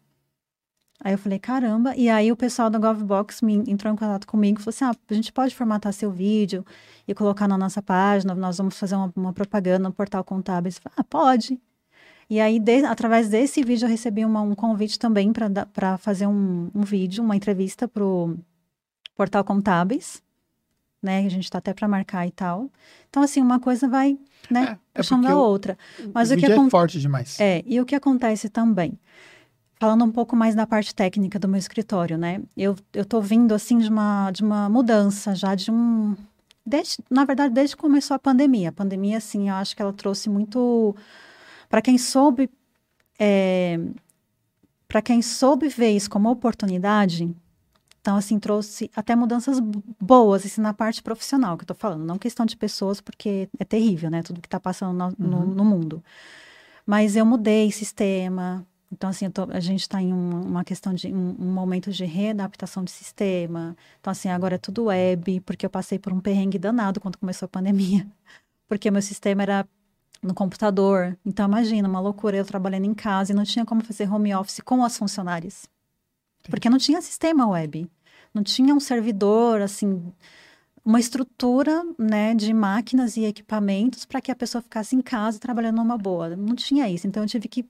Aí 1.04 1.14
eu 1.14 1.18
falei, 1.18 1.38
caramba. 1.38 1.96
E 1.96 2.10
aí 2.10 2.32
o 2.32 2.36
pessoal 2.36 2.70
da 2.70 2.80
GovBox 2.80 3.42
me 3.42 3.56
entrou 3.68 3.94
em 3.94 3.96
contato 3.96 4.26
comigo 4.26 4.60
e 4.60 4.64
falou 4.64 4.70
assim, 4.76 4.86
ah, 4.86 4.96
a 5.10 5.14
gente 5.14 5.32
pode 5.32 5.56
formatar 5.56 5.94
seu 5.94 6.10
vídeo 6.10 6.66
e 7.08 7.14
colocar 7.14 7.48
na 7.48 7.58
nossa 7.58 7.82
página, 7.82 8.34
nós 8.34 8.58
vamos 8.58 8.78
fazer 8.78 8.96
uma, 8.96 9.12
uma 9.16 9.34
propaganda 9.34 9.88
no 9.90 9.94
portal 9.94 10.24
contábil. 10.24 10.70
Eu 10.70 10.82
falei, 10.82 10.96
ah, 10.98 11.04
pode. 11.04 11.60
E 12.30 12.40
aí, 12.40 12.60
de, 12.60 12.84
através 12.86 13.30
desse 13.30 13.64
vídeo, 13.64 13.86
eu 13.86 13.90
recebi 13.90 14.26
uma, 14.26 14.42
um 14.42 14.56
convite 14.56 14.98
também 14.98 15.32
para 15.32 15.98
fazer 15.98 16.26
um, 16.26 16.72
um, 16.74 16.82
vídeo, 16.82 17.24
uma 17.24 17.36
entrevista 17.36 17.88
para 17.88 18.04
o 18.04 18.36
Portal 19.16 19.44
Contábeis, 19.44 20.24
né? 21.04 21.20
A 21.20 21.30
gente 21.30 21.44
está 21.44 21.60
até 21.60 21.72
para 21.72 21.88
marcar 21.88 22.26
e 22.26 22.32
tal. 22.32 22.72
Então, 23.10 23.22
assim, 23.22 23.42
uma 23.42 23.60
coisa 23.60 23.88
vai, 23.88 24.18
né, 24.50 24.80
é, 24.94 24.98
puxando 24.98 25.28
é 25.28 25.32
a 25.32 25.36
outra. 25.36 25.78
Mas 26.12 26.32
o, 26.32 26.34
o 26.34 26.38
que 26.38 26.48
é 26.48 26.70
forte 26.70 27.00
demais. 27.00 27.40
É, 27.40 27.64
e 27.68 27.80
o 27.80 27.86
que 27.86 27.94
acontece 27.94 28.50
também? 28.50 28.98
Falando 29.80 30.06
um 30.06 30.12
pouco 30.12 30.36
mais 30.36 30.56
da 30.56 30.66
parte 30.66 30.96
técnica 30.96 31.38
do 31.38 31.48
meu 31.48 31.60
escritório, 31.60 32.18
né? 32.18 32.42
Eu, 32.56 32.76
eu 32.94 33.06
tô 33.06 33.20
vindo, 33.22 33.54
assim, 33.54 33.78
de 33.78 33.90
uma, 33.90 34.32
de 34.32 34.44
uma 34.44 34.70
mudança 34.70 35.36
já 35.36 35.54
de 35.56 35.72
um... 35.72 36.16
Desde, 36.66 36.98
na 37.10 37.26
verdade, 37.26 37.54
desde 37.54 37.76
que 37.76 37.82
começou 37.82 38.16
a 38.16 38.20
pandemia. 38.20 38.70
A 38.70 38.72
pandemia, 38.72 39.18
assim, 39.18 39.50
eu 39.50 39.56
acho 39.56 39.76
que 39.76 39.82
ela 39.82 39.94
trouxe 39.94 40.30
muito 40.30 40.96
para 41.70 41.82
quem 41.82 41.98
soube 41.98 42.50
é, 43.20 43.80
para 44.88 45.02
quem 45.02 45.22
soube 45.22 45.68
ver 45.68 45.92
isso 45.92 46.10
como 46.10 46.30
oportunidade, 46.30 47.34
então 48.02 48.16
assim 48.16 48.38
trouxe 48.38 48.90
até 48.96 49.16
mudanças 49.16 49.60
boas 50.00 50.46
assim, 50.46 50.62
na 50.62 50.74
parte 50.74 51.02
profissional 51.02 51.58
que 51.58 51.64
eu 51.64 51.66
estou 51.66 51.76
falando, 51.76 52.06
não 52.06 52.18
questão 52.18 52.46
de 52.46 52.56
pessoas 52.56 53.02
porque 53.02 53.50
é 53.58 53.66
terrível, 53.66 54.10
né, 54.10 54.22
tudo 54.22 54.42
que 54.42 54.48
está 54.48 54.60
passando 54.60 54.94
no, 54.94 55.14
no, 55.18 55.38
uhum. 55.38 55.46
no, 55.48 55.66
mundo. 55.66 56.04
Mas 56.86 57.16
eu 57.16 57.26
mudei 57.26 57.72
sistema, 57.72 58.66
então, 58.96 59.10
assim, 59.10 59.30
tô, 59.30 59.44
a 59.52 59.60
gente 59.60 59.82
está 59.82 60.02
em 60.02 60.14
um, 60.14 60.42
uma 60.42 60.64
questão 60.64 60.94
de 60.94 61.14
um, 61.14 61.36
um, 61.38 61.52
momento 61.54 61.92
de 61.92 62.06
readaptação 62.06 62.82
de 62.82 62.92
sistema. 62.92 63.76
Então, 64.00 64.10
assim, 64.10 64.30
agora 64.30 64.56
é 64.56 64.58
tudo 64.58 64.86
web, 64.86 65.42
porque 65.42 65.66
eu 65.66 65.70
passei 65.70 66.00
por 66.00 66.14
um 66.14 66.22
perrengue 66.22 66.58
danado 66.58 67.02
quando 67.02 67.18
começou 67.18 67.46
a 67.46 67.50
pandemia. 67.50 68.08
Porque 68.68 68.90
meu 68.90 69.02
sistema 69.02 69.44
era 69.44 69.68
no 70.24 70.34
computador. 70.34 71.16
Então, 71.24 71.46
imagina, 71.48 71.88
uma 71.88 72.00
loucura, 72.00 72.38
eu 72.38 72.46
trabalhando 72.46 72.86
em 72.86 72.96
casa 72.96 73.32
e 73.32 73.36
não 73.36 73.44
tinha 73.44 73.66
como 73.66 73.84
fazer 73.84 74.12
home 74.12 74.34
office 74.34 74.60
com 74.62 74.84
as 74.84 74.98
funcionárias. 74.98 75.68
Porque 76.50 76.70
não 76.70 76.80
tinha 76.80 77.02
sistema 77.02 77.48
web. 77.48 77.88
Não 78.34 78.42
tinha 78.44 78.74
um 78.74 78.80
servidor, 78.80 79.62
assim, 79.62 80.12
uma 80.84 81.00
estrutura, 81.00 81.84
né, 82.00 82.34
de 82.34 82.54
máquinas 82.54 83.18
e 83.18 83.26
equipamentos 83.26 84.06
para 84.06 84.22
que 84.22 84.32
a 84.32 84.36
pessoa 84.36 84.62
ficasse 84.62 84.96
em 84.96 85.02
casa 85.02 85.40
trabalhando 85.40 85.78
numa 85.78 85.98
boa. 85.98 86.36
Não 86.36 86.56
tinha 86.56 86.90
isso. 86.90 87.06
Então, 87.06 87.24
eu 87.24 87.30
tive 87.30 87.48
que, 87.48 87.66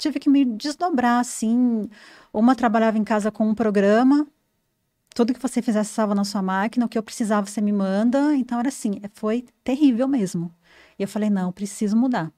tive 0.00 0.18
que 0.18 0.30
me 0.30 0.44
desdobrar, 0.44 1.20
assim. 1.20 1.88
Uma 2.32 2.56
trabalhava 2.56 2.98
em 2.98 3.04
casa 3.04 3.30
com 3.30 3.48
um 3.48 3.54
programa, 3.54 4.26
tudo 5.14 5.34
que 5.34 5.40
você 5.40 5.60
fizesse 5.62 5.90
estava 5.90 6.14
na 6.14 6.24
sua 6.24 6.42
máquina, 6.42 6.86
o 6.86 6.88
que 6.88 6.98
eu 6.98 7.02
precisava 7.02 7.46
você 7.46 7.60
me 7.60 7.72
manda. 7.72 8.34
Então, 8.36 8.58
era 8.58 8.68
assim, 8.68 9.00
foi 9.14 9.44
terrível 9.64 10.08
mesmo. 10.08 10.52
E 10.98 11.02
eu 11.02 11.08
falei, 11.08 11.30
não, 11.30 11.52
preciso 11.52 11.96
mudar. 11.96 12.32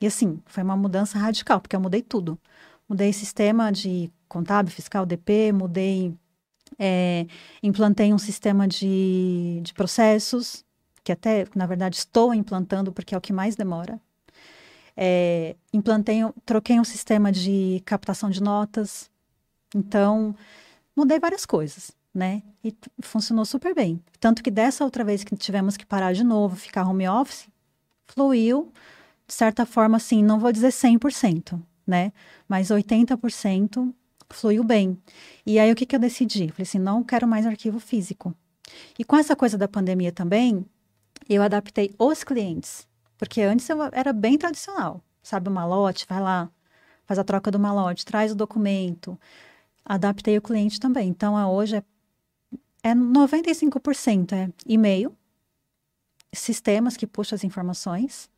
E 0.00 0.06
assim, 0.06 0.40
foi 0.46 0.62
uma 0.62 0.76
mudança 0.76 1.18
radical, 1.18 1.60
porque 1.60 1.76
eu 1.76 1.80
mudei 1.80 2.02
tudo. 2.02 2.38
Mudei 2.88 3.12
sistema 3.12 3.70
de 3.72 4.10
contábil, 4.28 4.72
fiscal, 4.72 5.06
DP, 5.06 5.52
mudei, 5.52 6.14
é, 6.78 7.26
implantei 7.62 8.12
um 8.12 8.18
sistema 8.18 8.66
de, 8.68 9.60
de 9.62 9.72
processos, 9.74 10.64
que 11.02 11.12
até, 11.12 11.46
na 11.54 11.66
verdade, 11.66 11.96
estou 11.96 12.34
implantando, 12.34 12.92
porque 12.92 13.14
é 13.14 13.18
o 13.18 13.20
que 13.20 13.32
mais 13.32 13.56
demora. 13.56 14.00
É, 14.96 15.56
implantei, 15.72 16.20
troquei 16.46 16.78
um 16.78 16.84
sistema 16.84 17.32
de 17.32 17.82
captação 17.84 18.30
de 18.30 18.42
notas. 18.42 19.10
Então, 19.74 20.34
mudei 20.94 21.18
várias 21.18 21.44
coisas, 21.44 21.90
né? 22.14 22.42
E 22.62 22.74
funcionou 23.02 23.44
super 23.44 23.74
bem. 23.74 24.00
Tanto 24.20 24.42
que 24.42 24.50
dessa 24.50 24.84
outra 24.84 25.04
vez 25.04 25.24
que 25.24 25.36
tivemos 25.36 25.76
que 25.76 25.84
parar 25.84 26.12
de 26.12 26.22
novo, 26.22 26.56
ficar 26.56 26.88
home 26.88 27.08
office, 27.08 27.48
fluiu, 28.06 28.72
de 29.26 29.34
certa 29.34 29.66
forma, 29.66 29.96
assim, 29.96 30.22
não 30.22 30.38
vou 30.38 30.52
dizer 30.52 30.68
100%, 30.68 31.60
né? 31.86 32.12
Mas 32.48 32.68
80% 32.68 33.92
fluiu 34.30 34.62
bem. 34.62 34.98
E 35.44 35.58
aí, 35.58 35.70
o 35.72 35.74
que, 35.74 35.86
que 35.86 35.96
eu 35.96 36.00
decidi? 36.00 36.48
Falei 36.48 36.62
assim, 36.62 36.78
não 36.78 37.02
quero 37.02 37.26
mais 37.26 37.46
arquivo 37.46 37.80
físico. 37.80 38.34
E 38.98 39.04
com 39.04 39.16
essa 39.16 39.36
coisa 39.36 39.58
da 39.58 39.68
pandemia 39.68 40.12
também, 40.12 40.64
eu 41.28 41.42
adaptei 41.42 41.94
os 41.98 42.24
clientes. 42.24 42.86
Porque 43.18 43.40
antes 43.42 43.68
era 43.92 44.12
bem 44.12 44.36
tradicional. 44.38 45.00
Sabe, 45.22 45.48
o 45.48 45.52
malote, 45.52 46.06
vai 46.08 46.20
lá, 46.20 46.50
faz 47.06 47.18
a 47.18 47.24
troca 47.24 47.50
do 47.50 47.58
malote, 47.58 48.04
traz 48.04 48.32
o 48.32 48.34
documento. 48.34 49.18
Adaptei 49.84 50.36
o 50.36 50.42
cliente 50.42 50.78
também. 50.80 51.08
Então, 51.08 51.34
hoje 51.50 51.76
é, 51.76 51.82
é 52.82 52.94
95% 52.94 54.32
é 54.32 54.50
e-mail, 54.66 55.16
sistemas 56.32 56.96
que 56.96 57.06
puxam 57.06 57.36
as 57.36 57.44
informações 57.44 58.28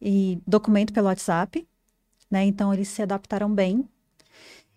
e 0.00 0.38
documento 0.46 0.92
pelo 0.92 1.06
WhatsApp, 1.06 1.66
né? 2.30 2.44
Então, 2.44 2.72
eles 2.72 2.88
se 2.88 3.02
adaptaram 3.02 3.52
bem. 3.52 3.88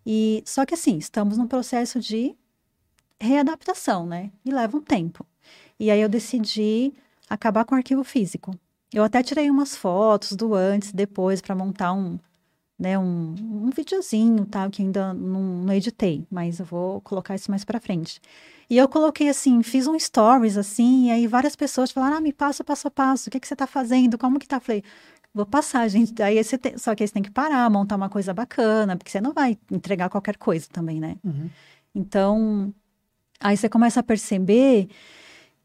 E 0.05 0.43
só 0.45 0.65
que 0.65 0.73
assim, 0.73 0.97
estamos 0.97 1.37
num 1.37 1.47
processo 1.47 1.99
de 1.99 2.35
readaptação, 3.19 4.05
né? 4.05 4.31
E 4.45 4.51
leva 4.51 4.77
um 4.77 4.81
tempo. 4.81 5.25
E 5.79 5.91
aí 5.91 6.01
eu 6.01 6.09
decidi 6.09 6.93
acabar 7.29 7.65
com 7.65 7.75
o 7.75 7.77
arquivo 7.77 8.03
físico. 8.03 8.57
Eu 8.93 9.03
até 9.03 9.21
tirei 9.21 9.49
umas 9.49 9.75
fotos 9.75 10.31
do 10.33 10.53
antes 10.55 10.89
e 10.89 10.95
depois 10.95 11.41
para 11.41 11.55
montar 11.55 11.93
um, 11.93 12.17
né, 12.77 12.97
um, 12.97 13.35
um 13.39 13.69
videozinho, 13.69 14.45
tá? 14.45 14.67
Que 14.69 14.81
ainda 14.81 15.13
não, 15.13 15.41
não 15.41 15.73
editei, 15.73 16.25
mas 16.31 16.59
eu 16.59 16.65
vou 16.65 17.01
colocar 17.01 17.35
isso 17.35 17.51
mais 17.51 17.65
para 17.65 17.79
frente. 17.79 18.21
E 18.69 18.77
eu 18.77 18.87
coloquei 18.87 19.29
assim, 19.29 19.61
fiz 19.61 19.85
um 19.87 19.97
stories 19.99 20.57
assim, 20.57 21.07
e 21.07 21.11
aí 21.11 21.27
várias 21.27 21.55
pessoas 21.55 21.91
falaram: 21.91 22.17
"Ah, 22.17 22.21
me 22.21 22.31
passa 22.31 22.63
passo 22.63 22.87
a 22.87 22.91
passo, 22.91 23.29
o 23.29 23.31
que 23.31 23.39
que 23.39 23.47
você 23.47 23.55
tá 23.55 23.67
fazendo? 23.67 24.17
Como 24.17 24.39
que 24.39 24.47
tá?" 24.47 24.59
Falei: 24.59 24.83
"Vou 25.33 25.45
passar, 25.45 25.87
gente". 25.89 26.21
Aí 26.21 26.41
você 26.43 26.57
tem, 26.57 26.77
só 26.77 26.95
que 26.95 27.03
aí 27.03 27.07
você 27.07 27.13
tem 27.13 27.23
que 27.23 27.31
parar, 27.31 27.69
montar 27.69 27.95
uma 27.95 28.09
coisa 28.09 28.33
bacana, 28.33 28.95
porque 28.95 29.11
você 29.11 29.19
não 29.21 29.33
vai 29.33 29.57
entregar 29.71 30.09
qualquer 30.09 30.37
coisa 30.37 30.67
também, 30.71 30.99
né? 30.99 31.17
Uhum. 31.23 31.49
Então, 31.93 32.73
aí 33.39 33.57
você 33.57 33.67
começa 33.67 33.99
a 33.99 34.03
perceber 34.03 34.87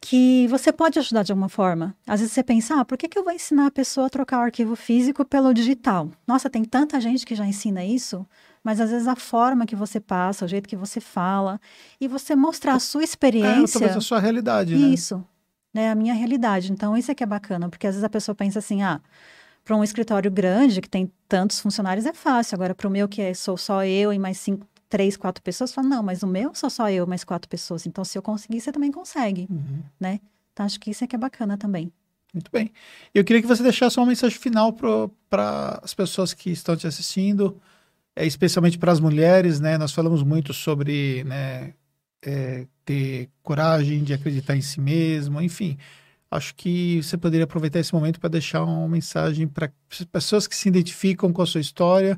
que 0.05 0.47
você 0.49 0.71
pode 0.71 0.99
ajudar 0.99 1.23
de 1.23 1.33
alguma 1.33 1.49
forma. 1.49 1.97
Às 2.07 2.21
vezes 2.21 2.35
você 2.35 2.43
pensa, 2.43 2.79
ah, 2.79 2.85
por 2.85 2.99
que, 2.99 3.09
que 3.09 3.19
eu 3.19 3.25
vou 3.25 3.33
ensinar 3.33 3.69
a 3.69 3.71
pessoa 3.71 4.07
a 4.07 4.11
trocar 4.11 4.39
o 4.39 4.43
arquivo 4.43 4.77
físico 4.77 5.25
pelo 5.25 5.55
digital? 5.55 6.11
Nossa, 6.27 6.51
tem 6.51 6.63
tanta 6.63 7.01
gente 7.01 7.25
que 7.25 7.35
já 7.35 7.47
ensina 7.47 7.83
isso, 7.83 8.27
mas 8.63 8.83
às 8.83 8.91
vezes 8.91 9.09
a 9.09 9.17
forma 9.17 9.65
que 9.65 9.75
você 9.75 9.99
passa, 9.99 10.45
o 10.45 10.49
jeito 10.49 10.69
que 10.69 10.77
você 10.77 11.01
fala, 11.01 11.59
e 11.99 12.07
você 12.07 12.37
mostrar 12.37 12.75
a 12.75 12.79
sua 12.79 13.03
experiência. 13.03 13.79
É, 13.79 13.81
talvez 13.81 13.97
a 13.97 14.01
sua 14.03 14.21
realidade, 14.21 14.77
né? 14.77 14.89
Isso, 14.89 15.25
né? 15.73 15.91
A 15.91 15.95
minha 15.95 16.13
realidade. 16.13 16.71
Então, 16.71 16.95
isso 16.95 17.11
é 17.11 17.15
que 17.15 17.25
é 17.25 17.27
bacana, 17.27 17.71
porque 17.71 17.87
às 17.87 17.95
vezes 17.95 18.05
a 18.05 18.11
pessoa 18.11 18.35
pensa 18.35 18.59
assim, 18.59 18.83
ah, 18.83 19.01
para 19.65 19.75
um 19.75 19.83
escritório 19.83 20.31
grande 20.31 20.83
que 20.83 20.89
tem 20.89 21.11
tantos 21.27 21.61
funcionários 21.61 22.05
é 22.05 22.13
fácil. 22.13 22.57
Agora, 22.57 22.75
para 22.75 22.87
o 22.87 22.91
meu, 22.91 23.09
que 23.09 23.23
é, 23.23 23.33
sou 23.33 23.57
só 23.57 23.83
eu 23.87 24.13
e 24.13 24.19
mais 24.19 24.37
cinco, 24.37 24.67
três, 24.95 25.17
quatro 25.17 25.43
pessoas, 25.43 25.73
fala, 25.73 25.89
não, 25.89 26.05
mas 26.05 26.23
o 26.23 26.27
meu 26.29 26.55
sou 26.55 26.71
só 26.71 26.89
eu, 26.89 27.05
mais 27.05 27.25
quatro 27.25 27.49
pessoas. 27.49 27.85
Então, 27.85 28.05
se 28.05 28.17
eu 28.17 28.23
conseguir, 28.23 28.61
você 28.61 28.71
também 28.71 28.93
consegue, 28.93 29.49
uhum. 29.51 29.83
né? 29.99 30.21
Então, 30.53 30.65
acho 30.65 30.79
que 30.79 30.93
isso 30.93 31.03
é 31.03 31.07
que 31.09 31.17
é 31.17 31.19
bacana 31.19 31.59
também. 31.59 31.93
Muito 32.33 32.49
bem. 32.53 32.71
Eu 33.13 33.25
queria 33.25 33.43
que 33.43 33.49
você 33.49 33.61
deixasse 33.61 33.99
uma 33.99 34.07
mensagem 34.07 34.39
final 34.39 34.73
para 34.73 35.81
as 35.83 35.93
pessoas 35.93 36.33
que 36.33 36.49
estão 36.49 36.77
te 36.77 36.87
assistindo, 36.87 37.61
é, 38.15 38.25
especialmente 38.25 38.79
para 38.79 38.93
as 38.93 39.01
mulheres, 39.01 39.59
né? 39.59 39.77
Nós 39.77 39.91
falamos 39.91 40.23
muito 40.23 40.55
sobre 40.55 41.25
né, 41.25 41.75
é, 42.25 42.65
ter 42.85 43.29
coragem 43.43 44.05
de 44.05 44.15
acreditar 44.15 44.55
em 44.55 44.63
si 44.63 44.81
mesmo, 44.81 45.41
enfim. 45.41 45.77
Acho 46.31 46.55
que 46.55 47.03
você 47.03 47.17
poderia 47.17 47.47
aproveitar 47.47 47.81
esse 47.81 47.93
momento 47.93 48.21
para 48.21 48.31
deixar 48.31 48.63
uma 48.63 48.87
mensagem 48.87 49.49
para 49.49 49.73
pessoas 50.13 50.47
que 50.47 50.55
se 50.55 50.69
identificam 50.69 51.33
com 51.33 51.43
a 51.43 51.47
sua 51.47 51.61
história 51.61 52.17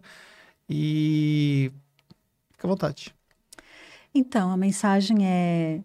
e 0.68 1.72
Fica 2.56 2.66
à 2.66 2.70
vontade. 2.70 3.14
Então, 4.14 4.50
a 4.50 4.56
mensagem 4.56 5.26
é 5.26 5.82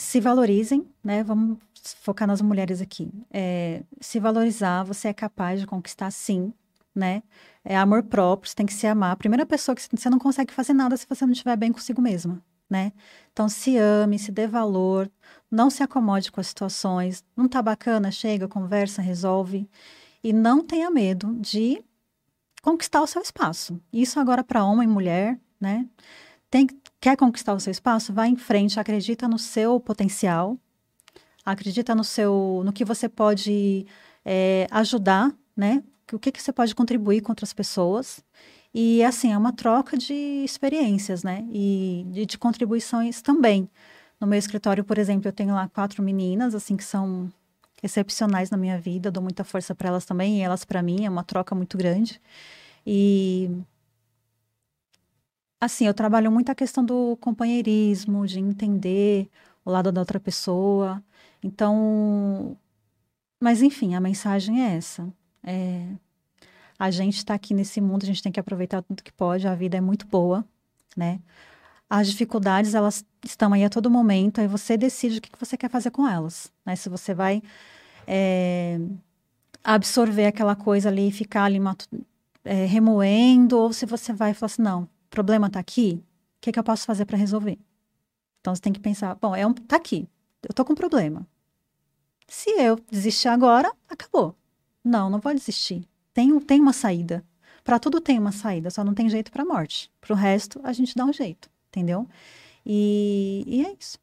se 0.00 0.18
valorizem, 0.20 0.88
né? 1.04 1.22
Vamos 1.22 1.58
focar 2.00 2.26
nas 2.26 2.40
mulheres 2.40 2.80
aqui. 2.80 3.12
É, 3.30 3.82
se 4.00 4.18
valorizar, 4.18 4.82
você 4.82 5.08
é 5.08 5.12
capaz 5.12 5.60
de 5.60 5.66
conquistar 5.66 6.10
sim, 6.10 6.52
né? 6.94 7.22
É 7.64 7.76
amor 7.76 8.02
próprio, 8.04 8.48
você 8.48 8.56
tem 8.56 8.66
que 8.66 8.72
se 8.72 8.86
amar. 8.86 9.12
A 9.12 9.16
primeira 9.16 9.44
pessoa 9.44 9.74
que 9.74 9.82
você 9.82 10.08
não 10.08 10.18
consegue 10.18 10.52
fazer 10.52 10.72
nada 10.72 10.96
se 10.96 11.06
você 11.06 11.24
não 11.26 11.32
estiver 11.32 11.56
bem 11.56 11.70
consigo 11.70 12.00
mesma, 12.00 12.42
né? 12.68 12.92
Então 13.32 13.48
se 13.48 13.76
ame, 13.76 14.18
se 14.18 14.32
dê 14.32 14.46
valor, 14.46 15.10
não 15.50 15.68
se 15.68 15.82
acomode 15.82 16.32
com 16.32 16.40
as 16.40 16.46
situações. 16.46 17.22
Não 17.36 17.46
tá 17.46 17.60
bacana, 17.60 18.10
chega, 18.10 18.48
conversa, 18.48 19.02
resolve. 19.02 19.68
E 20.24 20.32
não 20.32 20.64
tenha 20.64 20.90
medo 20.90 21.34
de 21.40 21.82
conquistar 22.60 23.02
o 23.02 23.06
seu 23.06 23.22
espaço. 23.22 23.80
Isso 23.92 24.20
agora 24.20 24.44
para 24.44 24.64
homem 24.64 24.88
e 24.88 24.92
mulher, 24.92 25.38
né? 25.60 25.86
Tem, 26.50 26.66
quer 27.00 27.16
conquistar 27.16 27.54
o 27.54 27.60
seu 27.60 27.70
espaço? 27.70 28.12
Vá 28.12 28.26
em 28.26 28.36
frente, 28.36 28.80
acredita 28.80 29.28
no 29.28 29.38
seu 29.38 29.78
potencial, 29.78 30.58
acredita 31.44 31.94
no 31.94 32.04
seu, 32.04 32.62
no 32.64 32.72
que 32.72 32.84
você 32.84 33.08
pode 33.08 33.86
é, 34.24 34.66
ajudar, 34.70 35.32
né? 35.56 35.82
O 36.12 36.18
que, 36.18 36.32
que 36.32 36.42
você 36.42 36.52
pode 36.52 36.74
contribuir 36.74 37.20
com 37.20 37.30
outras 37.30 37.52
pessoas. 37.52 38.22
E 38.74 39.02
assim, 39.04 39.32
é 39.32 39.38
uma 39.38 39.52
troca 39.52 39.96
de 39.96 40.14
experiências, 40.44 41.22
né? 41.22 41.46
E 41.52 42.04
de, 42.08 42.26
de 42.26 42.38
contribuições 42.38 43.22
também. 43.22 43.68
No 44.20 44.26
meu 44.26 44.38
escritório, 44.38 44.84
por 44.84 44.98
exemplo, 44.98 45.28
eu 45.28 45.32
tenho 45.32 45.54
lá 45.54 45.68
quatro 45.68 46.02
meninas, 46.02 46.54
assim, 46.54 46.76
que 46.76 46.84
são 46.84 47.32
excepcionais 47.82 48.50
na 48.50 48.56
minha 48.56 48.78
vida, 48.78 49.10
dou 49.10 49.22
muita 49.22 49.44
força 49.44 49.74
para 49.74 49.88
elas 49.88 50.04
também, 50.04 50.38
e 50.38 50.42
elas 50.42 50.64
para 50.64 50.82
mim, 50.82 51.04
é 51.04 51.10
uma 51.10 51.24
troca 51.24 51.54
muito 51.54 51.76
grande. 51.78 52.20
E 52.86 53.50
assim, 55.60 55.86
eu 55.86 55.94
trabalho 55.94 56.30
muito 56.32 56.50
a 56.50 56.54
questão 56.54 56.84
do 56.84 57.16
companheirismo, 57.18 58.26
de 58.26 58.40
entender 58.40 59.28
o 59.64 59.70
lado 59.70 59.92
da 59.92 60.00
outra 60.00 60.18
pessoa. 60.20 61.02
Então, 61.42 62.56
mas 63.40 63.62
enfim, 63.62 63.94
a 63.94 64.00
mensagem 64.00 64.62
é 64.64 64.76
essa. 64.76 65.12
É, 65.42 65.86
a 66.78 66.90
gente 66.90 67.16
está 67.18 67.34
aqui 67.34 67.54
nesse 67.54 67.80
mundo, 67.80 68.04
a 68.04 68.06
gente 68.06 68.22
tem 68.22 68.32
que 68.32 68.40
aproveitar 68.40 68.82
tudo 68.82 69.02
que 69.02 69.12
pode, 69.12 69.46
a 69.46 69.54
vida 69.54 69.76
é 69.76 69.80
muito 69.80 70.06
boa, 70.06 70.44
né? 70.96 71.20
As 71.90 72.08
dificuldades, 72.08 72.74
elas 72.74 73.04
estão 73.24 73.52
aí 73.52 73.64
a 73.64 73.68
todo 73.68 73.90
momento, 73.90 74.40
aí 74.40 74.46
você 74.46 74.76
decide 74.76 75.18
o 75.18 75.20
que 75.20 75.30
você 75.38 75.56
quer 75.56 75.68
fazer 75.68 75.90
com 75.90 76.06
elas, 76.06 76.52
né? 76.64 76.76
Se 76.76 76.88
você 76.88 77.12
vai 77.12 77.42
é, 78.06 78.78
absorver 79.64 80.26
aquela 80.26 80.54
coisa 80.54 80.88
ali 80.88 81.08
e 81.08 81.12
ficar 81.12 81.44
ali 81.44 81.58
é, 82.44 82.64
remoendo, 82.64 83.58
ou 83.58 83.72
se 83.72 83.86
você 83.86 84.12
vai 84.12 84.32
falar 84.34 84.46
assim, 84.46 84.62
não, 84.62 84.82
o 84.84 84.88
problema 85.10 85.48
está 85.48 85.58
aqui, 85.58 86.00
o 86.38 86.40
que, 86.40 86.52
que 86.52 86.58
eu 86.58 86.64
posso 86.64 86.86
fazer 86.86 87.04
para 87.04 87.18
resolver? 87.18 87.58
Então 88.40 88.54
você 88.54 88.62
tem 88.62 88.72
que 88.72 88.80
pensar, 88.80 89.16
bom, 89.16 89.34
é 89.34 89.46
um, 89.46 89.52
tá 89.52 89.76
aqui, 89.76 90.08
eu 90.48 90.54
tô 90.54 90.64
com 90.64 90.72
um 90.72 90.76
problema. 90.76 91.26
Se 92.28 92.50
eu 92.50 92.78
desistir 92.88 93.28
agora, 93.28 93.72
acabou. 93.88 94.36
Não, 94.84 95.10
não 95.10 95.18
vou 95.18 95.34
desistir. 95.34 95.84
Tem, 96.14 96.38
tem 96.40 96.60
uma 96.60 96.72
saída. 96.72 97.24
Para 97.64 97.78
tudo 97.78 98.00
tem 98.00 98.18
uma 98.18 98.32
saída, 98.32 98.70
só 98.70 98.82
não 98.84 98.94
tem 98.94 99.08
jeito 99.08 99.30
para 99.30 99.44
morte. 99.44 99.90
Para 100.00 100.14
o 100.14 100.16
resto, 100.16 100.60
a 100.62 100.72
gente 100.72 100.94
dá 100.94 101.04
um 101.04 101.12
jeito, 101.12 101.50
entendeu? 101.70 102.06
E, 102.66 103.44
e 103.46 103.64
é 103.64 103.74
isso. 103.78 103.98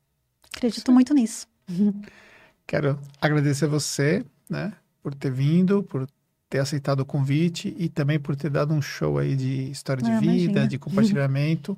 Acredito 0.55 0.88
Sim. 0.88 0.93
muito 0.93 1.13
nisso. 1.13 1.47
Quero 2.65 2.99
agradecer 3.22 3.68
você, 3.68 4.26
né, 4.49 4.73
por 5.02 5.14
ter 5.14 5.31
vindo, 5.31 5.84
por 5.84 6.07
ter 6.49 6.60
aceitado 6.60 7.02
o 7.02 7.06
convite 7.06 7.73
e 7.77 7.89
também 7.89 8.19
por 8.19 8.35
ter 8.35 8.49
dado 8.49 8.73
um 8.73 8.81
show 8.81 9.18
aí 9.18 9.35
de 9.35 9.69
história 9.72 10.03
de 10.03 10.11
ah, 10.11 10.19
vida, 10.19 10.34
imagina. 10.34 10.68
de 10.68 10.80
compartilhamento. 10.80 11.77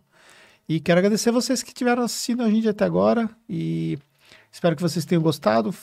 e 0.68 0.80
quero 0.80 1.00
agradecer 1.00 1.32
vocês 1.32 1.64
que 1.64 1.74
tiveram 1.74 2.04
assistindo 2.04 2.44
a 2.44 2.50
gente 2.50 2.68
até 2.68 2.86
agora 2.86 3.30
e 3.48 3.98
espero 4.52 4.76
que 4.76 4.82
vocês 4.82 5.06
tenham 5.06 5.22
gostado. 5.22 5.74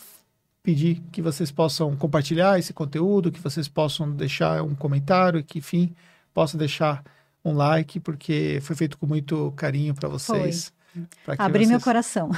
Pedir 0.63 1.01
que 1.13 1.23
vocês 1.23 1.53
possam 1.53 1.95
compartilhar 1.95 2.59
esse 2.59 2.73
conteúdo, 2.73 3.31
que 3.31 3.41
vocês 3.41 3.69
possam 3.69 4.11
deixar 4.11 4.63
um 4.63 4.75
comentário, 4.75 5.45
que 5.45 5.59
enfim, 5.59 5.95
possa 6.35 6.59
deixar 6.59 7.05
um 7.47 7.53
like, 7.55 8.01
porque 8.01 8.59
foi 8.63 8.75
feito 8.75 8.99
com 8.99 9.07
muito 9.07 9.53
carinho 9.57 9.95
para 9.95 10.09
vocês. 10.09 10.73
Abri 11.39 11.61
vocês... 11.61 11.71
meu 11.71 11.81
coração. 11.81 12.31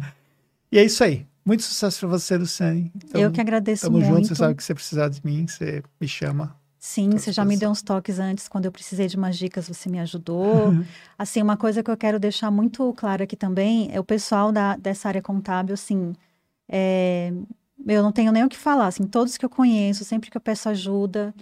e 0.70 0.78
é 0.78 0.84
isso 0.84 1.02
aí. 1.02 1.26
Muito 1.44 1.62
sucesso 1.62 2.00
para 2.00 2.08
você, 2.08 2.36
Luciane. 2.36 2.90
Então, 2.96 3.20
eu 3.20 3.30
que 3.30 3.40
agradeço 3.40 3.82
tamo 3.82 3.98
muito. 3.98 4.06
Tamo 4.06 4.16
junto, 4.16 4.28
você 4.28 4.34
sabe 4.34 4.54
que 4.54 4.64
você 4.64 4.74
precisar 4.74 5.08
de 5.08 5.20
mim, 5.24 5.46
você 5.46 5.82
me 6.00 6.08
chama. 6.08 6.56
Sim, 6.78 7.10
você 7.12 7.32
já 7.32 7.44
me 7.46 7.56
deu 7.56 7.70
uns 7.70 7.80
toques 7.80 8.18
antes, 8.18 8.46
quando 8.46 8.66
eu 8.66 8.72
precisei 8.72 9.06
de 9.06 9.16
umas 9.16 9.38
dicas, 9.38 9.66
você 9.66 9.88
me 9.88 9.98
ajudou. 10.00 10.74
assim, 11.18 11.40
uma 11.40 11.56
coisa 11.56 11.82
que 11.82 11.90
eu 11.90 11.96
quero 11.96 12.18
deixar 12.18 12.50
muito 12.50 12.92
claro 12.94 13.22
aqui 13.22 13.36
também 13.36 13.88
é 13.90 13.98
o 13.98 14.04
pessoal 14.04 14.52
da, 14.52 14.76
dessa 14.76 15.08
área 15.08 15.22
contábil, 15.22 15.72
assim, 15.72 16.14
é, 16.68 17.32
eu 17.86 18.02
não 18.02 18.12
tenho 18.12 18.32
nem 18.32 18.44
o 18.44 18.48
que 18.48 18.56
falar, 18.56 18.88
assim, 18.88 19.06
todos 19.06 19.38
que 19.38 19.44
eu 19.44 19.48
conheço, 19.48 20.04
sempre 20.04 20.30
que 20.30 20.36
eu 20.36 20.40
peço 20.40 20.68
ajuda, 20.68 21.34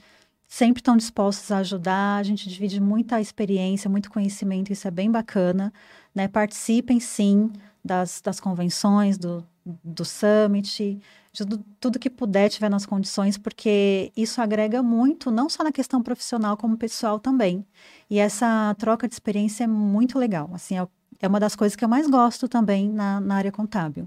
sempre 0.53 0.81
estão 0.81 0.99
dispostos 0.99 1.51
a 1.51 1.59
ajudar. 1.59 2.19
A 2.19 2.23
gente 2.23 2.47
divide 2.47 2.79
muita 2.79 3.19
experiência, 3.19 3.89
muito 3.89 4.11
conhecimento, 4.11 4.71
isso 4.71 4.87
é 4.87 4.91
bem 4.91 5.11
bacana. 5.11 5.73
Né? 6.15 6.29
Participem, 6.29 7.01
sim, 7.01 7.51
das, 7.83 8.21
das 8.21 8.39
convenções, 8.39 9.17
do, 9.17 9.43
do 9.83 10.05
summit, 10.05 11.01
de 11.33 11.45
tudo 11.81 11.99
que 11.99 12.11
puder, 12.11 12.51
tiver 12.51 12.69
nas 12.69 12.85
condições, 12.85 13.39
porque 13.39 14.13
isso 14.15 14.43
agrega 14.43 14.83
muito, 14.83 15.31
não 15.31 15.49
só 15.49 15.65
na 15.65 15.73
questão 15.73 16.03
profissional, 16.03 16.55
como 16.55 16.77
pessoal 16.77 17.19
também. 17.19 17.65
E 18.11 18.19
essa 18.19 18.77
troca 18.79 19.09
de 19.09 19.15
experiência 19.15 19.65
é 19.65 19.67
muito 19.67 20.19
legal. 20.19 20.51
Assim, 20.53 20.79
é, 20.79 20.87
é 21.23 21.29
uma 21.29 21.41
das 21.41 21.57
coisas 21.57 21.75
que 21.75 21.83
eu 21.83 21.89
mais 21.89 22.07
gosto 22.07 22.47
também 22.47 22.91
na, 22.91 23.21
na 23.21 23.37
área 23.37 23.51
contábil. 23.51 24.07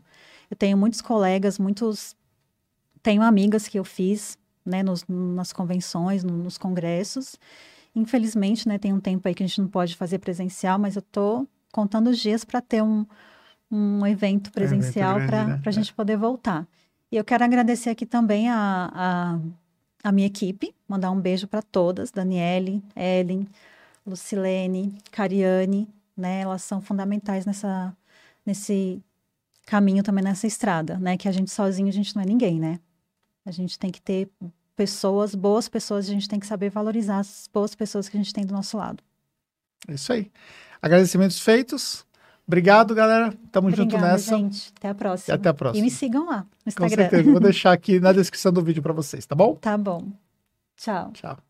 Eu 0.52 0.56
tenho 0.56 0.78
muitos 0.78 1.02
colegas, 1.02 1.58
muitos. 1.58 2.16
Tenho 3.02 3.24
amigas 3.24 3.68
que 3.68 3.80
eu 3.80 3.84
fiz 3.84 4.38
né, 4.66 4.82
nos, 4.84 5.06
nas 5.08 5.54
convenções, 5.54 6.24
no, 6.24 6.36
nos 6.36 6.58
congressos. 6.58 7.36
Infelizmente, 7.96 8.68
né, 8.68 8.78
tem 8.78 8.94
um 8.94 9.00
tempo 9.00 9.28
aí 9.28 9.34
que 9.34 9.44
a 9.44 9.48
gente 9.48 9.62
não 9.62 9.68
pode 9.68 9.96
fazer 9.96 10.20
presencial, 10.20 10.80
mas 10.80 10.96
eu 10.96 11.00
estou 11.00 11.48
contando 11.72 12.10
os 12.10 12.18
dias 12.18 12.44
para 12.44 12.62
ter 12.62 12.82
um, 12.82 13.06
um 13.72 14.06
evento 14.06 14.52
presencial 14.52 15.20
é 15.20 15.28
para 15.28 15.46
né? 15.46 15.62
a 15.66 15.72
gente 15.72 15.92
é. 15.92 15.94
poder 15.94 16.18
voltar. 16.18 16.68
E 17.12 17.18
eu 17.18 17.24
quero 17.24 17.44
agradecer 17.44 17.90
aqui 17.90 18.06
também 18.06 18.50
a, 18.50 18.92
a, 18.94 19.40
a 20.04 20.12
minha 20.12 20.28
equipe, 20.28 20.74
mandar 20.88 21.12
um 21.12 21.20
beijo 21.20 21.48
para 21.48 21.62
todas, 21.62 22.12
Daniele, 22.12 22.84
Ellen, 22.96 23.48
Lucilene, 24.06 24.98
Cariane, 25.12 25.88
né? 26.16 26.42
Elas 26.42 26.64
são 26.64 26.82
fundamentais 26.82 27.46
nessa, 27.46 27.96
nesse 28.46 29.02
caminho 29.66 30.04
também 30.04 30.24
nessa 30.24 30.48
estrada, 30.48 30.98
né? 30.98 31.18
Que 31.18 31.28
a 31.28 31.32
gente 31.32 31.52
sozinho, 31.52 31.90
a 31.90 31.94
gente 31.94 32.16
não 32.16 32.24
é 32.24 32.26
ninguém, 32.26 32.60
né? 32.60 32.80
A 33.46 33.52
gente 33.52 33.78
tem 33.78 33.92
que 33.92 34.02
ter 34.02 34.30
pessoas, 34.76 35.34
boas 35.34 35.70
pessoas, 35.70 36.08
a 36.08 36.12
gente 36.12 36.28
tem 36.28 36.40
que 36.40 36.48
saber 36.48 36.70
valorizar 36.70 37.20
as 37.20 37.50
boas 37.54 37.74
pessoas 37.76 38.10
que 38.10 38.18
a 38.18 38.20
gente 38.20 38.34
tem 38.34 38.46
do 38.46 38.54
nosso 38.54 38.78
lado. 38.78 39.04
É 39.88 39.94
isso 39.94 40.12
aí. 40.12 40.32
Agradecimentos 40.82 41.40
feitos. 41.40 42.06
Obrigado, 42.48 42.94
galera. 42.94 43.34
Tamo 43.52 43.70
Obrigada, 43.70 43.92
junto 43.92 44.02
nessa. 44.02 44.38
gente. 44.38 44.72
Até 44.78 44.90
a 44.90 44.96
próxima. 44.96 45.34
E 45.34 45.36
até 45.36 45.50
a 45.50 45.54
próxima. 45.54 45.80
E 45.80 45.82
me 45.84 45.92
sigam 45.92 46.28
lá 46.28 46.42
no 46.42 46.68
Instagram. 46.68 46.90
Com 46.90 46.96
certeza. 46.96 47.32
Vou 47.32 47.40
deixar 47.42 47.72
aqui 47.72 48.00
na 48.00 48.12
descrição 48.12 48.52
do 48.52 48.62
vídeo 48.62 48.84
para 48.84 48.94
vocês, 48.94 49.26
tá 49.26 49.36
bom? 49.36 49.56
Tá 49.56 49.78
bom. 49.78 50.12
Tchau. 50.76 51.12
Tchau. 51.14 51.45